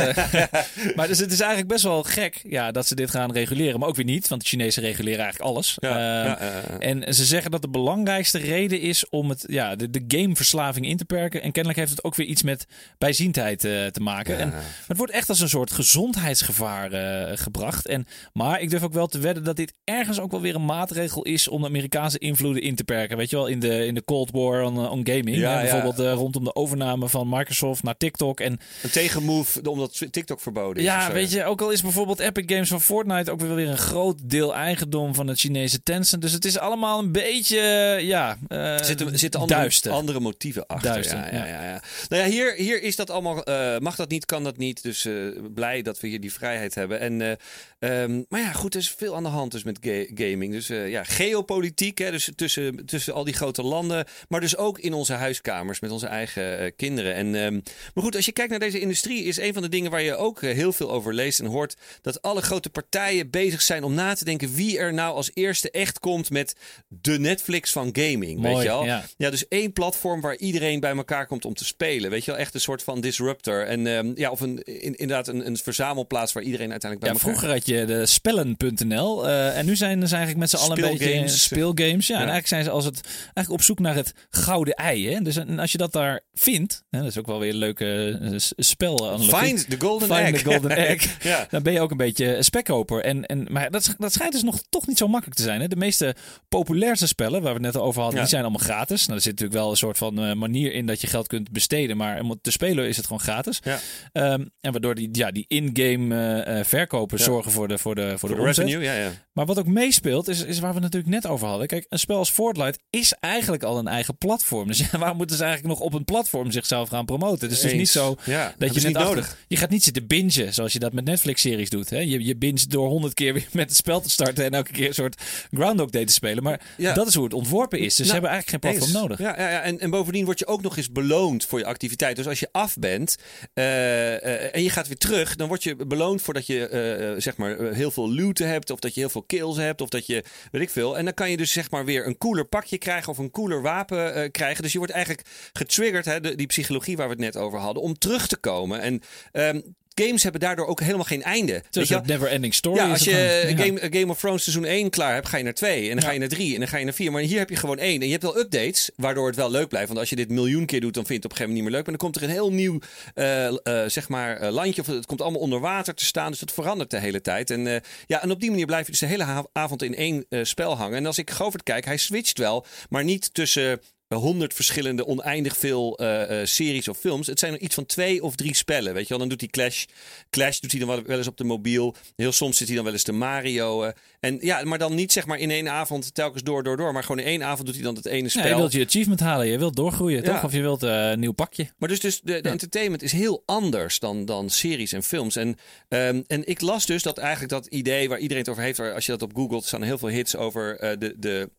maar 0.96 1.08
dus 1.08 1.18
het 1.18 1.32
is 1.32 1.40
eigenlijk 1.40 1.68
best 1.68 1.84
wel 1.84 2.02
gek 2.02 2.40
ja, 2.48 2.70
dat 2.70 2.86
ze 2.86 2.94
dit 2.94 3.10
gaan 3.10 3.32
reguleren. 3.32 3.80
Maar 3.80 3.88
ook 3.88 3.96
weer 3.96 4.04
niet, 4.04 4.28
want 4.28 4.40
de 4.40 4.48
Chinezen 4.48 4.82
reguleren 4.82 5.20
eigenlijk 5.20 5.50
alles. 5.50 5.78
Eh, 5.78 5.90
ja, 5.90 6.24
ja. 6.24 6.38
En 6.78 7.14
ze 7.14 7.24
zeggen 7.24 7.50
dat 7.50 7.62
de 7.62 7.68
belangrijkste 7.68 8.38
reden 8.38 8.80
is 8.80 9.08
om 9.08 9.28
het, 9.28 9.44
ja, 9.46 9.76
de, 9.76 9.90
de 9.90 10.04
gameverslaving 10.08 10.86
in 10.86 10.96
te 10.96 11.04
perken. 11.04 11.37
En 11.42 11.52
kennelijk 11.52 11.78
heeft 11.78 11.90
het 11.90 12.04
ook 12.04 12.14
weer 12.14 12.26
iets 12.26 12.42
met 12.42 12.66
bijziendheid 12.98 13.64
eh, 13.64 13.86
te 13.86 14.00
maken. 14.00 14.38
En 14.38 14.52
het 14.86 14.96
wordt 14.96 15.12
echt 15.12 15.28
als 15.28 15.40
een 15.40 15.48
soort 15.48 15.72
gezondheidsgevaar 15.72 16.92
eh, 16.92 17.36
gebracht. 17.36 17.86
En, 17.86 18.06
maar 18.32 18.60
ik 18.60 18.70
durf 18.70 18.82
ook 18.82 18.92
wel 18.92 19.06
te 19.06 19.18
wedden 19.18 19.44
dat 19.44 19.56
dit 19.56 19.74
ergens 19.84 20.20
ook 20.20 20.30
wel 20.30 20.40
weer 20.40 20.54
een 20.54 20.64
maatregel 20.64 21.22
is 21.22 21.48
om 21.48 21.60
de 21.60 21.66
Amerikaanse 21.66 22.18
invloeden 22.18 22.62
in 22.62 22.74
te 22.74 22.84
perken. 22.84 23.16
Weet 23.16 23.30
je 23.30 23.36
wel, 23.36 23.46
in 23.46 23.60
de, 23.60 23.86
in 23.86 23.94
de 23.94 24.04
Cold 24.04 24.30
War 24.30 24.62
on, 24.62 24.88
on 24.88 25.06
gaming. 25.06 25.36
Ja, 25.36 25.50
hè, 25.50 25.56
ja. 25.56 25.60
bijvoorbeeld 25.60 25.98
eh, 25.98 26.12
rondom 26.12 26.44
de 26.44 26.54
overname 26.54 27.08
van 27.08 27.28
Microsoft 27.28 27.82
naar 27.82 27.96
TikTok. 27.96 28.40
En 28.40 28.58
Een 28.82 28.90
tegenmove 28.90 29.70
omdat 29.70 30.06
TikTok 30.10 30.40
verboden 30.40 30.76
is. 30.76 30.88
ja, 30.88 31.12
weet 31.12 31.30
je, 31.30 31.44
ook 31.44 31.60
al 31.60 31.70
is 31.70 31.82
bijvoorbeeld 31.82 32.18
Epic 32.18 32.44
Games 32.46 32.68
van 32.68 32.80
Fortnite 32.80 33.30
ook 33.30 33.40
weer 33.40 33.54
weer 33.54 33.68
een 33.68 33.78
groot 33.78 34.30
deel 34.30 34.54
eigendom 34.54 35.14
van 35.14 35.26
het 35.26 35.38
Chinese 35.38 35.82
Tencent. 35.82 36.22
Dus 36.22 36.32
het 36.32 36.44
is 36.44 36.58
allemaal 36.58 36.98
een 36.98 37.12
beetje, 37.12 37.58
ja, 38.02 38.36
zitten, 38.82 39.18
zitten 39.18 39.40
andere, 39.40 39.60
duister. 39.60 39.92
andere 39.92 40.20
motieven 40.20 40.66
achter. 40.66 40.92
Duister, 40.92 41.18
ja, 41.18 41.27
ja, 41.32 41.44
ja. 41.46 41.62
ja, 41.62 41.64
ja. 41.64 41.82
Nou 42.08 42.22
ja, 42.22 42.28
hier, 42.28 42.54
hier 42.54 42.82
is 42.82 42.96
dat 42.96 43.10
allemaal. 43.10 43.44
eh, 43.44 43.78
mag 43.78 43.96
dat 43.96 44.08
niet, 44.10 44.24
kan 44.24 44.44
dat 44.44 44.56
niet. 44.56 44.82
Dus 44.82 45.04
eh, 45.04 45.14
blij 45.54 45.82
dat 45.82 46.00
we 46.00 46.08
hier 46.08 46.20
die 46.20 46.32
vrijheid 46.32 46.74
hebben. 46.74 47.00
En, 47.00 47.22
eh, 47.22 48.02
ehm, 48.02 48.22
maar 48.28 48.40
ja, 48.40 48.52
goed, 48.52 48.74
er 48.74 48.80
is 48.80 48.90
veel 48.90 49.16
aan 49.16 49.22
de 49.22 49.28
hand 49.28 49.52
dus 49.52 49.62
met 49.62 49.78
ga- 49.80 50.06
gaming. 50.14 50.52
Dus 50.52 50.66
ja, 50.66 51.04
geopolitiek, 51.04 51.98
hè, 51.98 52.10
dus 52.10 52.30
tussen, 52.36 52.86
tussen 52.86 53.14
al 53.14 53.24
die 53.24 53.34
grote 53.34 53.62
landen. 53.62 54.04
Maar 54.28 54.40
dus 54.40 54.56
ook 54.56 54.78
in 54.78 54.92
onze 54.92 55.12
huiskamers 55.12 55.80
met 55.80 55.90
onze 55.90 56.06
eigen 56.06 56.74
kinderen. 56.76 57.14
En, 57.14 57.34
ehm, 57.34 57.52
maar 57.94 58.04
goed, 58.04 58.16
als 58.16 58.24
je 58.24 58.32
kijkt 58.32 58.50
naar 58.50 58.58
deze 58.60 58.80
industrie, 58.80 59.24
is 59.24 59.36
een 59.38 59.52
van 59.52 59.62
de 59.62 59.68
dingen 59.68 59.90
waar 59.90 60.02
je 60.02 60.16
ook 60.16 60.40
heel 60.40 60.72
veel 60.72 60.90
over 60.90 61.14
leest 61.14 61.40
en 61.40 61.46
hoort. 61.46 61.76
Dat 62.02 62.22
alle 62.22 62.40
grote 62.42 62.70
partijen 62.70 63.30
bezig 63.30 63.62
zijn 63.62 63.84
om 63.84 63.94
na 63.94 64.14
te 64.14 64.24
denken 64.24 64.54
wie 64.54 64.78
er 64.78 64.94
nou 64.94 65.14
als 65.14 65.30
eerste 65.34 65.70
echt 65.70 65.98
komt 65.98 66.30
met 66.30 66.54
de 66.88 67.18
Netflix 67.18 67.72
van 67.72 67.90
gaming. 67.92 68.40
weet 68.40 68.56
je 68.56 68.62
wel? 68.62 68.84
ja. 68.84 69.04
Ja, 69.16 69.30
dus 69.30 69.48
één 69.48 69.72
platform 69.72 70.20
waar 70.20 70.36
iedereen 70.36 70.80
bij 70.80 70.96
elkaar 70.96 71.17
komt 71.26 71.44
om 71.44 71.54
te 71.54 71.64
spelen. 71.64 72.10
Weet 72.10 72.24
je 72.24 72.30
wel, 72.30 72.40
echt 72.40 72.54
een 72.54 72.60
soort 72.60 72.82
van 72.82 73.00
disruptor. 73.00 73.66
En 73.66 73.86
ehm, 73.86 74.12
ja, 74.14 74.30
of 74.30 74.40
een, 74.40 74.62
in- 74.62 74.94
inderdaad 74.94 75.28
een, 75.28 75.46
een 75.46 75.56
verzamelplaats 75.56 76.32
waar 76.32 76.42
iedereen 76.42 76.70
uiteindelijk 76.70 77.12
bij 77.12 77.20
Ja, 77.22 77.28
vroeger 77.28 77.50
had 77.56 77.66
je 77.66 77.84
de 77.84 78.06
spellen.nl 78.06 79.28
eh, 79.28 79.58
en 79.58 79.66
nu 79.66 79.76
zijn 79.76 80.08
ze 80.08 80.14
eigenlijk 80.16 80.38
met 80.38 80.50
z'n 80.50 80.56
allen 80.56 80.84
een 80.84 80.90
beetje 80.98 81.28
Speelgames. 81.28 82.06
Ja, 82.06 82.14
Ja. 82.14 82.22
en 82.22 82.28
eigenlijk 82.30 82.46
zijn 82.46 82.64
ze 82.64 82.70
als 82.70 82.84
het, 82.84 83.00
eigenlijk 83.22 83.50
op 83.50 83.62
zoek 83.62 83.78
naar 83.78 83.94
het 83.94 84.12
gouden 84.30 84.74
ei. 84.74 85.08
Hè? 85.14 85.20
Dus 85.20 85.36
en 85.36 85.58
als 85.58 85.72
je 85.72 85.78
dat 85.78 85.92
daar 85.92 86.20
vindt, 86.32 86.82
hè, 86.90 86.98
dat 86.98 87.08
is 87.08 87.18
ook 87.18 87.26
wel 87.26 87.38
weer 87.38 87.50
een 87.50 87.56
leuke 87.56 88.18
s- 88.36 88.52
spel. 88.56 89.18
Find 89.18 89.70
the 89.70 89.76
golden 89.80 90.08
Find 90.16 90.34
egg. 90.34 90.42
the 90.42 90.44
golden 90.50 90.70
egg. 90.88 91.22
ja. 91.22 91.46
Dan 91.50 91.62
ben 91.62 91.72
je 91.72 91.80
ook 91.80 91.90
een 91.90 91.96
beetje 91.96 92.42
spekkoper. 92.42 93.04
En, 93.04 93.26
en, 93.26 93.46
maar 93.50 93.70
dat, 93.70 93.94
dat 93.98 94.12
schijnt 94.12 94.32
dus 94.32 94.42
nog 94.42 94.62
toch 94.68 94.86
niet 94.86 94.98
zo 94.98 95.08
makkelijk 95.08 95.36
te 95.36 95.42
zijn. 95.44 95.60
Hè? 95.60 95.68
De 95.68 95.76
meeste 95.76 96.14
populairste 96.48 97.06
spellen, 97.06 97.42
waar 97.42 97.54
we 97.54 97.64
het 97.64 97.74
net 97.74 97.82
over 97.82 97.96
hadden, 98.00 98.14
Ja. 98.16 98.20
die 98.20 98.30
zijn 98.34 98.42
allemaal 98.42 98.64
gratis. 98.66 99.02
Nou, 99.06 99.16
er 99.16 99.22
zit 99.22 99.32
natuurlijk 99.32 99.60
wel 99.60 99.70
een 99.70 99.76
soort 99.76 99.98
van 99.98 100.22
eh, 100.22 100.32
manier 100.32 100.72
in 100.72 100.86
dat 100.86 101.00
je 101.00 101.06
geld 101.08 101.26
kunt 101.26 101.50
besteden. 101.50 101.96
Maar 101.96 102.20
om 102.20 102.30
het 102.30 102.42
te 102.42 102.50
spelen 102.50 102.88
is 102.88 102.96
het 102.96 103.06
gewoon 103.06 103.20
gratis. 103.20 103.60
Ja. 103.64 103.78
Ehm, 104.12 104.44
en 104.60 104.72
waardoor 104.72 104.94
die, 104.94 105.08
ja, 105.12 105.30
die 105.30 105.44
in-game 105.48 106.14
eh, 106.14 106.58
eh, 106.58 106.64
verkopen 106.66 107.18
Ja. 107.18 107.24
zorgen 107.24 107.52
voor 107.52 107.68
de, 107.68 107.78
voor 107.78 107.94
de, 107.94 108.08
voor 108.08 108.18
Voor 108.18 108.28
de, 108.28 108.34
de 108.34 108.42
revenue, 108.42 108.82
ja, 108.82 108.92
ja. 108.94 109.10
Maar 109.32 109.46
wat 109.46 109.58
ook 109.58 109.66
meespeelt, 109.66 110.28
is, 110.28 110.42
is 110.44 110.58
waar 110.58 110.74
we 110.74 110.80
natuurlijk 110.80 111.12
net 111.12 111.26
over 111.26 111.46
hadden. 111.48 111.66
Kijk, 111.66 111.86
een 111.88 111.98
spel 111.98 112.16
als 112.16 112.30
Fortnite 112.30 112.78
is 112.90 113.12
eigenlijk 113.20 113.62
al 113.62 113.78
een 113.78 113.86
eigen 113.88 114.16
platform. 114.16 114.66
Dus 114.66 114.78
ja, 114.92 114.98
waarom 114.98 115.16
moeten 115.16 115.36
ze 115.36 115.44
eigenlijk 115.44 115.74
nog 115.78 115.86
op 115.86 115.94
een 115.94 116.04
platform 116.04 116.50
zichzelf 116.50 116.88
gaan 116.88 117.04
promoten? 117.04 117.48
Dus 117.48 117.56
het 117.56 117.66
is 117.66 117.72
niet 117.72 117.80
Eens. 117.80 117.92
zo 117.92 118.16
Ja, 118.24 118.54
dat 118.58 118.68
je 118.68 118.74
net 118.74 118.86
niet 118.86 118.96
achter- 118.96 119.14
nodig. 119.14 119.36
Je 119.48 119.56
gaat 119.56 119.70
niet 119.70 119.82
zitten 119.84 120.06
bingen 120.06 120.54
zoals 120.54 120.72
je 120.72 120.78
dat 120.78 120.92
met 120.92 121.04
Netflix-series 121.04 121.70
doet. 121.70 121.90
Hè? 121.90 121.98
Je, 121.98 122.24
je 122.24 122.36
binge 122.36 122.66
door 122.68 122.88
honderd 122.88 123.14
keer 123.14 123.32
weer 123.32 123.46
met 123.52 123.68
het 123.68 123.76
spel 123.76 124.00
te 124.00 124.10
starten 124.10 124.44
en 124.44 124.50
elke 124.50 124.72
keer 124.72 124.88
een 124.88 124.94
soort 124.94 125.22
Groundhog 125.50 125.90
Day 125.90 126.04
te 126.04 126.12
spelen. 126.12 126.42
Maar 126.42 126.60
Ja. 126.76 126.94
dat 126.94 127.06
is 127.06 127.14
hoe 127.14 127.24
het 127.24 127.32
ontworpen 127.34 127.78
is. 127.78 127.94
Dus 127.94 127.94
ze 127.96 128.02
Nou, 128.02 128.12
hebben 128.12 128.30
eigenlijk 128.30 128.64
geen 128.64 128.72
platform 128.72 128.90
Eens. 128.96 129.00
nodig. 129.02 129.18
Ja, 129.18 129.42
ja, 129.42 129.50
ja. 129.50 129.60
En, 129.60 129.80
en 129.80 129.90
bovendien 129.90 130.24
word 130.24 130.38
je 130.38 130.46
ook 130.46 130.62
nog 130.62 130.76
eens 130.76 130.92
beloond 130.98 131.44
voor 131.44 131.58
je 131.58 131.64
activiteit. 131.64 132.16
Dus 132.16 132.26
als 132.26 132.40
je 132.40 132.48
af 132.52 132.76
bent 132.76 133.16
eh, 133.54 134.14
eh, 134.14 134.54
en 134.54 134.62
je 134.62 134.70
gaat 134.70 134.86
weer 134.86 134.96
terug, 134.96 135.36
dan 135.36 135.48
word 135.48 135.62
je 135.62 135.76
beloond 135.76 136.22
voordat 136.22 136.46
je 136.46 136.68
eh, 136.68 137.20
zeg 137.20 137.36
maar 137.36 137.72
heel 137.72 137.90
veel 137.90 138.14
looten 138.14 138.48
hebt, 138.48 138.70
of 138.70 138.78
dat 138.78 138.94
je 138.94 139.00
heel 139.00 139.08
veel 139.08 139.22
kills 139.22 139.56
hebt, 139.56 139.80
of 139.80 139.88
dat 139.88 140.06
je 140.06 140.24
weet 140.50 140.62
ik 140.62 140.70
veel. 140.70 140.98
En 140.98 141.04
dan 141.04 141.14
kan 141.14 141.30
je 141.30 141.36
dus 141.36 141.52
zeg 141.52 141.70
maar 141.70 141.84
weer 141.84 142.06
een 142.06 142.18
cooler 142.18 142.44
pakje 142.44 142.78
krijgen 142.78 143.12
of 143.12 143.18
een 143.18 143.30
cooler 143.30 143.62
wapen 143.62 144.30
krijgen. 144.30 144.62
Dus 144.62 144.72
je 144.72 144.78
wordt 144.78 144.92
eigenlijk 144.92 145.28
getriggerd, 145.52 146.04
hè, 146.04 146.20
de, 146.20 146.34
die 146.34 146.46
psychologie 146.46 146.96
waar 146.96 147.06
we 147.06 147.12
het 147.12 147.22
net 147.22 147.36
over 147.36 147.58
hadden, 147.58 147.82
om 147.82 147.98
terug 147.98 148.26
te 148.26 148.36
komen. 148.36 148.80
En 148.80 149.02
ehm, 149.32 149.60
games 150.04 150.22
hebben 150.22 150.40
daardoor 150.40 150.66
ook 150.66 150.80
helemaal 150.80 151.04
geen 151.04 151.22
einde. 151.22 151.62
Je 151.70 151.80
een 151.80 151.86
wel? 151.86 152.02
never 152.04 152.28
ending 152.28 152.54
story. 152.54 152.76
Ja, 152.76 152.90
als 152.90 153.04
je. 153.04 153.54
Ja. 153.56 153.88
Game, 153.90 154.10
of 154.10 154.18
Thrones 154.18 154.42
seizoen 154.42 154.64
1 154.64 154.90
klaar 154.90 155.14
hebt, 155.14 155.28
ga 155.28 155.36
je 155.36 155.44
naar 155.44 155.54
2. 155.54 155.88
En 155.88 155.96
dan 155.96 156.04
ga 156.04 156.10
je 156.10 156.18
naar 156.18 156.28
3 156.28 156.52
en 156.54 156.58
dan 156.58 156.68
ga 156.68 156.76
je 156.76 156.84
naar 156.84 156.94
4. 156.94 157.12
Maar 157.12 157.22
hier 157.22 157.38
heb 157.38 157.50
je 157.50 157.56
gewoon 157.56 157.78
één. 157.78 158.00
En 158.00 158.06
je 158.06 158.12
hebt 158.12 158.22
wel 158.22 158.38
updates, 158.38 158.90
waardoor 158.96 159.26
het 159.26 159.36
wel 159.36 159.50
leuk 159.50 159.68
blijft. 159.68 159.88
Want 159.88 160.00
als 160.00 160.10
je 160.10 160.16
dit 160.16 160.30
miljoen 160.30 160.66
keer 160.66 160.80
doet, 160.80 160.94
dan 160.94 161.06
vind 161.06 161.08
je 161.08 161.14
het 161.14 161.24
op 161.24 161.30
een 161.30 161.36
gegeven 161.36 161.62
moment 161.62 161.62
niet 161.62 161.62
meer 161.62 161.72
leuk. 161.72 161.86
Maar 161.86 161.98
dan 161.98 162.06
komt 162.10 162.16
er 162.16 162.22
een 162.22 162.34
heel 162.34 162.52
nieuw 162.52 162.78
eh, 163.14 163.46
eh, 163.82 163.90
zeg 163.90 164.08
maar, 164.08 164.36
eh, 164.36 164.50
landje. 164.52 164.80
Of 164.80 164.86
het 164.86 165.06
komt 165.06 165.20
allemaal 165.20 165.40
onder 165.40 165.60
water 165.60 165.94
te 165.94 166.04
staan. 166.04 166.30
Dus 166.30 166.40
het 166.40 166.52
verandert 166.52 166.90
de 166.90 166.98
hele 166.98 167.20
tijd. 167.20 167.50
En, 167.50 167.66
eh, 167.66 167.80
ja, 168.06 168.22
en 168.22 168.30
op 168.30 168.40
die 168.40 168.50
manier 168.50 168.66
blijf 168.66 168.84
je 168.84 168.90
dus 168.90 169.00
de 169.00 169.06
hele 169.06 169.44
avond 169.52 169.82
in 169.82 169.94
één 169.94 170.26
eh, 170.28 170.40
spel 170.44 170.76
hangen. 170.76 170.96
En 170.96 171.06
als 171.06 171.18
ik 171.18 171.30
Govert 171.30 171.62
kijk, 171.62 171.84
hij 171.84 171.96
switcht 171.96 172.38
wel. 172.38 172.66
Maar 172.88 173.04
niet 173.04 173.34
tussen 173.34 173.80
honderd 174.16 174.54
verschillende, 174.54 175.06
oneindig 175.06 175.56
veel 175.56 175.98
eh, 175.98 176.40
eh, 176.40 176.46
series 176.46 176.88
of 176.88 176.98
films. 176.98 177.26
Het 177.26 177.38
zijn 177.38 177.52
er 177.52 177.60
iets 177.60 177.74
van 177.74 177.86
twee 177.86 178.22
of 178.22 178.34
drie 178.34 178.54
spellen. 178.54 178.94
Weet 178.94 179.02
je 179.02 179.08
wel, 179.08 179.18
dan 179.18 179.28
doet 179.28 179.40
hij 179.40 179.48
Clash. 179.50 179.84
Clash 180.30 180.58
doet 180.58 180.70
hij 180.70 180.80
dan 180.80 181.02
wel, 181.06 181.16
eens 181.18 181.26
op 181.26 181.36
de 181.36 181.44
mobiel. 181.44 181.94
Heel 182.16 182.32
soms 182.32 182.56
zit 182.56 182.66
hij 182.66 182.76
dan 182.76 182.84
wel 182.84 182.92
eens 182.94 183.04
de 183.04 183.12
Mario. 183.12 183.82
eh. 183.82 183.92
en 184.20 184.38
ja, 184.40 184.64
maar 184.64 184.78
dan 184.78 184.94
niet 184.94 185.12
zeg 185.12 185.26
maar 185.26 185.38
in 185.38 185.50
één 185.50 185.68
avond 185.68 186.14
telkens 186.14 186.42
door, 186.42 186.62
door, 186.62 186.76
door. 186.76 186.92
Maar 186.92 187.02
gewoon 187.02 187.18
in 187.18 187.26
één 187.26 187.42
avond 187.42 187.66
doet 187.66 187.74
hij 187.74 187.84
dan 187.84 187.94
het 187.94 188.06
ene 188.06 188.22
Ja, 188.22 188.28
spel. 188.28 188.48
je 188.48 188.54
wilt 188.54 188.72
je 188.72 188.84
achievement 188.84 189.20
halen, 189.20 189.46
je 189.46 189.58
wilt 189.58 189.76
doorgroeien, 189.76 190.22
Ja. 190.22 190.32
toch? 190.32 190.44
Of 190.44 190.52
je 190.52 190.60
wilt 190.60 190.82
een 190.82 191.20
nieuw 191.20 191.32
pakje. 191.32 191.66
Maar 191.78 191.88
dus, 191.88 192.00
dus 192.00 192.20
de, 192.20 192.32
de 192.32 192.40
Ja. 192.48 192.50
entertainment 192.50 193.02
is 193.02 193.12
heel 193.12 193.42
anders 193.46 193.98
dan, 193.98 194.24
dan 194.24 194.50
series 194.50 194.92
en 194.92 195.02
films. 195.02 195.36
En, 195.36 195.56
ehm, 195.88 196.22
en 196.26 196.46
ik 196.46 196.60
las 196.60 196.86
dus 196.86 197.02
dat 197.02 197.18
eigenlijk 197.18 197.50
dat 197.50 197.66
idee 197.66 198.08
waar 198.08 198.18
iedereen 198.18 198.42
het 198.42 198.50
over 198.52 198.62
heeft, 198.62 198.78
waar, 198.78 198.94
als 198.94 199.06
je 199.06 199.12
dat 199.12 199.22
op 199.22 199.34
googelt, 199.34 199.64
staan 199.64 199.82
heel 199.82 199.98
veel 199.98 200.08
hits 200.08 200.36
over 200.36 200.76
de, 200.98 201.14
de, 201.18 201.50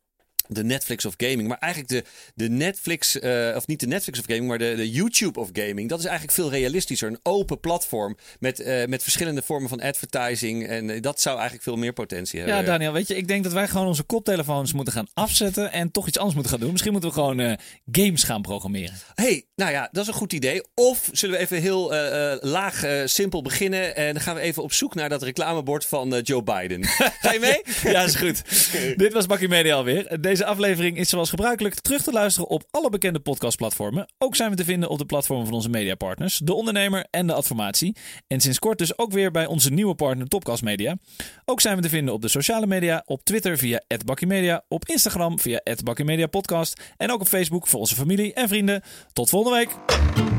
de 0.52 0.64
Netflix 0.64 1.06
of 1.06 1.14
gaming. 1.18 1.47
Maar 1.47 1.58
eigenlijk 1.58 1.93
de, 1.93 2.04
de 2.36 2.50
Netflix, 2.50 3.20
eh, 3.20 3.54
of 3.56 3.68
niet 3.68 3.80
de 3.80 3.88
Netflix 3.88 4.20
of 4.20 4.26
gaming, 4.26 4.47
maar 4.47 4.58
de, 4.58 4.74
de 4.76 4.91
YouTube 4.91 5.39
of 5.39 5.50
gaming. 5.54 5.89
Dat 5.89 6.00
is 6.00 6.06
eigenlijk 6.06 6.36
veel 6.36 6.50
realistischer. 6.50 7.08
Een 7.08 7.20
open 7.24 7.60
platform 7.60 8.18
met, 8.39 8.60
eh, 8.60 8.86
met 8.86 9.04
verschillende 9.04 9.41
vormen 9.41 9.70
van 9.70 9.82
advertising. 9.82 10.68
En 10.68 10.89
eh, 10.89 11.02
dat 11.02 11.22
zou 11.22 11.36
eigenlijk 11.36 11.64
veel 11.64 11.76
meer 11.76 11.93
potentie 11.93 12.39
hebben. 12.39 12.58
Ja, 12.58 12.64
Daniel, 12.64 12.93
weet 12.93 13.08
je, 13.08 13.16
ik 13.16 13.28
denk 13.28 13.43
dat 13.43 13.54
wij 13.54 13.68
gewoon 13.68 13.88
onze 13.88 14.04
koptelefoons 14.04 14.74
moeten 14.74 14.93
gaan 14.93 15.08
afzetten 15.14 15.72
en 15.72 15.91
toch 15.91 16.08
iets 16.08 16.18
anders 16.18 16.36
moeten 16.36 16.52
gaan 16.52 16.62
doen. 16.62 16.72
Misschien 16.72 16.91
moeten 16.91 17.10
we 17.10 17.16
gewoon 17.16 17.58
games 17.91 18.24
gaan 18.24 18.41
programmeren. 18.41 18.95
hey, 19.16 19.45
nou 19.56 19.72
ja, 19.72 19.89
dat 19.91 20.02
is 20.02 20.08
een 20.08 20.14
goed 20.14 20.34
idee. 20.34 20.64
Of 20.74 21.10
zullen 21.12 21.36
we 21.36 21.41
even 21.41 21.62
heel 21.62 21.93
laag, 22.41 22.86
simpel 23.06 23.41
beginnen. 23.41 23.95
En 23.95 24.14
dan 24.14 24.22
gaan 24.22 24.36
we 24.36 24.41
even 24.41 24.64
op 24.64 24.74
zoek 24.74 24.95
naar 24.95 25.10
dat 25.10 25.24
reclamebord 25.24 25.86
van 25.86 26.20
Joe 26.22 26.43
Biden. 26.43 26.84
Ga 27.22 27.32
je 27.34 27.39
mee? 27.39 27.91
Ja, 27.93 28.04
is 28.04 28.16
goed. 28.16 28.41
Dit 29.04 29.14
was 29.14 29.26
Bakkie 29.26 29.47
Media 29.47 29.76
alweer. 29.76 30.22
Deze 30.22 30.39
aflevering 30.46 30.98
is 30.98 31.10
zoals 31.10 31.30
gebruikelijk 31.30 31.80
terug 31.80 32.04
te 32.04 32.12
luisteren 32.12 32.50
op 32.50 32.64
alle 32.72 32.90
bekende 32.90 33.20
podcastplatformen. 33.20 34.08
Ook 34.18 34.36
zijn 34.36 34.50
we 34.50 34.56
te 34.56 34.64
vinden 34.64 34.90
op 34.90 34.98
de 34.98 35.06
platformen 35.06 35.46
van 35.46 35.56
onze 35.56 35.70
mediapartners, 35.70 36.38
De 36.38 36.54
Ondernemer 36.54 37.06
en 37.10 37.28
De 37.28 37.34
Adformatie. 37.34 37.96
En 38.28 38.42
sinds 38.42 38.60
kort 38.60 38.78
dus 38.78 38.98
ook 38.98 39.12
weer 39.12 39.32
bij 39.32 39.46
onze 39.46 39.72
nieuwe 39.72 39.96
partner 39.96 40.28
Topcast 40.28 40.64
Media. 40.64 40.96
Ook 41.46 41.62
zijn 41.62 41.76
we 41.76 41.82
te 41.82 41.90
vinden 41.90 42.14
op 42.14 42.22
de 42.22 42.28
sociale 42.28 42.68
media, 42.68 43.04
op 43.06 43.24
Twitter 43.24 43.58
via 43.58 43.82
@bakkiemedia, 44.06 44.64
op 44.68 44.86
Instagram 44.86 45.40
via 45.40 45.62
@bakkiemediapodcast 45.84 46.82
en 46.98 47.12
ook 47.12 47.22
op 47.22 47.28
Facebook 47.28 47.68
voor 47.68 47.80
onze 47.80 47.96
familie 47.96 48.34
en 48.34 48.48
vrienden. 48.48 48.82
Tot 49.14 49.30
volgende 49.30 49.58
week. 49.58 50.39